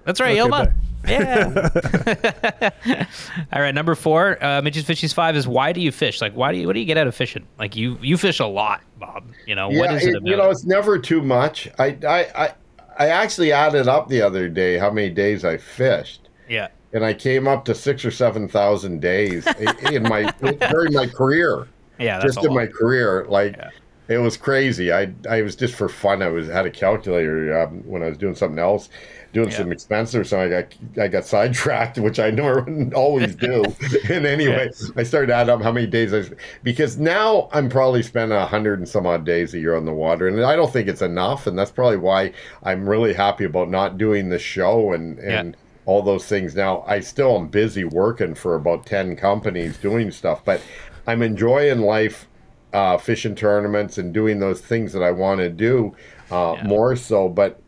[0.04, 0.66] that's right, Okay, Yelma.
[0.66, 0.74] bye.
[1.08, 3.06] Yeah.
[3.52, 6.20] All right, number four, uh, Mitch's Fishies five is why do you fish?
[6.20, 7.44] Like, why do you what do you get out of fishing?
[7.58, 9.24] Like you you fish a lot, Bob.
[9.46, 10.30] You know what yeah, is it it- about?
[10.30, 11.68] you know, it's never too much.
[11.78, 12.54] I, I, I,
[12.98, 17.14] I actually added up the other day how many days I fished, yeah, and I
[17.14, 19.44] came up to six or seven thousand days
[19.90, 20.30] in my
[20.70, 21.66] during my career.
[21.98, 23.70] Yeah, just in my career, like Yeah.
[24.08, 24.92] it was crazy.
[24.92, 26.22] I, I was just for fun.
[26.22, 28.88] I was had a calculator um, when I was doing something else,
[29.32, 29.56] doing Yeah.
[29.58, 30.52] some expenses or something.
[30.52, 33.64] I got, I got sidetracked, which I never always do.
[34.10, 36.24] and anyway, I started adding up how many days I
[36.62, 39.92] because now I'm probably spending a hundred and some odd days a year on the
[39.94, 41.46] water, and I don't think it's enough.
[41.46, 45.56] And that's probably why I'm really happy about not doing the show and and.
[45.86, 46.54] All those things.
[46.54, 50.62] Now, I still am busy working for about 10 companies doing stuff, but
[51.06, 52.26] I'm enjoying life
[52.72, 55.94] uh, fishing tournaments and doing those things that I want to do
[56.30, 56.64] uh, Yeah.
[56.64, 57.28] more so.
[57.28, 57.60] But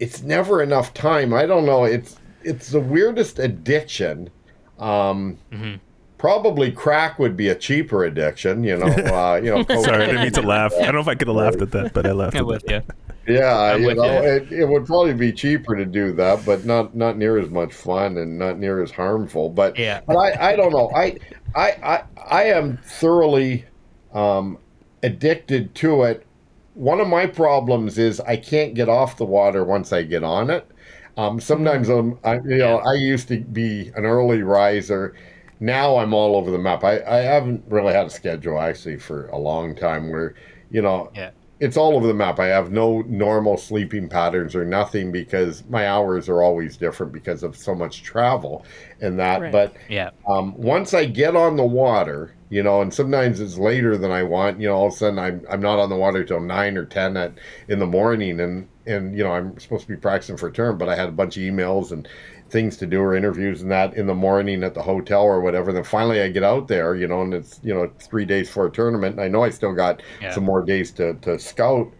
[0.00, 1.32] it's never enough time.
[1.32, 1.84] I don't know.
[1.84, 4.30] It's it's the weirdest addiction.
[4.78, 5.74] Um, Mm-hmm.
[6.18, 8.64] Probably crack would be a cheaper addiction.
[8.64, 8.86] You know.
[8.86, 9.62] Uh, you know.
[9.82, 10.72] Sorry, I didn't mean to laugh.
[10.74, 12.46] I don't know if I could have laughed at that, but I laughed I'm at
[12.46, 12.84] with that.
[13.26, 14.22] Yeah, you know, you.
[14.22, 17.72] it, it would probably be cheaper to do that, but not not near as much
[17.72, 19.48] fun and not near as harmful.
[19.50, 20.00] But Yeah.
[20.06, 20.90] but I, I don't know.
[20.94, 21.16] I
[21.54, 23.64] I I, I am thoroughly
[24.12, 24.58] um,
[25.02, 26.26] addicted to it.
[26.74, 30.50] One of my problems is I can't get off the water once I get on
[30.50, 30.70] it.
[31.16, 35.14] Um, sometimes I'm, I, you know, I used to be an early riser.
[35.60, 36.82] Now I'm all over the map.
[36.84, 40.34] I, I haven't really had a schedule actually for a long time where,
[40.70, 41.30] you know, Yeah.
[41.64, 42.38] It's all over the map.
[42.38, 47.42] I have no normal sleeping patterns or nothing because my hours are always different because
[47.42, 48.66] of so much travel
[49.00, 49.40] and that.
[49.40, 49.50] Right.
[49.52, 50.10] But Yeah.
[50.28, 54.24] um, once I get on the water, you know, and sometimes it's later than I
[54.24, 54.60] want.
[54.60, 56.84] You know, all of a sudden I'm I'm not on the water till nine or
[56.84, 57.32] ten at
[57.66, 60.76] in the morning, and and you know I'm supposed to be practicing for a term,
[60.76, 62.06] but I had a bunch of emails and
[62.50, 65.72] things to do or interviews and that in the morning at the hotel or whatever.
[65.72, 68.66] Then finally I get out there, you know, and it's you know three days for
[68.66, 69.14] a tournament.
[69.16, 70.30] And I know I still got Yeah.
[70.30, 71.92] some more days to to scout,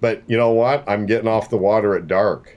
[0.00, 0.84] but you know what?
[0.88, 2.54] I'm getting off the water at dark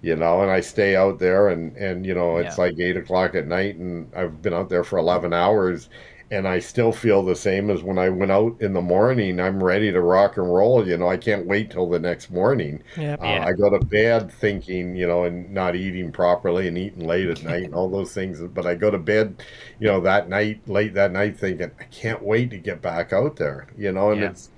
[0.00, 2.64] you know, and I stay out there and, and, you know, it's Yeah.
[2.64, 5.88] like eight o'clock at night and I've been out there for 11 hours
[6.30, 9.40] and I still feel the same as when I went out in the morning.
[9.40, 10.86] I'm ready to rock and roll.
[10.86, 12.82] You know, I can't wait till the next morning.
[12.98, 13.22] Yep.
[13.22, 13.44] Uh, Yeah.
[13.46, 17.42] I go to bed thinking, you know, and not eating properly and eating late at
[17.44, 18.40] night and all those things.
[18.42, 19.42] But I go to bed,
[19.80, 23.36] you know, that night, late that night, thinking, I can't wait to get back out
[23.36, 24.30] there, you know, and Yeah.
[24.30, 24.50] it's,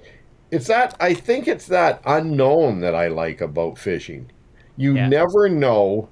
[0.51, 4.31] it's that, I think it's that unknown that I like about fishing.
[4.77, 5.09] You Yeah.
[5.09, 6.09] never know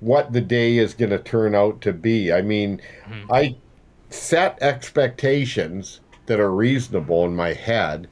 [0.00, 2.30] what the day is going to turn out to be.
[2.30, 3.26] I mean, Mhm.
[3.30, 3.56] I
[4.14, 8.08] set expectations that are reasonable in my head,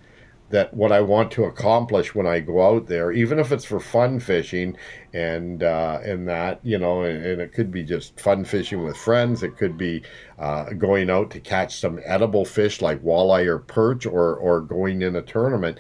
[0.50, 3.80] that what I want to accomplish when I go out there, even if it's for
[3.80, 4.76] fun fishing
[5.14, 8.96] and uh, and that you know, and, and it could be just fun fishing with
[8.96, 9.42] friends.
[9.42, 10.02] It could be
[10.38, 15.00] uh, going out to catch some edible fish like walleye or perch, or or going
[15.00, 15.78] in a tournament.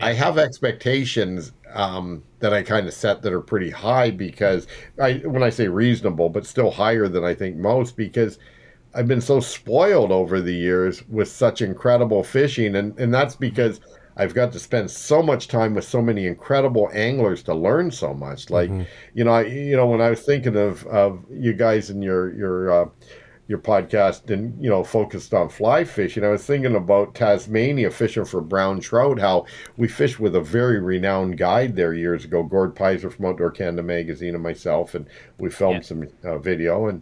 [0.00, 4.66] I have expectations um, that I kind of set that are pretty high because
[5.00, 8.38] I, when I say reasonable, but still higher than I think most, because
[8.94, 13.80] I've been so spoiled over the years with such incredible fishing, and and that's because
[14.16, 18.12] I've got to spend so much time with so many incredible anglers to learn so
[18.12, 18.50] much.
[18.50, 18.70] Like,
[19.14, 22.34] you know, I, you know, when I was thinking of of you guys and your
[22.34, 22.88] your uh,
[23.48, 28.26] your podcast and you know focused on fly fishing, I was thinking about Tasmania fishing
[28.26, 29.18] for brown trout.
[29.18, 29.46] How
[29.78, 33.82] we fished with a very renowned guide there years ago, Gord Pyzer from Outdoor Canada
[33.82, 35.06] magazine, and myself, and
[35.38, 35.88] we filmed Yeah.
[35.88, 37.00] some uh, video and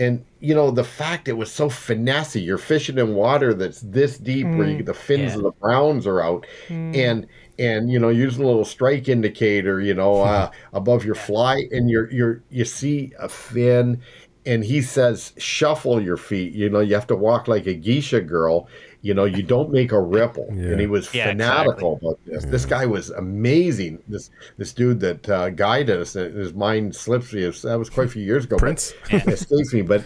[0.00, 4.18] and you know the fact it was so finessey you're fishing in water that's this
[4.18, 5.38] deep where you, the fins Yeah.
[5.38, 6.46] of the browns are out.
[6.92, 7.26] And
[7.58, 11.90] and you know using a little strike indicator you know uh, above your fly and
[11.90, 14.02] you're you're you see a fin
[14.46, 16.54] and he says shuffle your feet.
[16.54, 18.68] You know you have to walk like a geisha girl
[19.02, 20.70] you know you don't make a ripple Yeah.
[20.72, 25.28] and he was Yeah, fanatical about this this guy was amazing this this dude that
[25.28, 28.56] uh, guided us and his mind slips me that was quite a few years ago
[28.56, 28.92] but- Prince.
[29.10, 30.04] it escapes me, but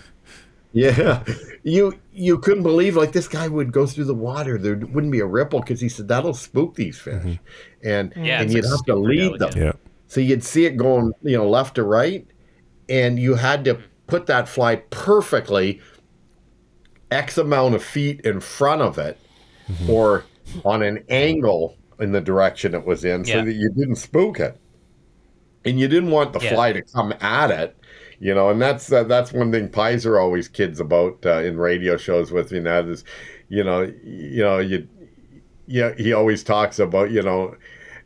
[0.73, 1.23] yeah,
[1.63, 4.59] you you couldn't believe like this guy would go through the water.
[4.59, 7.39] There wouldn't be a ripple because he said that'll spook these fish,
[7.85, 9.39] and Yeah, and it's you'd have to super lead them.
[9.39, 9.63] delicate.
[9.63, 9.73] Yeah.
[10.09, 12.27] So you'd see it going, you know, left to right,
[12.89, 15.81] and you had to put that fly perfectly
[17.11, 19.19] X amount of feet in front of it,
[19.89, 20.25] or
[20.65, 23.45] on an angle in the direction it was in, so Yeah.
[23.45, 24.57] that you didn't spook it,
[25.65, 26.55] and you didn't want the Yeah.
[26.55, 27.77] fly to come at it.
[28.21, 31.97] You know, and that's uh, that's one thing Pyzer always kids about uh, in radio
[31.97, 32.61] shows with me.
[32.61, 33.05] That is,
[33.49, 34.89] you know, you know, you,
[35.67, 37.57] yeah, he always talks about you know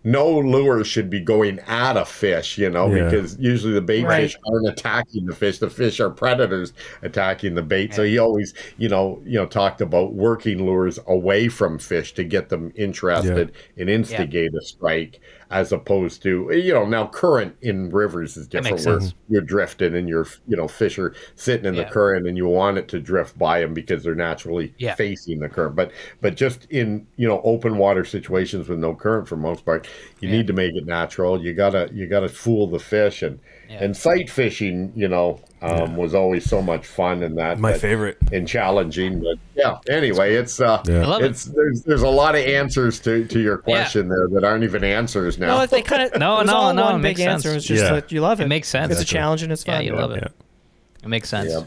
[0.05, 3.05] no lure should be going at a fish, you know, Yeah.
[3.11, 4.23] because usually the bait Right.
[4.23, 5.59] fish aren't attacking the fish.
[5.59, 6.73] The fish are predators
[7.03, 7.95] attacking the bait.
[7.95, 12.25] So he always, you know, you know, talked about working lures away from fish to
[12.25, 15.21] get them interested and instigate a strike,
[15.51, 18.85] as opposed to, you know, now current in rivers is different.
[18.85, 19.15] Where sense.
[19.29, 21.85] you're drifting and you're, you know, fish are sitting in Yeah.
[21.85, 24.95] the current and you want it to drift by them because they're naturally Yeah.
[24.95, 25.75] facing the current.
[25.75, 29.89] But but just in you know open water situations with no current for most part,
[30.21, 30.37] you Yeah.
[30.37, 31.43] need to make it natural.
[31.43, 33.39] You gotta you gotta fool the fish and
[33.69, 33.85] Yeah.
[33.85, 34.93] and sight fishing.
[34.97, 38.17] You know um, was always so much fun and that My but- favorite.
[38.33, 39.21] and challenging.
[39.21, 41.03] But yeah, anyway, it's uh, Yeah.
[41.03, 41.37] I love it.
[41.55, 45.39] there's there's a lot of answers to to your question there that aren't even answers
[45.39, 45.59] now.
[45.59, 47.31] No, they kind of No, no, all no, One it big makes sense.
[47.45, 47.51] answer.
[47.51, 47.93] It was just Yeah.
[47.93, 48.45] that you love it.
[48.45, 48.93] It makes sense.
[48.93, 49.85] It's a challenge and it's Yeah, fun.
[49.85, 50.23] you love it.
[50.23, 51.05] Yeah.
[51.05, 51.51] It makes sense.
[51.53, 51.65] Yeah.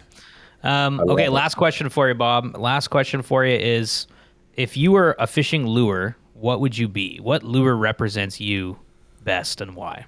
[0.64, 1.32] Um, love okay, it.
[1.32, 2.56] last question for you, Bob.
[2.58, 4.08] Last question for you is
[4.56, 7.18] if you were a fishing lure, what would you be?
[7.18, 8.78] What lure represents you
[9.24, 10.06] best and why?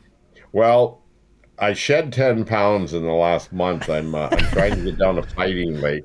[0.52, 1.02] Well,
[1.64, 3.90] I shed ten pounds in the last month.
[3.90, 6.04] I'm uh, I'm trying to get down to fighting weight,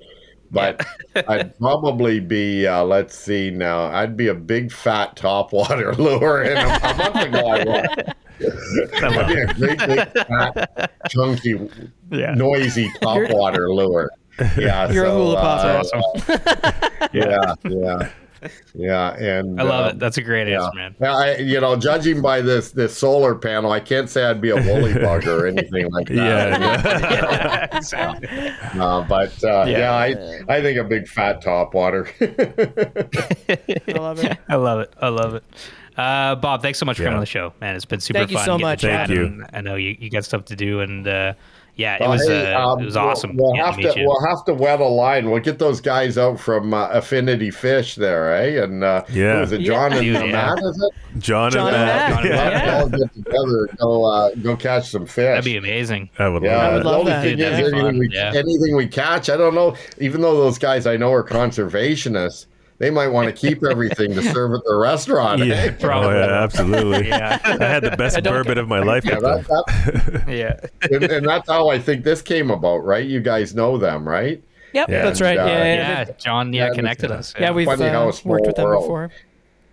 [0.52, 0.86] but
[1.26, 3.86] I'd probably be uh, let's see now.
[3.86, 8.14] I'd be a big fat topwater lure, and a, a month ago I was.
[9.02, 11.68] I'd be a great big fat, chunky,
[12.10, 12.34] Yeah.
[12.34, 14.10] noisy topwater lure.
[14.56, 17.10] Yeah, You're a so, hula uh, pop.
[17.12, 18.08] yeah, yeah,
[18.74, 19.98] yeah, and I love uh, it.
[19.98, 20.64] That's a great yeah.
[20.64, 20.94] answer, man.
[21.00, 24.50] Yeah, I, you know, judging by this this solar panel, I can't say I'd be
[24.50, 26.60] a woolly bug or anything like that.
[26.60, 27.66] Yeah.
[27.76, 28.28] exactly.
[28.80, 29.78] Uh, but uh, Yeah.
[29.78, 29.92] yeah,
[30.48, 32.08] I I think a big fat top water.
[32.20, 34.38] I love it.
[34.48, 34.92] I love it.
[35.00, 35.44] I love it.
[35.96, 37.08] Uh, Bob, thanks so much for Yeah.
[37.08, 37.74] coming on the show, man.
[37.74, 38.46] It's been super Thank you fun.
[38.46, 39.44] so much, Thank you.
[39.52, 41.32] I know you, you got stuff to do, and uh,
[41.78, 43.36] yeah, it Well, was hey, uh, um, it was we'll- awesome.
[43.36, 45.30] We'll, have to to we'll have to wet a line.
[45.30, 48.62] We'll get those guys out from uh, Affinity Fish there, eh?
[48.62, 49.36] And uh, Yeah.
[49.36, 50.32] who is it John and Dude, uh, yeah.
[50.32, 50.58] Matt?
[50.58, 50.82] Is
[51.16, 51.18] it?
[51.20, 52.10] John, John and and Matt.
[52.10, 52.22] Matt.
[52.22, 52.36] John Yeah.
[52.50, 52.64] Matt.
[52.66, 55.14] Let's all get together and go uh, go catch some fish.
[55.24, 56.10] That'd be amazing.
[56.18, 56.88] I would Yeah, love I would that.
[56.90, 57.22] love that.
[57.22, 58.32] Dude, is, that'd be anything, we, yeah.
[58.34, 59.74] anything we catch, I don't know.
[59.98, 62.46] Even though those guys I know are conservationists,
[62.78, 65.42] they might want to keep everything to serve at the restaurant.
[65.44, 65.54] Yeah.
[65.54, 65.70] eh?
[65.72, 66.10] Probably.
[66.16, 67.08] Oh, yeah, absolutely.
[67.18, 67.38] Yeah.
[67.44, 70.60] I had the best don't bourbon of my life Yeah, that, that, Yeah.
[70.90, 73.04] and, and that's how I think this came about, right?
[73.06, 74.42] You guys know them, right?
[74.74, 75.02] Yep, Yeah.
[75.02, 75.38] that's right.
[75.38, 76.52] And, uh, Yeah, yeah, Yeah, John.
[76.52, 77.34] Yeah, Yeah, connected us.
[77.38, 77.50] yeah.
[77.50, 78.82] we've Funny how uh, worked with them world.
[78.84, 79.10] before.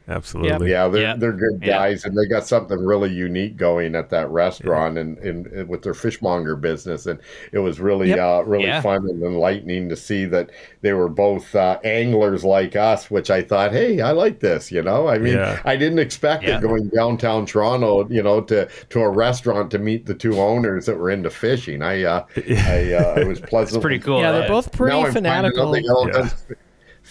[0.07, 0.69] Absolutely.
[0.69, 1.15] Yeah, they're Yeah.
[1.17, 1.77] they're good Yeah.
[1.79, 5.81] guys, and they got something really unique going at that restaurant and, and, and with
[5.81, 7.19] their fishmonger business, and
[7.51, 8.19] it was really Yep.
[8.19, 8.81] uh, really Yeah.
[8.81, 10.51] fun and enlightening to see that
[10.81, 13.09] they were both uh, anglers like us.
[13.09, 14.71] Which I thought, hey, I like this.
[14.71, 15.59] You know, I mean, Yeah.
[15.65, 16.57] I didn't expect Yeah.
[16.57, 20.85] it going downtown Toronto, you know, to to a restaurant to meet the two owners
[20.85, 21.81] that were into fishing.
[21.81, 22.23] I uh,
[22.67, 23.77] I, uh, I was pleasant.
[23.77, 24.21] It's pretty cool.
[24.21, 25.73] Yeah, they're both pretty now I'm fanatical.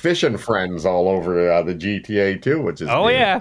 [0.05, 3.15] Fishing friends all over uh, the GTA too, which is Oh neat.
[3.15, 3.41] yeah.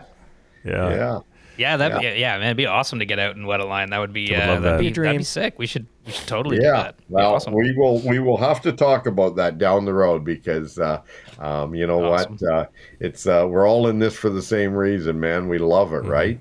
[0.64, 0.90] Yeah.
[0.96, 1.20] yeah.
[1.56, 2.14] Yeah, that yeah.
[2.14, 3.92] yeah, man, it'd be awesome to get out and wet a line.
[3.92, 4.78] That would be I would uh, that'd, that.
[4.80, 5.24] be, Be a that'd be dream.
[5.24, 5.60] sick.
[5.60, 6.96] We should we should totally do Yeah, that.
[6.98, 7.54] It'd well, awesome.
[7.54, 11.02] we will we will have to talk about that down the road because uh,
[11.38, 12.38] um, you know Awesome.
[12.42, 12.66] what uh,
[13.02, 15.48] it's uh, we're all in this for the same reason, man.
[15.48, 16.40] We love it, right?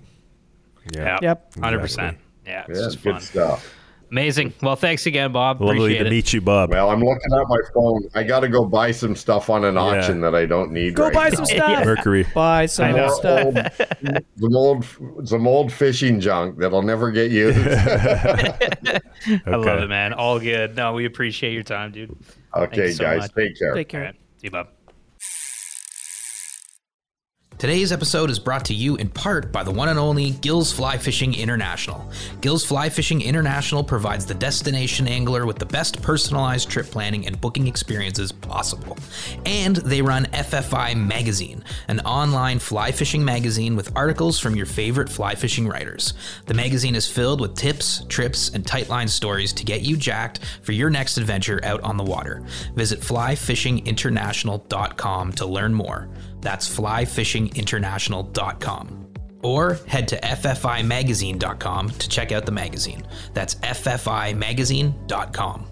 [0.95, 1.57] yeah, Yep.
[1.61, 2.17] hundred percent.
[2.47, 3.21] Yeah, it's Yeah, just good fun.
[3.21, 3.75] stuff.
[4.13, 4.53] Amazing.
[4.61, 5.63] Well, thanks again, Bob.
[5.63, 6.11] Lovely Appreciate to it.
[6.11, 6.69] meet you, Bob.
[6.71, 8.03] Well, I'm looking at my phone.
[8.15, 9.81] I got to go buy some stuff on an Yeah.
[9.81, 10.95] auction that I don't need.
[10.95, 11.37] Go right buy now.
[11.37, 11.85] some stuff.
[11.87, 12.27] Mercury.
[12.35, 13.07] Buy some I know.
[13.07, 13.45] more stuff.
[13.47, 17.59] Old, some old some old fishing junk that'll never get used.
[17.67, 19.01] I
[19.47, 20.13] love it, man.
[20.13, 20.77] All good.
[20.77, 22.15] No, we appreciate your time, dude.
[22.55, 23.35] Okay, so guys, much.
[23.35, 23.73] take care.
[23.75, 24.03] Take All care.
[24.03, 24.15] right.
[24.37, 24.69] See you, Bob.
[27.63, 30.99] Today's episode is brought to you in part by the one and only Gills Fly
[30.99, 32.11] Fishing International.
[32.41, 37.41] Gills Fly Fishing International provides the destination angler with the best personalized trip planning and
[37.41, 38.99] booking experiences possible.
[39.47, 45.09] And they run FFI Magazine, an online fly fishing magazine with articles from your favorite
[45.09, 46.15] fly fishing writers.
[46.47, 50.73] The magazine is filled with tips, trips, and tightline stories to get you jacked for
[50.73, 52.43] your next adventure out on the water.
[52.75, 56.09] Visit flyfishinginternational.com to learn more.
[56.43, 58.99] That's flyfishinginternational.com.
[59.43, 63.03] Or head to ffimagazine.com to check out the magazine.
[63.33, 65.72] That's ffimagazine.com.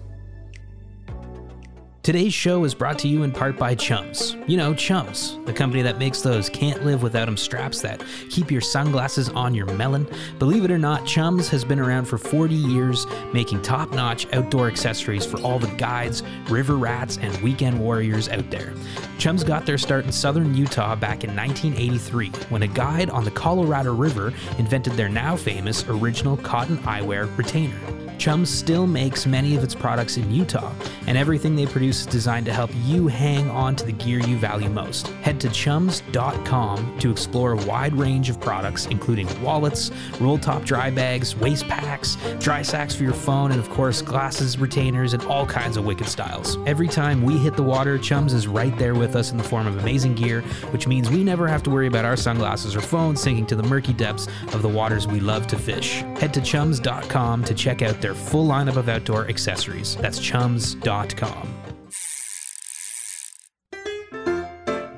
[2.03, 4.35] Today's show is brought to you in part by Chums.
[4.47, 8.01] You know, Chums, the company that makes those can't live without 'em straps that
[8.31, 10.07] keep your sunglasses on your melon.
[10.39, 14.67] Believe it or not, Chums has been around for 40 years, making top notch outdoor
[14.67, 18.73] accessories for all the guides, river rats, and weekend warriors out there.
[19.19, 23.29] Chums got their start in southern Utah back in 1983 when a guide on the
[23.29, 27.77] Colorado River invented their now famous original cotton eyewear retainer.
[28.21, 30.71] Chums still makes many of its products in Utah,
[31.07, 34.37] and everything they produce is designed to help you hang on to the gear you
[34.37, 35.07] value most.
[35.23, 39.89] Head to chums.com to explore a wide range of products, including wallets,
[40.19, 44.59] roll top dry bags, waist packs, dry sacks for your phone, and of course, glasses,
[44.59, 46.59] retainers, and all kinds of wicked styles.
[46.67, 49.65] Every time we hit the water, Chums is right there with us in the form
[49.65, 53.19] of amazing gear, which means we never have to worry about our sunglasses or phones
[53.19, 56.03] sinking to the murky depths of the waters we love to fish.
[56.19, 59.95] Head to chums.com to check out their full lineup of outdoor accessories.
[59.97, 61.53] That's chums.com.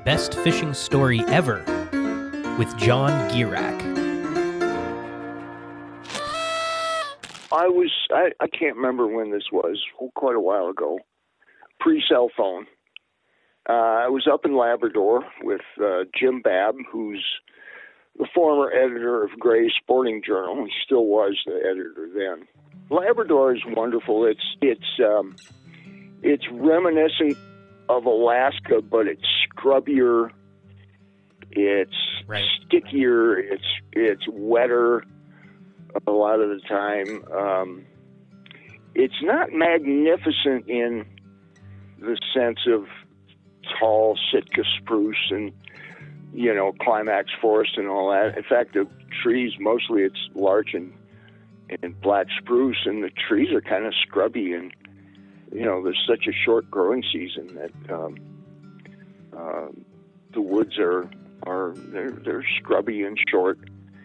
[0.05, 1.59] Best fishing story ever
[2.57, 3.93] with John Gierach.
[7.51, 9.81] I was I, I can't remember when this was
[10.15, 10.99] quite a while ago,
[11.79, 12.65] pre cell phone.
[13.69, 17.23] Uh, I was up in Labrador with uh, Jim Babb, who's
[18.17, 20.65] the former editor of Gray Sporting Journal.
[20.65, 22.47] He still was the editor then.
[22.89, 24.25] Labrador is wonderful.
[24.25, 25.35] It's it's um,
[26.21, 27.37] it's reminiscent
[27.89, 30.31] of Alaska, but it's scrubbier.
[31.51, 31.91] It's
[32.27, 32.45] Right.
[32.65, 33.37] stickier.
[33.37, 35.03] It's it's wetter
[36.07, 37.23] a lot of the time.
[37.31, 37.85] Um,
[38.95, 41.05] it's not magnificent in
[41.99, 42.85] the sense of
[43.79, 45.51] tall Sitka spruce and
[46.33, 48.37] you know climax forest and all that.
[48.37, 48.87] In fact, the
[49.21, 50.93] trees mostly it's larch and
[51.81, 54.73] and black spruce, and the trees are kind of scrubby and
[55.51, 58.15] you know there's such a short growing season that um,
[59.37, 59.67] uh,
[60.33, 61.09] the woods are
[61.45, 63.59] are they're they're scrubby and short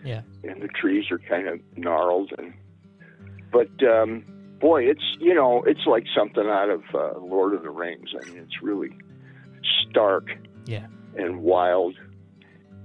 [0.05, 0.23] Yeah.
[0.45, 2.53] and the trees are kind of gnarled and
[3.53, 4.24] but um
[4.61, 8.24] boy it's you know it's like something out of uh, lord of the rings i
[8.28, 8.90] mean it's really
[9.89, 10.27] stark
[10.66, 10.86] Yeah.
[11.16, 11.95] and wild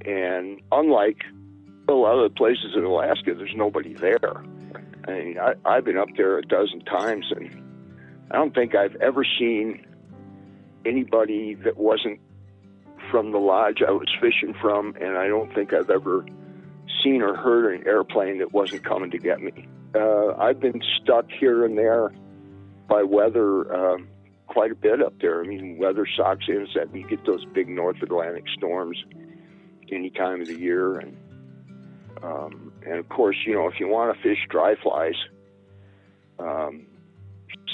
[0.05, 1.23] and unlike
[1.89, 4.43] a lot of the places in alaska there's nobody there
[5.07, 7.49] i mean I, i've been up there a dozen times and
[8.31, 9.85] i don't think i've ever seen
[10.85, 12.19] anybody that wasn't
[13.11, 16.25] from the lodge i was fishing from and i don't think i've ever
[17.03, 19.67] seen or heard an airplane that wasn't coming to get me.
[19.95, 22.13] Uh, I've been stuck here and there
[22.87, 24.07] by weather um,
[24.47, 25.43] quite a bit up there.
[25.43, 29.03] I mean, weather socks in, that you get those big North Atlantic storms
[29.91, 31.17] any time of the year, and
[32.23, 35.15] um, and of course, you know, if you want to fish dry flies,
[36.39, 36.85] um,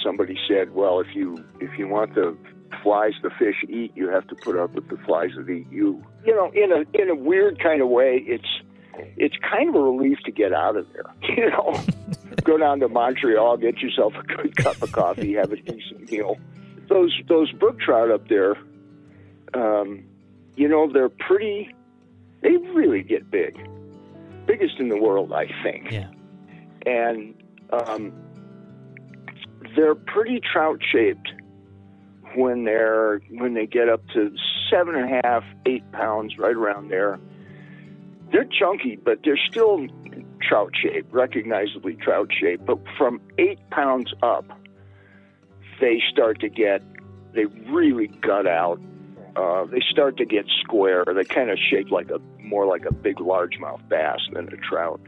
[0.03, 2.35] somebody said, well, if you if you want the
[2.83, 6.03] flies the fish eat, you have to put up with the flies that eat you.
[6.25, 8.61] You know, in a in a weird kind of way, it's
[9.17, 11.03] it's kind of a relief to get out of there.
[11.29, 11.79] You know,
[12.43, 16.37] go down to Montreal, get yourself a good cup of coffee, have a decent meal.
[16.87, 18.57] Those those brook trout up there,
[19.53, 20.03] um,
[20.55, 21.73] you know, they're pretty.
[22.41, 23.68] They really get big,
[24.49, 25.91] biggest in the world, I think.
[25.91, 26.09] Yeah.
[26.85, 27.35] And
[27.71, 28.11] um,
[29.75, 31.29] they're pretty trout shaped
[32.35, 34.35] when they're when they get up to
[34.71, 37.19] seven and a half, eight pounds, right around there.
[38.31, 39.87] they're chunky, but they're still
[40.41, 42.65] trout shaped, recognizably trout shaped.
[42.65, 44.45] But from eight pounds up,
[45.81, 46.81] they start to get,
[47.33, 48.79] they really gut out.
[49.39, 51.05] Uh, they start to get square.
[51.05, 54.99] They kind of shape like a more like a big largemouth bass than a trout.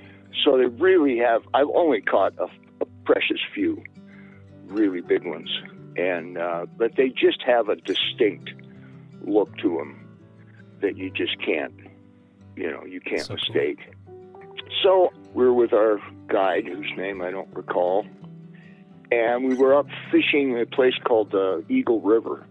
[0.44, 1.41] So they really have.
[1.53, 2.48] I've only caught a,
[2.80, 3.84] a precious few
[4.68, 5.49] really big ones,
[5.98, 8.52] and uh, but they just have a distinct
[9.26, 10.08] look to them
[10.82, 11.74] that you just can't,
[12.56, 13.56] you know, you can't So cool.
[13.56, 13.80] mistake.
[14.82, 18.06] So we're with our guide, whose name I don't recall,
[19.12, 22.48] and we were up fishing a place called the Eagle River,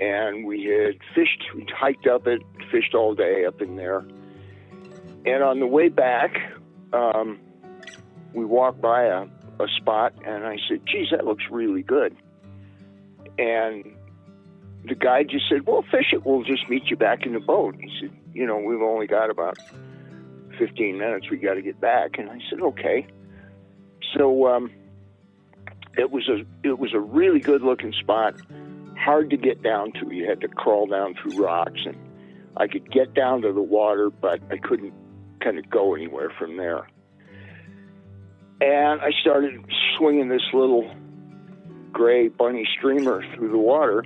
[0.00, 4.04] and we had fished, we hiked up it, fished all day up in there,
[5.24, 6.36] and on the way back,
[6.92, 7.38] um,
[8.34, 9.26] we walked by a,
[9.60, 12.16] a spot, and I said, "Geez, that looks really good,"
[13.38, 13.84] and
[14.84, 16.26] the guy just said, "Well, fish it.
[16.26, 19.30] We'll just meet you back in the boat." He said, "You know, we've only got
[19.30, 19.58] about
[20.58, 21.30] 15 minutes.
[21.30, 23.06] We got to get back." And I said, "Okay."
[24.16, 24.72] So um,
[25.96, 28.34] it was a it was a really good looking spot,
[29.02, 30.12] hard to get down to.
[30.14, 31.96] You had to crawl down through rocks, and
[32.56, 34.94] I could get down to the water, but I couldn't
[35.40, 36.88] kind of go anywhere from there.
[38.60, 39.64] And I started
[39.98, 40.88] swinging this little
[41.90, 44.04] gray bunny streamer through the water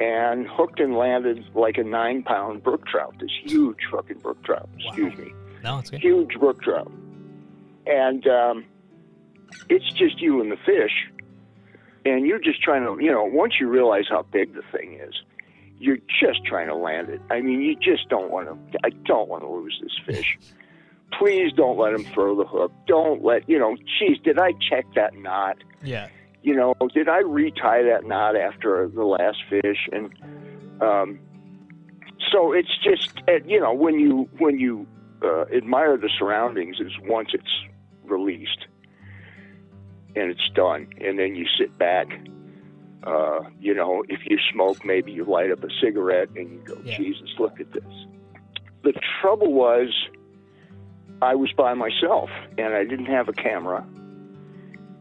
[0.00, 4.68] and hooked and landed like a nine pound brook trout, this huge fucking brook trout,
[4.78, 5.32] excuse me,
[5.64, 6.00] No, it's good.
[6.00, 6.92] huge brook trout.
[7.86, 8.64] And um,
[9.70, 10.92] it's just you and the fish.
[12.08, 15.14] And you're just trying to, you know, once you realize how big the thing is,
[15.78, 17.20] you're just trying to land it.
[17.30, 20.38] I mean, you just don't want to, I don't want to lose this fish.
[21.18, 22.72] Please don't let him throw the hook.
[22.86, 25.56] Don't let, you know, geez, did I check that knot?
[25.82, 26.08] Yeah.
[26.42, 29.88] you know, did I retie that knot after the last fish?
[29.92, 30.12] And
[30.82, 31.18] um,
[32.32, 34.86] so it's just, you know, when you when you
[35.22, 37.64] uh, admire the surroundings, is once it's
[38.04, 38.66] released
[40.18, 42.06] and it's done, and then you sit back.
[43.04, 46.76] Uh, you know, if you smoke, maybe you light up a cigarette and you go,
[46.84, 46.96] Yeah.
[46.96, 48.06] Jesus, look at this.
[48.82, 49.88] The trouble was,
[51.22, 52.28] I was by myself
[52.58, 53.86] and I didn't have a camera,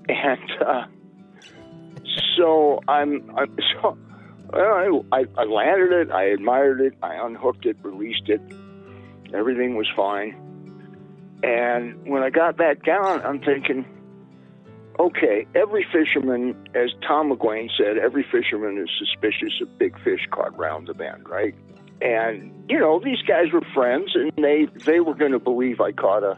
[0.07, 0.51] and.
[0.61, 0.85] Uh,
[2.37, 3.97] so I'm, I'm so
[4.53, 8.41] well, I, I landed it, I admired it, I unhooked it, released it,
[9.33, 10.43] everything was fine.
[11.43, 13.85] And when I got back down, I'm thinking,
[14.99, 20.57] okay, every fisherman, as Tom McGuane said, every fisherman is suspicious of big fish caught
[20.57, 21.55] round the bend, right?
[22.01, 25.91] And you know, these guys were friends, and they they were going to believe I
[25.91, 26.37] caught a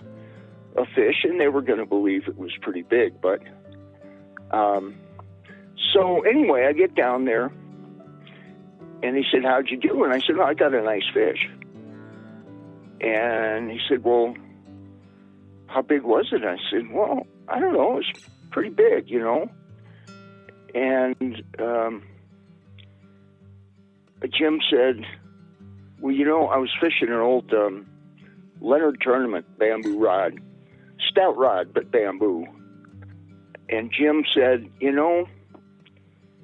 [0.78, 3.42] a fish, and they were going to believe it was pretty big, but.
[4.52, 4.96] Um,
[5.94, 7.52] so anyway, I get down there,
[9.02, 11.50] and he said, "How'd you do?" And I said, "Oh, I got a nice fish."
[13.02, 14.36] And he said, "Well,
[15.68, 18.02] how big was it?" I said, "Well, I don't know.
[18.52, 19.50] Pretty big, you know."
[20.76, 22.04] And um,
[24.38, 25.06] Jim said,
[26.00, 27.88] "Well, you know, I was fishing an old um,
[28.62, 30.40] Leonard Tournament bamboo rod,
[31.10, 32.46] stout rod, but bamboo."
[33.70, 35.28] And Jim said, "You know."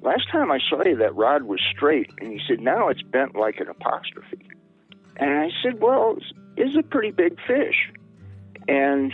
[0.02, 2.10] Last time I saw you, that rod was straight.
[2.20, 4.46] And he said, now it's bent like an apostrophe.
[5.16, 6.16] And I said, well,
[6.56, 7.90] it's a pretty big fish.
[8.68, 9.12] And,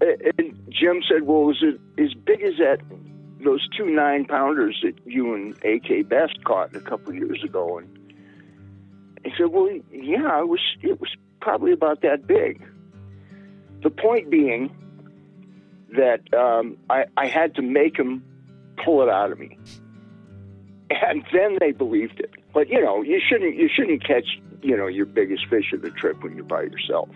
[0.00, 2.78] and Jim said, well, is it as big as that,
[3.44, 7.78] those two nine pounders that you and AK Best caught a couple years ago?
[7.78, 7.98] And
[9.24, 11.10] he said, well, yeah, it was, it was
[11.40, 12.62] probably about that big.
[13.82, 14.74] The point being
[15.96, 18.22] that um, I, I had to make him
[18.84, 19.58] pull it out of me.
[20.90, 22.30] And then they believed it.
[22.52, 24.26] But you know, you shouldn't you shouldn't catch,
[24.62, 27.08] you know, your biggest fish of the trip when you're by yourself.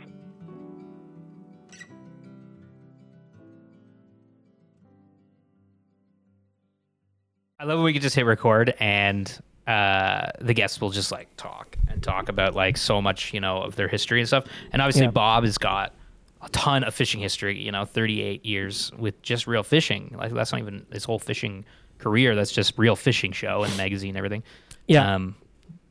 [7.64, 11.34] I love when we can just hit record and uh, the guests will just like
[11.38, 14.44] talk and talk about like so much, you know, of their history and stuff.
[14.72, 15.10] And obviously, Yeah.
[15.12, 15.94] Bob has got
[16.42, 17.58] a ton of fishing history.
[17.58, 20.14] You know, 38 years with just real fishing.
[20.14, 21.64] Like that's not even his whole fishing
[21.96, 22.34] career.
[22.34, 24.42] That's just real fishing show and magazine and everything.
[24.86, 25.14] Yeah.
[25.14, 25.34] Um,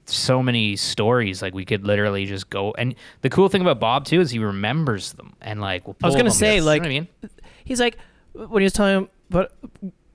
[0.05, 1.41] so many stories.
[1.41, 2.71] Like we could literally just go.
[2.77, 5.87] And the cool thing about Bob too is he remembers them and like.
[5.87, 6.33] Will I was gonna them.
[6.33, 7.07] say, You know like- I mean,
[7.65, 7.97] he's like
[8.33, 9.51] when he was telling him but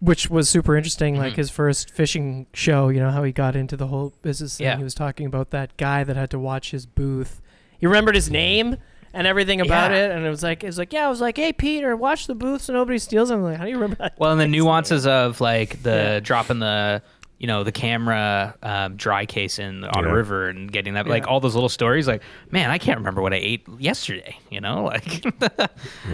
[0.00, 1.36] which was super interesting like Mhm.
[1.38, 4.76] his first fishing show you know how he got into the whole business thing Yeah.
[4.76, 7.40] he was talking about that guy that had to watch his booth
[7.78, 8.76] he remembered his name
[9.12, 10.04] and everything about Yeah.
[10.06, 12.26] it and it was like it was like yeah i was like hey peter watch
[12.28, 14.46] the booth so nobody steals I'm like how do you remember that Well, and the
[14.58, 16.20] nuances of like the Yeah.
[16.20, 17.02] dropping the
[17.38, 21.28] you know, the camera um, dry case in on a river and getting that, like
[21.28, 22.08] all those little stories.
[22.08, 24.36] Like, man, I can't remember what I ate yesterday.
[24.50, 25.68] You know, like Yeah.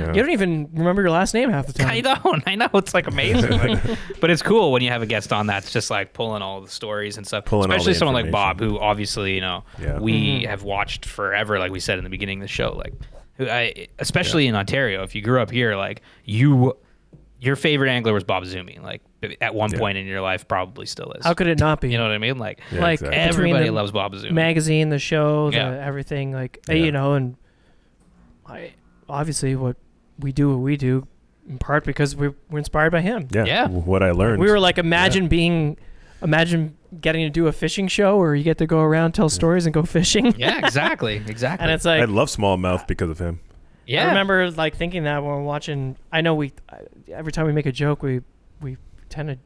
[0.09, 1.89] You don't even remember your last name half the time.
[1.89, 3.83] I don't, I know it's like amazing, like,
[4.21, 6.69] but it's cool when you have a guest on that's just like pulling all the
[6.71, 7.47] stories and stuff.
[7.47, 9.99] Pulling all Especially someone like Bob, who obviously you know Yeah.
[9.99, 12.73] we have watched forever, like we said in the beginning of the show.
[12.73, 12.93] Like,
[13.41, 16.77] I especially in Ontario, if you grew up here, like you,
[17.45, 18.83] your favorite angler was Bob Izumi.
[18.83, 19.03] Like
[19.41, 19.79] at one Yeah.
[19.79, 21.25] point in your life, probably still is.
[21.25, 21.91] How could it not be?
[21.91, 22.39] you know what I mean?
[22.39, 23.17] Like Yeah, like exactly.
[23.19, 24.33] everybody loves Bob Izumi.
[24.33, 25.87] magazine, the show, the Yeah.
[25.87, 26.85] everything, like eh, Yeah.
[26.87, 27.37] you know, and
[28.47, 28.73] I
[29.09, 29.77] obviously what
[30.19, 31.07] we do, what we do,
[31.49, 33.29] in part because we we're inspired by him.
[33.31, 33.45] yeah.
[33.45, 33.69] Yeah.
[33.69, 34.41] What I learned.
[34.41, 35.77] We were like, imagine being,
[36.23, 39.67] imagine getting to do a fishing show where you get to go around tell stories
[39.67, 40.35] and go fishing.
[40.39, 41.63] yeah, exactly, exactly.
[41.65, 43.41] And it's like I love smallmouth because of him.
[43.87, 45.97] Yeah, I remember like thinking that when we're watching.
[46.13, 46.53] I know we
[47.13, 48.21] every time we make a joke, we
[48.61, 48.77] we
[49.09, 49.39] tend to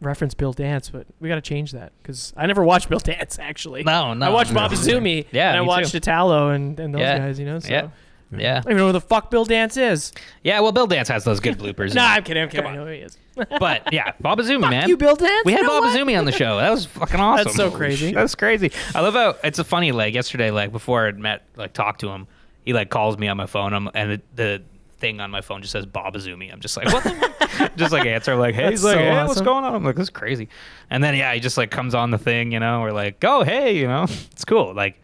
[0.00, 3.38] reference Bill Dance, but we got to change that because I never watched Bill Dance
[3.38, 3.82] actually.
[3.82, 4.26] No, no.
[4.26, 4.60] I watched no.
[4.60, 5.26] Bob Izumi.
[5.32, 5.98] Yeah, and I watched too.
[5.98, 7.18] Italo and, and those Yeah.
[7.18, 7.38] guys.
[7.38, 7.88] You know, so Yeah.
[8.30, 10.12] Yeah, I don't even know who the fuck Bill Dance is.
[10.42, 10.60] yeah.
[10.60, 11.94] Well, Bill Dance has those good bloopers.
[11.96, 12.02] nah.
[12.08, 12.42] I'm kidding.
[12.42, 12.64] I'm kidding.
[12.66, 13.16] Come I know who he is.
[13.58, 14.88] but yeah, Bob Izumi, Fuck man.
[14.90, 15.46] you, Bill Dance.
[15.46, 15.98] We You had know Bob what?
[15.98, 16.58] Izumi on the show.
[16.58, 17.44] That was fucking awesome.
[17.44, 18.08] That's so crazy.
[18.08, 18.14] shit.
[18.14, 18.70] That's crazy.
[18.94, 22.10] I love how it's a funny like yesterday, like before I'd met, like talked to
[22.10, 22.26] him,
[22.64, 24.62] he like calls me on my phone, um, and it, the
[24.98, 26.52] thing on my phone just says Bob Izumi.
[26.52, 27.04] I'm just like, what?
[27.04, 29.74] the just like answer like, hey, That's he's like, so hey, what's going on?
[29.74, 30.48] I'm like, this is crazy.
[30.90, 33.42] And then yeah, he just like comes on the thing, you know, we're like, oh
[33.44, 34.02] hey, you know,
[34.32, 34.74] it's cool.
[34.74, 35.00] Like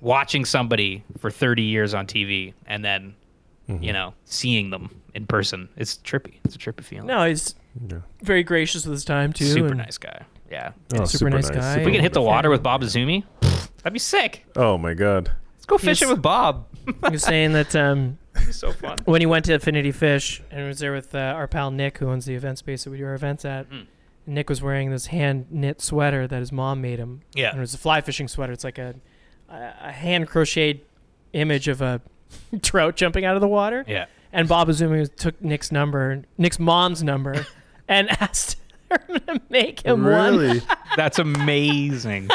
[0.00, 3.14] watching somebody for 30 years on TV and then
[3.68, 5.68] you know seeing them in person.
[5.76, 6.34] It's trippy.
[6.44, 7.06] It's a trippy feeling.
[7.06, 7.54] No, he's
[7.88, 7.98] Yeah.
[8.22, 9.46] very gracious with his time too.
[9.46, 10.22] super nice guy.
[10.50, 10.72] Yeah.
[10.94, 11.78] Oh, super nice guy.
[11.78, 14.44] If we can hit the water with Bob Izumi, that'd be sick.
[14.56, 15.30] Oh my god.
[15.56, 16.66] Let's go fishing He's- with Bob.
[16.86, 18.18] He was saying that um,
[18.50, 18.98] so fun.
[19.04, 22.08] when he went to Affinity Fish and was there with uh, our pal Nick, who
[22.08, 23.68] owns the event space that we do our events at.
[23.70, 23.86] Mm.
[24.26, 27.22] Nick was wearing this hand knit sweater that his mom made him.
[27.34, 27.48] Yeah.
[27.50, 28.52] and it was a fly fishing sweater.
[28.52, 28.94] It's like a
[29.48, 30.82] a, a hand crocheted
[31.32, 32.00] image of a
[32.62, 33.84] trout jumping out of the water.
[33.88, 34.06] Yeah.
[34.32, 37.46] And Bob Izumi took Nick's number, Nick's mom's number,
[37.88, 38.56] and asked
[38.90, 40.36] her to make him one.
[40.36, 40.62] really?
[40.96, 42.28] That's amazing.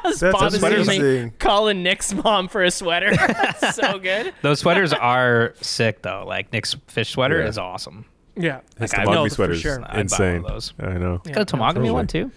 [0.04, 1.00] That's Bob amazing.
[1.30, 3.10] Izumi calling Nick's mom for a sweater.
[3.16, 4.32] That's so good.
[4.42, 6.24] Those sweaters are sick though.
[6.26, 7.48] Like Nick's fish sweater Yeah.
[7.48, 8.04] is awesome.
[8.36, 9.80] Yeah, His Like, I know Temagami for sweater is sure.
[9.82, 10.42] I'd buy one of insane.
[10.42, 10.72] those.
[10.78, 11.20] I know.
[11.26, 11.90] Yeah, Got a Temagami totally.
[11.90, 12.30] one too.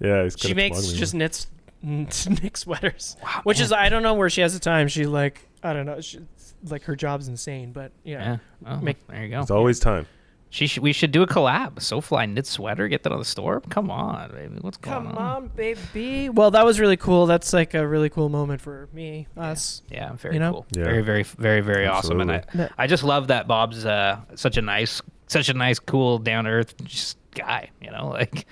[0.00, 1.18] Yeah, he's She makes just one.
[1.20, 1.46] knits
[1.82, 4.88] Nick sweaters, which is I don't know where she has the time.
[4.88, 6.00] She like I don't know.
[6.00, 6.20] She,
[6.68, 8.38] like her job's insane, but yeah.
[8.64, 8.72] Yeah.
[8.74, 9.40] Oh, Make- there you go.
[9.40, 10.06] It's always time.
[10.54, 11.80] She should, we should do a collab.
[11.80, 12.86] SoFly knit sweater.
[12.86, 13.60] Get that on the store.
[13.70, 14.54] Come on, baby.
[14.60, 15.06] What's going on?
[15.06, 15.36] Come on?
[15.42, 16.28] on, baby.
[16.28, 17.26] Well, that was really cool.
[17.26, 19.82] That's like a really cool moment for me, us.
[19.90, 20.52] Yeah, very You know?
[20.52, 20.66] cool.
[20.70, 20.84] Yeah.
[20.84, 22.20] Very, very, very, very awesome.
[22.20, 22.68] And I, Absolutely.
[22.78, 26.50] I just love that Bob's uh, such a nice, such a nice, cool, down to
[26.50, 27.70] earth just guy.
[27.82, 28.46] You know, like,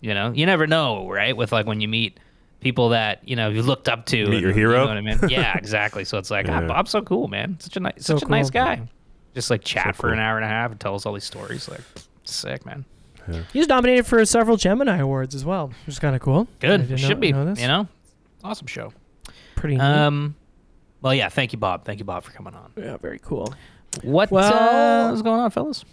[0.00, 1.36] you know, you never know, right?
[1.36, 2.18] With like when you meet
[2.58, 4.26] people that you know you looked up to.
[4.26, 4.72] Meet your and- hero?
[4.88, 5.30] You know what I mean?
[5.30, 6.04] Yeah, exactly.
[6.04, 7.60] So it's like, ah, Bob's so cool, man.
[7.60, 8.64] Such a nice, So such a nice cool.
[8.64, 8.88] guy.
[9.34, 11.24] Just like chat So for an hour and a half and tell us all these
[11.24, 11.68] stories.
[11.68, 11.80] Like,
[12.24, 12.84] sick, man.
[13.52, 16.46] He was nominated for several Gemini awards as well, which is kind of cool.
[16.60, 16.98] Good.
[17.00, 17.32] Should know- be.
[17.32, 17.60] know this.
[17.60, 17.88] You know,
[18.44, 18.92] awesome show.
[19.56, 19.76] Pretty.
[19.76, 19.82] neat.
[19.82, 20.36] Um.
[21.00, 21.28] Well, yeah.
[21.30, 21.84] Thank you, Bob.
[21.84, 22.72] Thank you, Bob, for coming on.
[22.76, 23.54] yeah, very cool.
[24.02, 25.84] What Well- uh, is going on, fellas?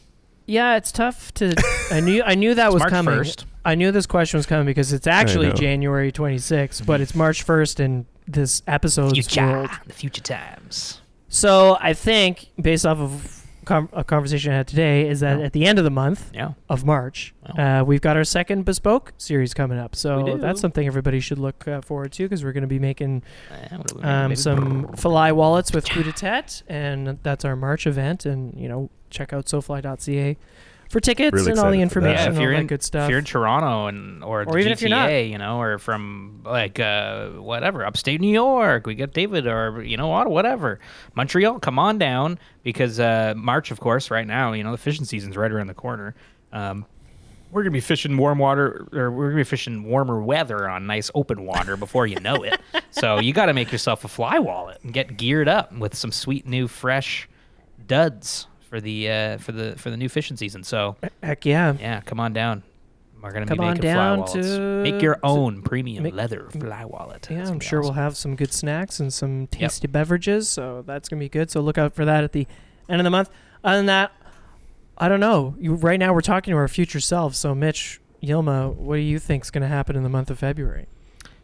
[0.46, 1.56] Yeah, it's tough to.
[1.92, 3.16] I knew I knew that It's was March coming.
[3.16, 3.46] 1st.
[3.64, 5.52] I knew this question was coming because it's actually.
[5.54, 9.70] January 26th, but it's March 1st in this episode's Future, world.
[9.88, 11.01] the future times.
[11.34, 15.46] So I think, based off of com- a conversation I had today, is that Yeah.
[15.46, 16.52] at the end of the month Yeah.
[16.70, 19.96] of March, uh, we've got our second bespoke series coming up.
[19.96, 23.24] So that's something everybody should look uh, forward to because we're going to be making
[23.70, 24.92] what do we um, some?
[24.98, 28.26] Fly wallets with Coup d'etat, and that's our March event.
[28.26, 30.38] And you know, check out SoFly.ca
[30.92, 32.10] for tickets Really and all the excited for that.
[32.12, 33.04] information, Yeah, if you're in- good stuff.
[33.06, 35.10] If you're in Toronto and or, Or the even if you're not.
[35.10, 39.82] GTA, you know, or from like uh, whatever upstate New York, we got David, or
[39.84, 40.80] you know, Ottawa, whatever,
[41.16, 45.06] Montreal, come on down because uh, March, of course, right now, you know, the fishing
[45.06, 46.14] season's right around the corner.
[46.54, 46.86] Um,
[47.52, 51.12] we're gonna be fishing warm water, or we're gonna be fishing warmer weather on nice
[51.16, 52.62] open water before you know it.
[52.92, 56.12] so you got to make yourself a fly wallet and get geared up with some
[56.14, 57.28] sweet new fresh
[57.88, 60.64] duds for the uh, for the for the new fishing season.
[60.64, 61.76] So Heck yeah.
[61.80, 62.64] yeah, come on down.
[63.22, 64.34] We're gonna Come be making fly wallets.
[64.58, 67.28] Make your own premium make- leather fly wallet.
[67.30, 71.20] Yeah, I'm sure we'll have some good snacks and some tasty beverages, so that's gonna
[71.20, 71.52] be good.
[71.52, 72.48] So look out for that at the
[72.90, 73.30] end of the month.
[73.64, 74.12] Other than that,
[74.98, 75.54] I don't know.
[75.60, 77.38] You, right now, we're talking to our future selves.
[77.38, 80.88] So, Mitch, Yilma, what do you think's gonna happen in the month of February?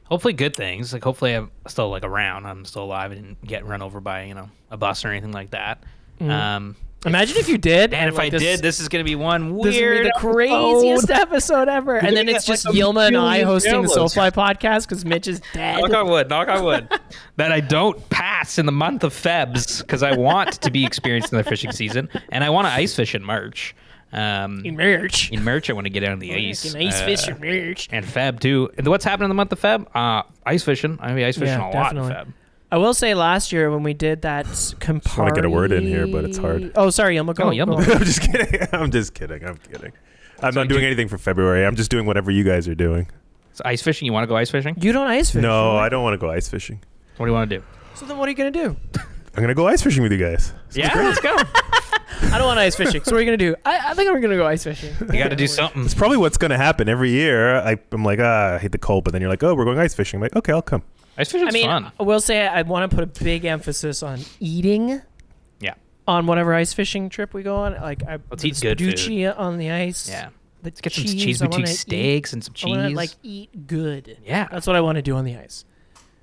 [0.06, 0.94] Hopefully, good things.
[0.94, 2.48] Like hopefully, I'm still like around.
[2.48, 5.32] I'm still alive and didn't get run over by you know a bus or anything
[5.32, 5.84] like that.
[6.20, 6.30] Mhm.
[6.32, 6.76] Um,
[7.06, 7.94] Imagine if you did.
[7.94, 10.12] And if like, I this- did, this is gonna be one this be weird, the
[10.18, 11.96] craziest episode ever.
[11.98, 13.88] And then it's just like, Yilma and I hosting the.
[13.88, 15.80] SoFly podcast because Mitch is dead.
[15.82, 16.30] Knock on wood.
[16.30, 16.90] Knock on wood.
[17.38, 21.32] that I don't pass in the month of Febs because I want to be experienced
[21.32, 23.76] in the fishing season and I want to ice fish in March.
[24.14, 25.32] Um, In merch.
[25.32, 26.72] in March, I want to get out on the ice.
[26.72, 27.90] Can ice uh, fish in merch.
[27.92, 28.70] and Feb too.
[28.78, 29.86] And what's happening in the month of Feb?
[29.94, 30.98] Uh, ice fishing.
[31.02, 32.10] I'm mean, ice fishing Yeah, a definitely.
[32.12, 32.34] lot in Feb.
[32.72, 34.46] I will say last year when we did that
[34.80, 35.18] Campari.
[35.20, 36.72] wanna get a word in here, but it's hard.
[36.76, 37.34] Oh, sorry, Yilma.
[37.36, 37.86] Go, Oh, Yilma.
[37.86, 37.94] go.
[37.94, 38.68] I'm just kidding.
[38.74, 39.44] I'm just kidding.
[39.46, 39.94] I'm kidding.
[40.42, 41.66] I'm not doing anything for February.
[41.66, 43.10] I'm just doing whatever you guys are doing.
[43.54, 44.06] So ice fishing.
[44.06, 44.76] You want to go ice fishing?
[44.80, 45.42] You don't ice fish.
[45.42, 45.86] No, right?
[45.86, 46.80] I don't want to go ice fishing.
[47.18, 47.64] What do you want to do?
[47.96, 48.78] So then what are you going to do?
[49.36, 50.52] I'm gonna go ice fishing with you guys.
[50.74, 51.36] Yeah, let's go.
[52.34, 53.04] I don't want ice fishing.
[53.04, 53.56] So what are you going to do?
[53.66, 54.94] I, I think we're going to go ice fishing.
[55.00, 55.86] You got to do something.
[55.86, 57.56] It's probably what's gonna happen every year.
[57.58, 59.78] I, I'm like, ah, I hate the cold, but then you're like, oh, we're going
[59.80, 60.18] ice fishing.
[60.18, 60.82] I'm like, okay, I'll come.
[61.18, 61.92] Ice fishing's I mean, fun.
[62.00, 65.02] I will say I want to put a big emphasis on eating
[65.60, 65.74] Yeah.
[66.08, 67.74] on whatever ice fishing trip we go on.
[67.74, 68.96] Like I Let's eat good food.
[68.96, 70.10] Spaducci on the ice.
[70.10, 70.30] Yeah.
[70.64, 72.74] Let's get some cheese, cheese I eat- steaks and some cheese.
[72.74, 72.92] I want cheese.
[72.94, 74.18] to like eat good.
[74.26, 74.48] yeah.
[74.52, 75.66] That's what I want to do on the ice.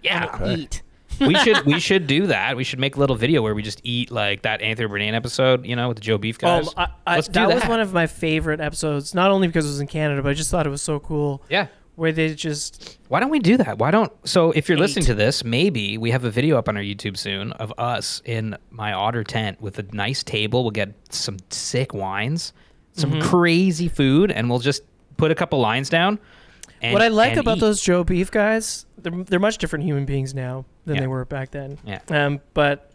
[0.03, 0.31] Yeah.
[0.35, 0.55] Okay.
[0.55, 0.83] Eat.
[1.21, 2.57] we should we should do that.
[2.57, 5.65] We should make a little video where we just eat like that Anthony Bourdain episode,
[5.65, 6.69] you know, with the Joe Beef oh, guys.
[6.69, 9.15] Oh, I, I, Let's do that, was one of my favorite episodes.
[9.15, 11.43] Not only because it was in Canada, but I just thought it was so cool.
[11.49, 11.69] yeah.
[11.97, 13.79] Where they just Why don't we do that?
[13.79, 16.77] Why don't so if you're listening to this, maybe we have a video up on
[16.77, 20.65] our YouTube soon of us in my otter tent with a nice table.
[20.65, 22.53] We'll get some sick wines,
[22.95, 23.29] some Mm-hmm.
[23.29, 24.83] crazy food, and we'll just
[25.17, 26.19] put a couple lines down.
[26.83, 27.61] And, what I like about eat.
[27.61, 28.87] those Joe Beef guys.
[28.99, 31.01] They're they're much different human beings now than Yeah.
[31.03, 31.79] they were back then.
[31.87, 32.01] Yeah.
[32.09, 32.91] Um, but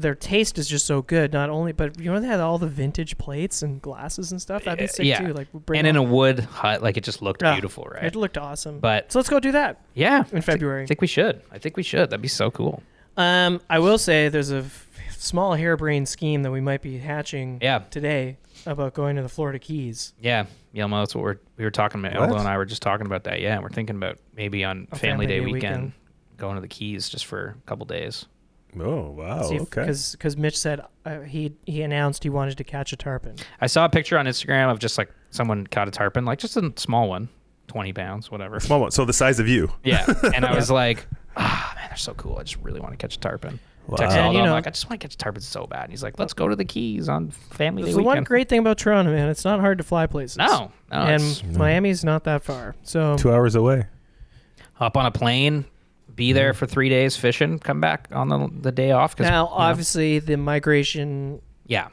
[0.00, 1.32] their taste is just so good.
[1.32, 4.64] Not only, but you know they had all the vintage plates and glasses and stuff.
[4.64, 5.18] That'd be sick yeah.
[5.20, 5.32] too.
[5.32, 7.52] Like bring and in all- a wood hut, like it just looked Yeah.
[7.54, 8.04] beautiful, right?
[8.04, 8.78] It looked awesome.
[8.80, 9.80] But so let's go do that.
[9.94, 10.84] yeah, in February.
[10.84, 11.42] I think we should.
[11.50, 12.10] I think we should.
[12.10, 12.82] That'd be so cool.
[13.16, 17.58] Um, I will say there's a f- small harebrained scheme that we might be hatching
[17.60, 17.80] Yeah.
[17.90, 20.12] today about going to the Florida Keys.
[20.20, 22.14] Yeah, Yelmo, that's what we're we were talking about.
[22.20, 22.28] What?
[22.28, 23.40] Elmo and I were just talking about that.
[23.40, 25.92] Yeah, we're thinking about maybe on Family, Family Day, Day weekend, weekend.
[26.36, 28.26] going to the Keys just for a couple days.
[28.80, 29.42] Oh wow.
[29.44, 29.58] okay.
[29.58, 33.36] Because because Mitch said uh, he he announced he wanted to catch a tarpon.
[33.60, 36.56] I saw a picture on Instagram of just like someone caught a tarpon, like just
[36.56, 37.28] a small one,
[37.66, 38.60] twenty pounds, whatever.
[38.60, 38.90] Small one.
[38.90, 39.70] So the size of you.
[39.84, 41.06] Yeah, and I was like,
[41.36, 42.36] ah, man, they're so cool.
[42.38, 43.58] I just really want to catch a tarpon.
[43.86, 43.96] Wow.
[43.96, 45.84] Texted Aldo, you I'm know- like, I just want to catch a tarpon so bad.
[45.84, 48.46] And he's like, let's go to the Keys on Family That's Day the one great
[48.50, 49.30] thing about Toronto, man.
[49.30, 50.36] It's not hard to fly places.
[50.36, 52.74] no, no, and it's- Miami's not that far.
[52.82, 53.86] So Two hours away.
[54.74, 55.64] hop on a plane,
[56.18, 59.18] be there for three days fishing, come back on the the day off.
[59.18, 61.88] now, you know, obviously, the migration yeah,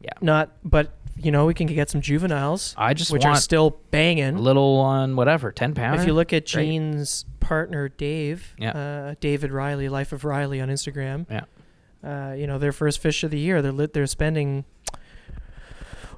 [0.00, 0.10] Yeah.
[0.22, 3.78] not, but you know we can get some juveniles, I just which want are still
[3.90, 4.38] banging.
[4.38, 6.00] little on whatever ten pound.
[6.00, 6.46] If you look at.
[6.46, 8.70] Gene's partner Dave, Yeah.
[8.70, 11.44] uh, David Riley, Life of Riley on Instagram, Yeah.
[12.02, 13.60] uh, you know their first fish of the year.
[13.62, 14.64] They're lit, they're spending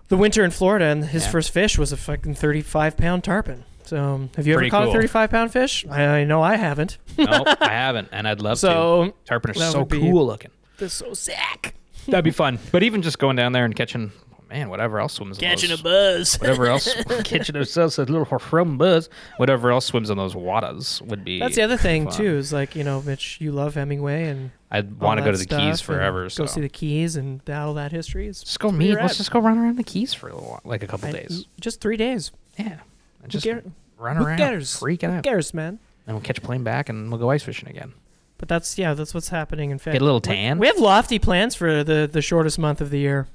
[0.09, 1.31] the winter in Florida, and his Yeah.
[1.31, 3.65] first fish was a fucking thirty-five pound tarpon.
[3.89, 4.91] So, um, have you Pretty ever caught cool.
[4.91, 5.85] a thirty-five pound fish?
[5.91, 6.99] I, I know I haven't.
[7.17, 9.13] no, I haven't, and I'd love to.
[9.25, 10.51] Tarpon are so would be- cool-looking.
[10.77, 11.75] They're so sick.
[12.07, 12.59] That'd be fun.
[12.71, 14.13] But even just going down there and catching,
[14.49, 15.39] man, whatever else swims.
[15.39, 16.37] in Catching a buzz.
[16.37, 16.95] Whatever else
[17.25, 19.09] catching ourselves a little from buzz.
[19.39, 21.39] Whatever else swims in those waters would be.
[21.41, 22.15] That's the other thing fun.
[22.17, 22.37] too.
[22.37, 25.45] Is like you know, Mitch, you love Hemingway and I'd want to go to the
[25.47, 26.29] Keys stuff, and forever.
[26.31, 28.27] So Go see the Keys and that, all that history.
[28.29, 28.89] Is just go meet.
[28.91, 29.19] you're Let's at.
[29.19, 31.47] just go run around the Keys for a little while, like a couple I- days.
[31.61, 32.31] just three days.
[32.59, 32.81] Yeah, and
[33.29, 33.63] just Gar-
[33.97, 34.77] run around, cares?
[34.79, 35.79] freak it Who out, cares, man?
[36.07, 37.93] and we'll catch a plane back, and we'll go ice fishing again.
[38.39, 39.93] But that's yeah, that's what's happening in fact.
[39.95, 40.59] Get a little tan.
[40.59, 43.27] We have lofty plans for the the shortest month of the year.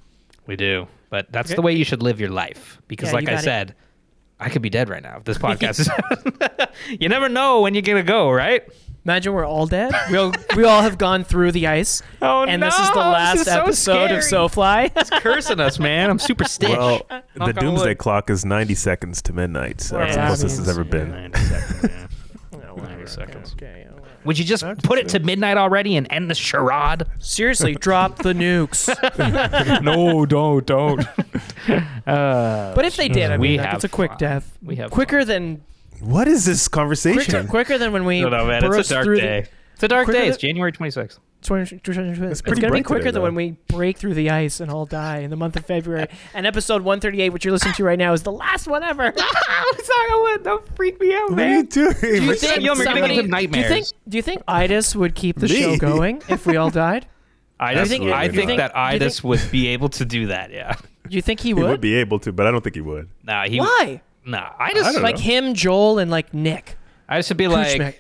[0.48, 1.56] We do, but that's Okay.
[1.56, 2.80] the way you should live your life.
[2.88, 3.76] Because, Yeah, like I said,
[4.40, 6.68] I could be dead right now if this podcast is.
[7.00, 8.64] you never know when you're gonna go, right?
[9.06, 9.92] Imagine we're all dead.
[10.10, 13.48] We all we all have gone through the ice, Oh and this is the last
[13.48, 14.92] episode of SoFly.
[14.96, 16.10] It's cursing us, man.
[16.10, 16.70] I'm super stitch.
[16.70, 17.98] Well, Knock the on doomsday wood.
[17.98, 19.82] clock is 90 seconds to midnight.
[19.82, 21.12] So Well, that's the that closest means- it's ever been.
[21.12, 22.08] 90 seconds, yeah.
[22.60, 23.54] No, 90 seconds.
[23.54, 23.84] Okay.
[23.86, 24.04] yeah, well.
[24.24, 27.04] Would you just put it to midnight already and end the charade?
[27.20, 28.88] Seriously, drop the nukes.
[29.84, 31.02] no, don't, don't.
[32.08, 34.18] uh, But if they did, I We mean, like, have it's a quick fun.
[34.20, 34.58] death.
[34.64, 35.62] We have quicker than
[36.04, 37.48] What is this conversation?
[37.48, 39.46] quicker than when we no, no, man, it's a dark through day.
[39.76, 40.28] It's a dark day.
[40.28, 41.20] It's January 26th.
[41.42, 43.22] The, 20, 20, it's pretty gonna be quicker today, than though.
[43.24, 46.08] when we break through the ice and all die in the month of February.
[46.34, 49.04] and episode 138, which you're listening to right now, is the last one ever.
[49.18, 50.44] I'm sorry, what?
[50.44, 51.94] Don't freak me out, What are you doing?
[52.00, 53.94] Do you We're think young, we're gonna somebody- give them Do you think nightmares.
[54.08, 55.62] do you think Idis would keep the Me?
[55.62, 57.08] show going if we all died?
[57.60, 60.52] I, just, think- I think think- that do Idis would be able to do that.
[60.52, 60.76] Yeah.
[61.10, 61.60] Do you think he would?
[61.60, 61.72] He would?
[61.72, 63.10] would be able to, but I don't think he would.
[63.24, 63.60] Nah, he.
[63.60, 64.02] Why?
[64.26, 65.22] Nah, I just I Like know.
[65.22, 66.78] him, Joel, and like Nick
[67.10, 67.96] I just would be like, Kuchmek.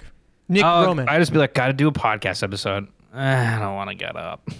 [0.49, 1.07] Nick oh, Roman.
[1.09, 2.87] I just be like, gotta do a podcast episode.
[3.13, 4.41] Eh, I don't want to get up.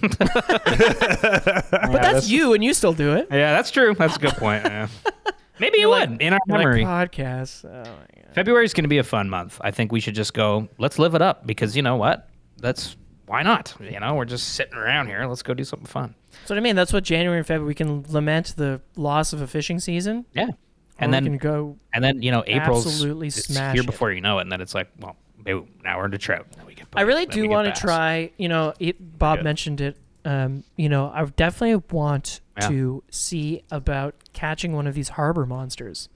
[1.10, 3.28] But that's you, and you still do it.
[3.30, 3.94] yeah, that's true.
[3.94, 4.64] That's a good point.
[4.64, 4.88] Yeah.
[5.60, 6.84] Maybe you You're would like- in our You're like memory.
[6.84, 7.64] podcasts.
[7.64, 7.84] Oh.
[8.32, 9.58] February is going to be a fun month.
[9.60, 10.68] I think we should just go.
[10.78, 12.28] Let's live it up because you know what?
[12.58, 12.96] That's
[13.26, 13.74] why not?
[13.80, 15.24] You know, we're just sitting around here.
[15.26, 16.14] Let's go do something fun.
[16.32, 16.74] That's what I mean.
[16.76, 20.48] That's what January and February we can lament the loss of a fishing season, Yeah,
[20.48, 20.56] or
[20.98, 21.76] and then go.
[21.92, 23.86] and then you know April's absolutely smash here it.
[23.86, 26.46] before you know it, and then it's like, well, boom, now we're into trout.
[26.56, 28.30] Then we get I really do want to try.
[28.36, 29.44] You know, it, Bob Good.
[29.44, 29.96] mentioned it.
[30.24, 32.68] Um, you know, I definitely want Yeah.
[32.68, 36.08] to see about catching one of these harbor monsters.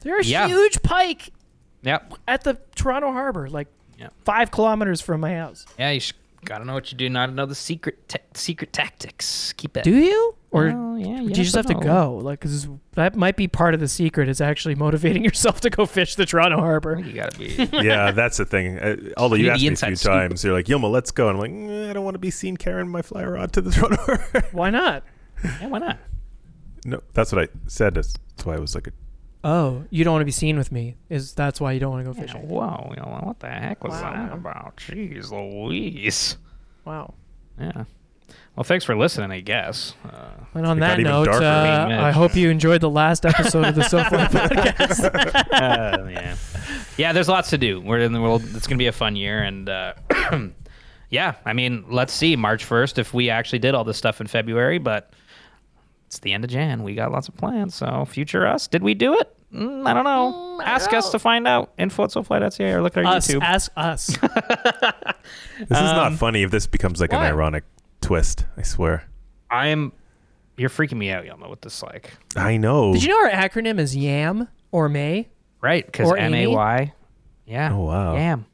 [0.00, 0.46] They're a Yeah.
[0.46, 1.30] huge pike
[1.82, 2.14] Yep.
[2.28, 4.08] at the Toronto Harbor, like Yeah.
[4.24, 5.64] five kilometers from my house.
[5.78, 6.12] Yeah, you got
[6.58, 7.08] to know what you do.
[7.10, 9.52] Not to know the secret ta- secret tactics.
[9.54, 9.84] Keep it.
[9.84, 10.34] Do you?
[10.50, 11.80] Or Well, yeah, do you just have to know.
[11.80, 12.16] go?
[12.22, 14.28] Like, 'cause that might be part of the secret.
[14.28, 16.98] Is actually motivating yourself to go fish the Toronto Harbor.
[16.98, 17.46] You gotta be.
[17.72, 18.78] yeah, that's the thing.
[18.78, 20.12] Uh, although You you asked me a few scoop.
[20.12, 21.28] times, you're like, Yilma, let's go.
[21.28, 23.60] And I'm like, "Mm, I don't want to be seen carrying my fly rod to
[23.60, 24.16] the Toronto.
[24.52, 25.02] Why not?
[25.44, 25.98] yeah, why not?
[26.86, 27.94] no, that's what I said.
[27.94, 28.92] That's that's why I was like, a,
[29.48, 30.96] Oh, you don't want to be seen with me.
[31.08, 32.48] Is that's why you don't want to go Yeah, fishing?
[32.48, 34.12] whoa, you know, what the heck was Wow.
[34.12, 34.76] that about?
[34.78, 36.36] Jeez Louise.
[36.84, 37.14] Wow.
[37.60, 37.84] Yeah.
[38.56, 39.94] Well, thanks for listening, I guess.
[40.04, 43.82] Uh, And on that note, uh, I hope you enjoyed the last episode of the
[43.82, 45.04] SoFly podcast.
[45.52, 46.34] uh, yeah.
[46.96, 47.80] Yeah, there's lots to do.
[47.80, 48.42] We're in the world.
[48.42, 49.42] It's going to be a fun year.
[49.42, 49.92] And uh,
[51.10, 54.26] yeah, I mean, let's see March 1st if we actually did all this stuff in
[54.26, 55.12] February, but
[56.06, 56.82] it's the end of Jan.
[56.82, 57.74] We got lots of plans.
[57.76, 59.35] So, future us, did we do it?
[59.54, 60.60] Mm, I don't know.
[60.62, 61.72] Ask us to find out.
[61.78, 63.42] Info at SoFly.ca or look at our us, YouTube.
[63.42, 64.06] ask us.
[65.58, 67.26] this is not funny if this becomes like Um, why?
[67.28, 67.64] an ironic
[68.00, 68.44] twist.
[68.56, 69.08] I swear.
[69.50, 69.92] I am.
[70.56, 72.12] You're freaking me out, Yelma, with this like.
[72.34, 72.92] I know.
[72.94, 75.28] Did you know our acronym is YAM or May?
[75.60, 76.54] Right, because Or M A Amy?
[76.54, 76.92] Y.
[77.46, 77.72] Yeah.
[77.72, 78.14] Oh, wow.
[78.16, 78.46] Yam.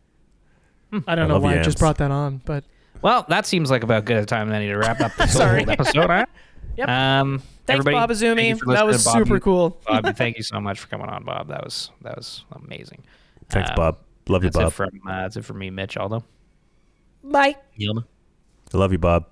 [1.06, 1.66] I don't I know love why I yams.
[1.66, 2.64] just brought that on, but
[3.00, 5.32] Well, that seems like about good a time than I need to wrap up this
[5.36, 5.62] Sorry.
[5.64, 6.10] whole episode.
[6.10, 6.26] Huh?
[6.76, 6.88] Yep.
[6.88, 8.58] Um, thanks, everybody, Bob Izumi.
[8.58, 9.14] for That was Bob.
[9.18, 9.78] super cool.
[9.86, 11.48] Bob, thank you so much for coming on, Bob.
[11.48, 13.04] That was that was amazing.
[13.48, 13.98] Thanks, Um, Bob.
[14.28, 14.72] Love you, That's it Bob.
[14.72, 15.96] from uh, that's it from me, Mitch.
[15.96, 16.24] Aldo.
[17.24, 17.56] Bye.
[17.78, 18.04] Yilma.
[18.72, 19.26] I love you, Bob.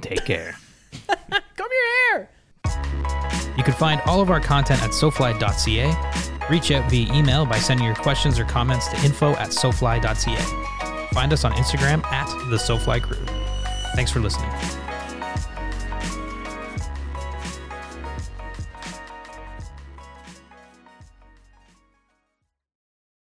[0.00, 0.56] Take care.
[1.08, 1.68] Come
[2.06, 2.30] here.
[3.56, 6.46] You can find all of our content at sofly.ca.
[6.48, 11.06] Reach out via email by sending your questions or comments to info at sofly.ca.
[11.12, 13.24] Find us on Instagram at the SoFly Crew.
[13.94, 14.50] Thanks for listening.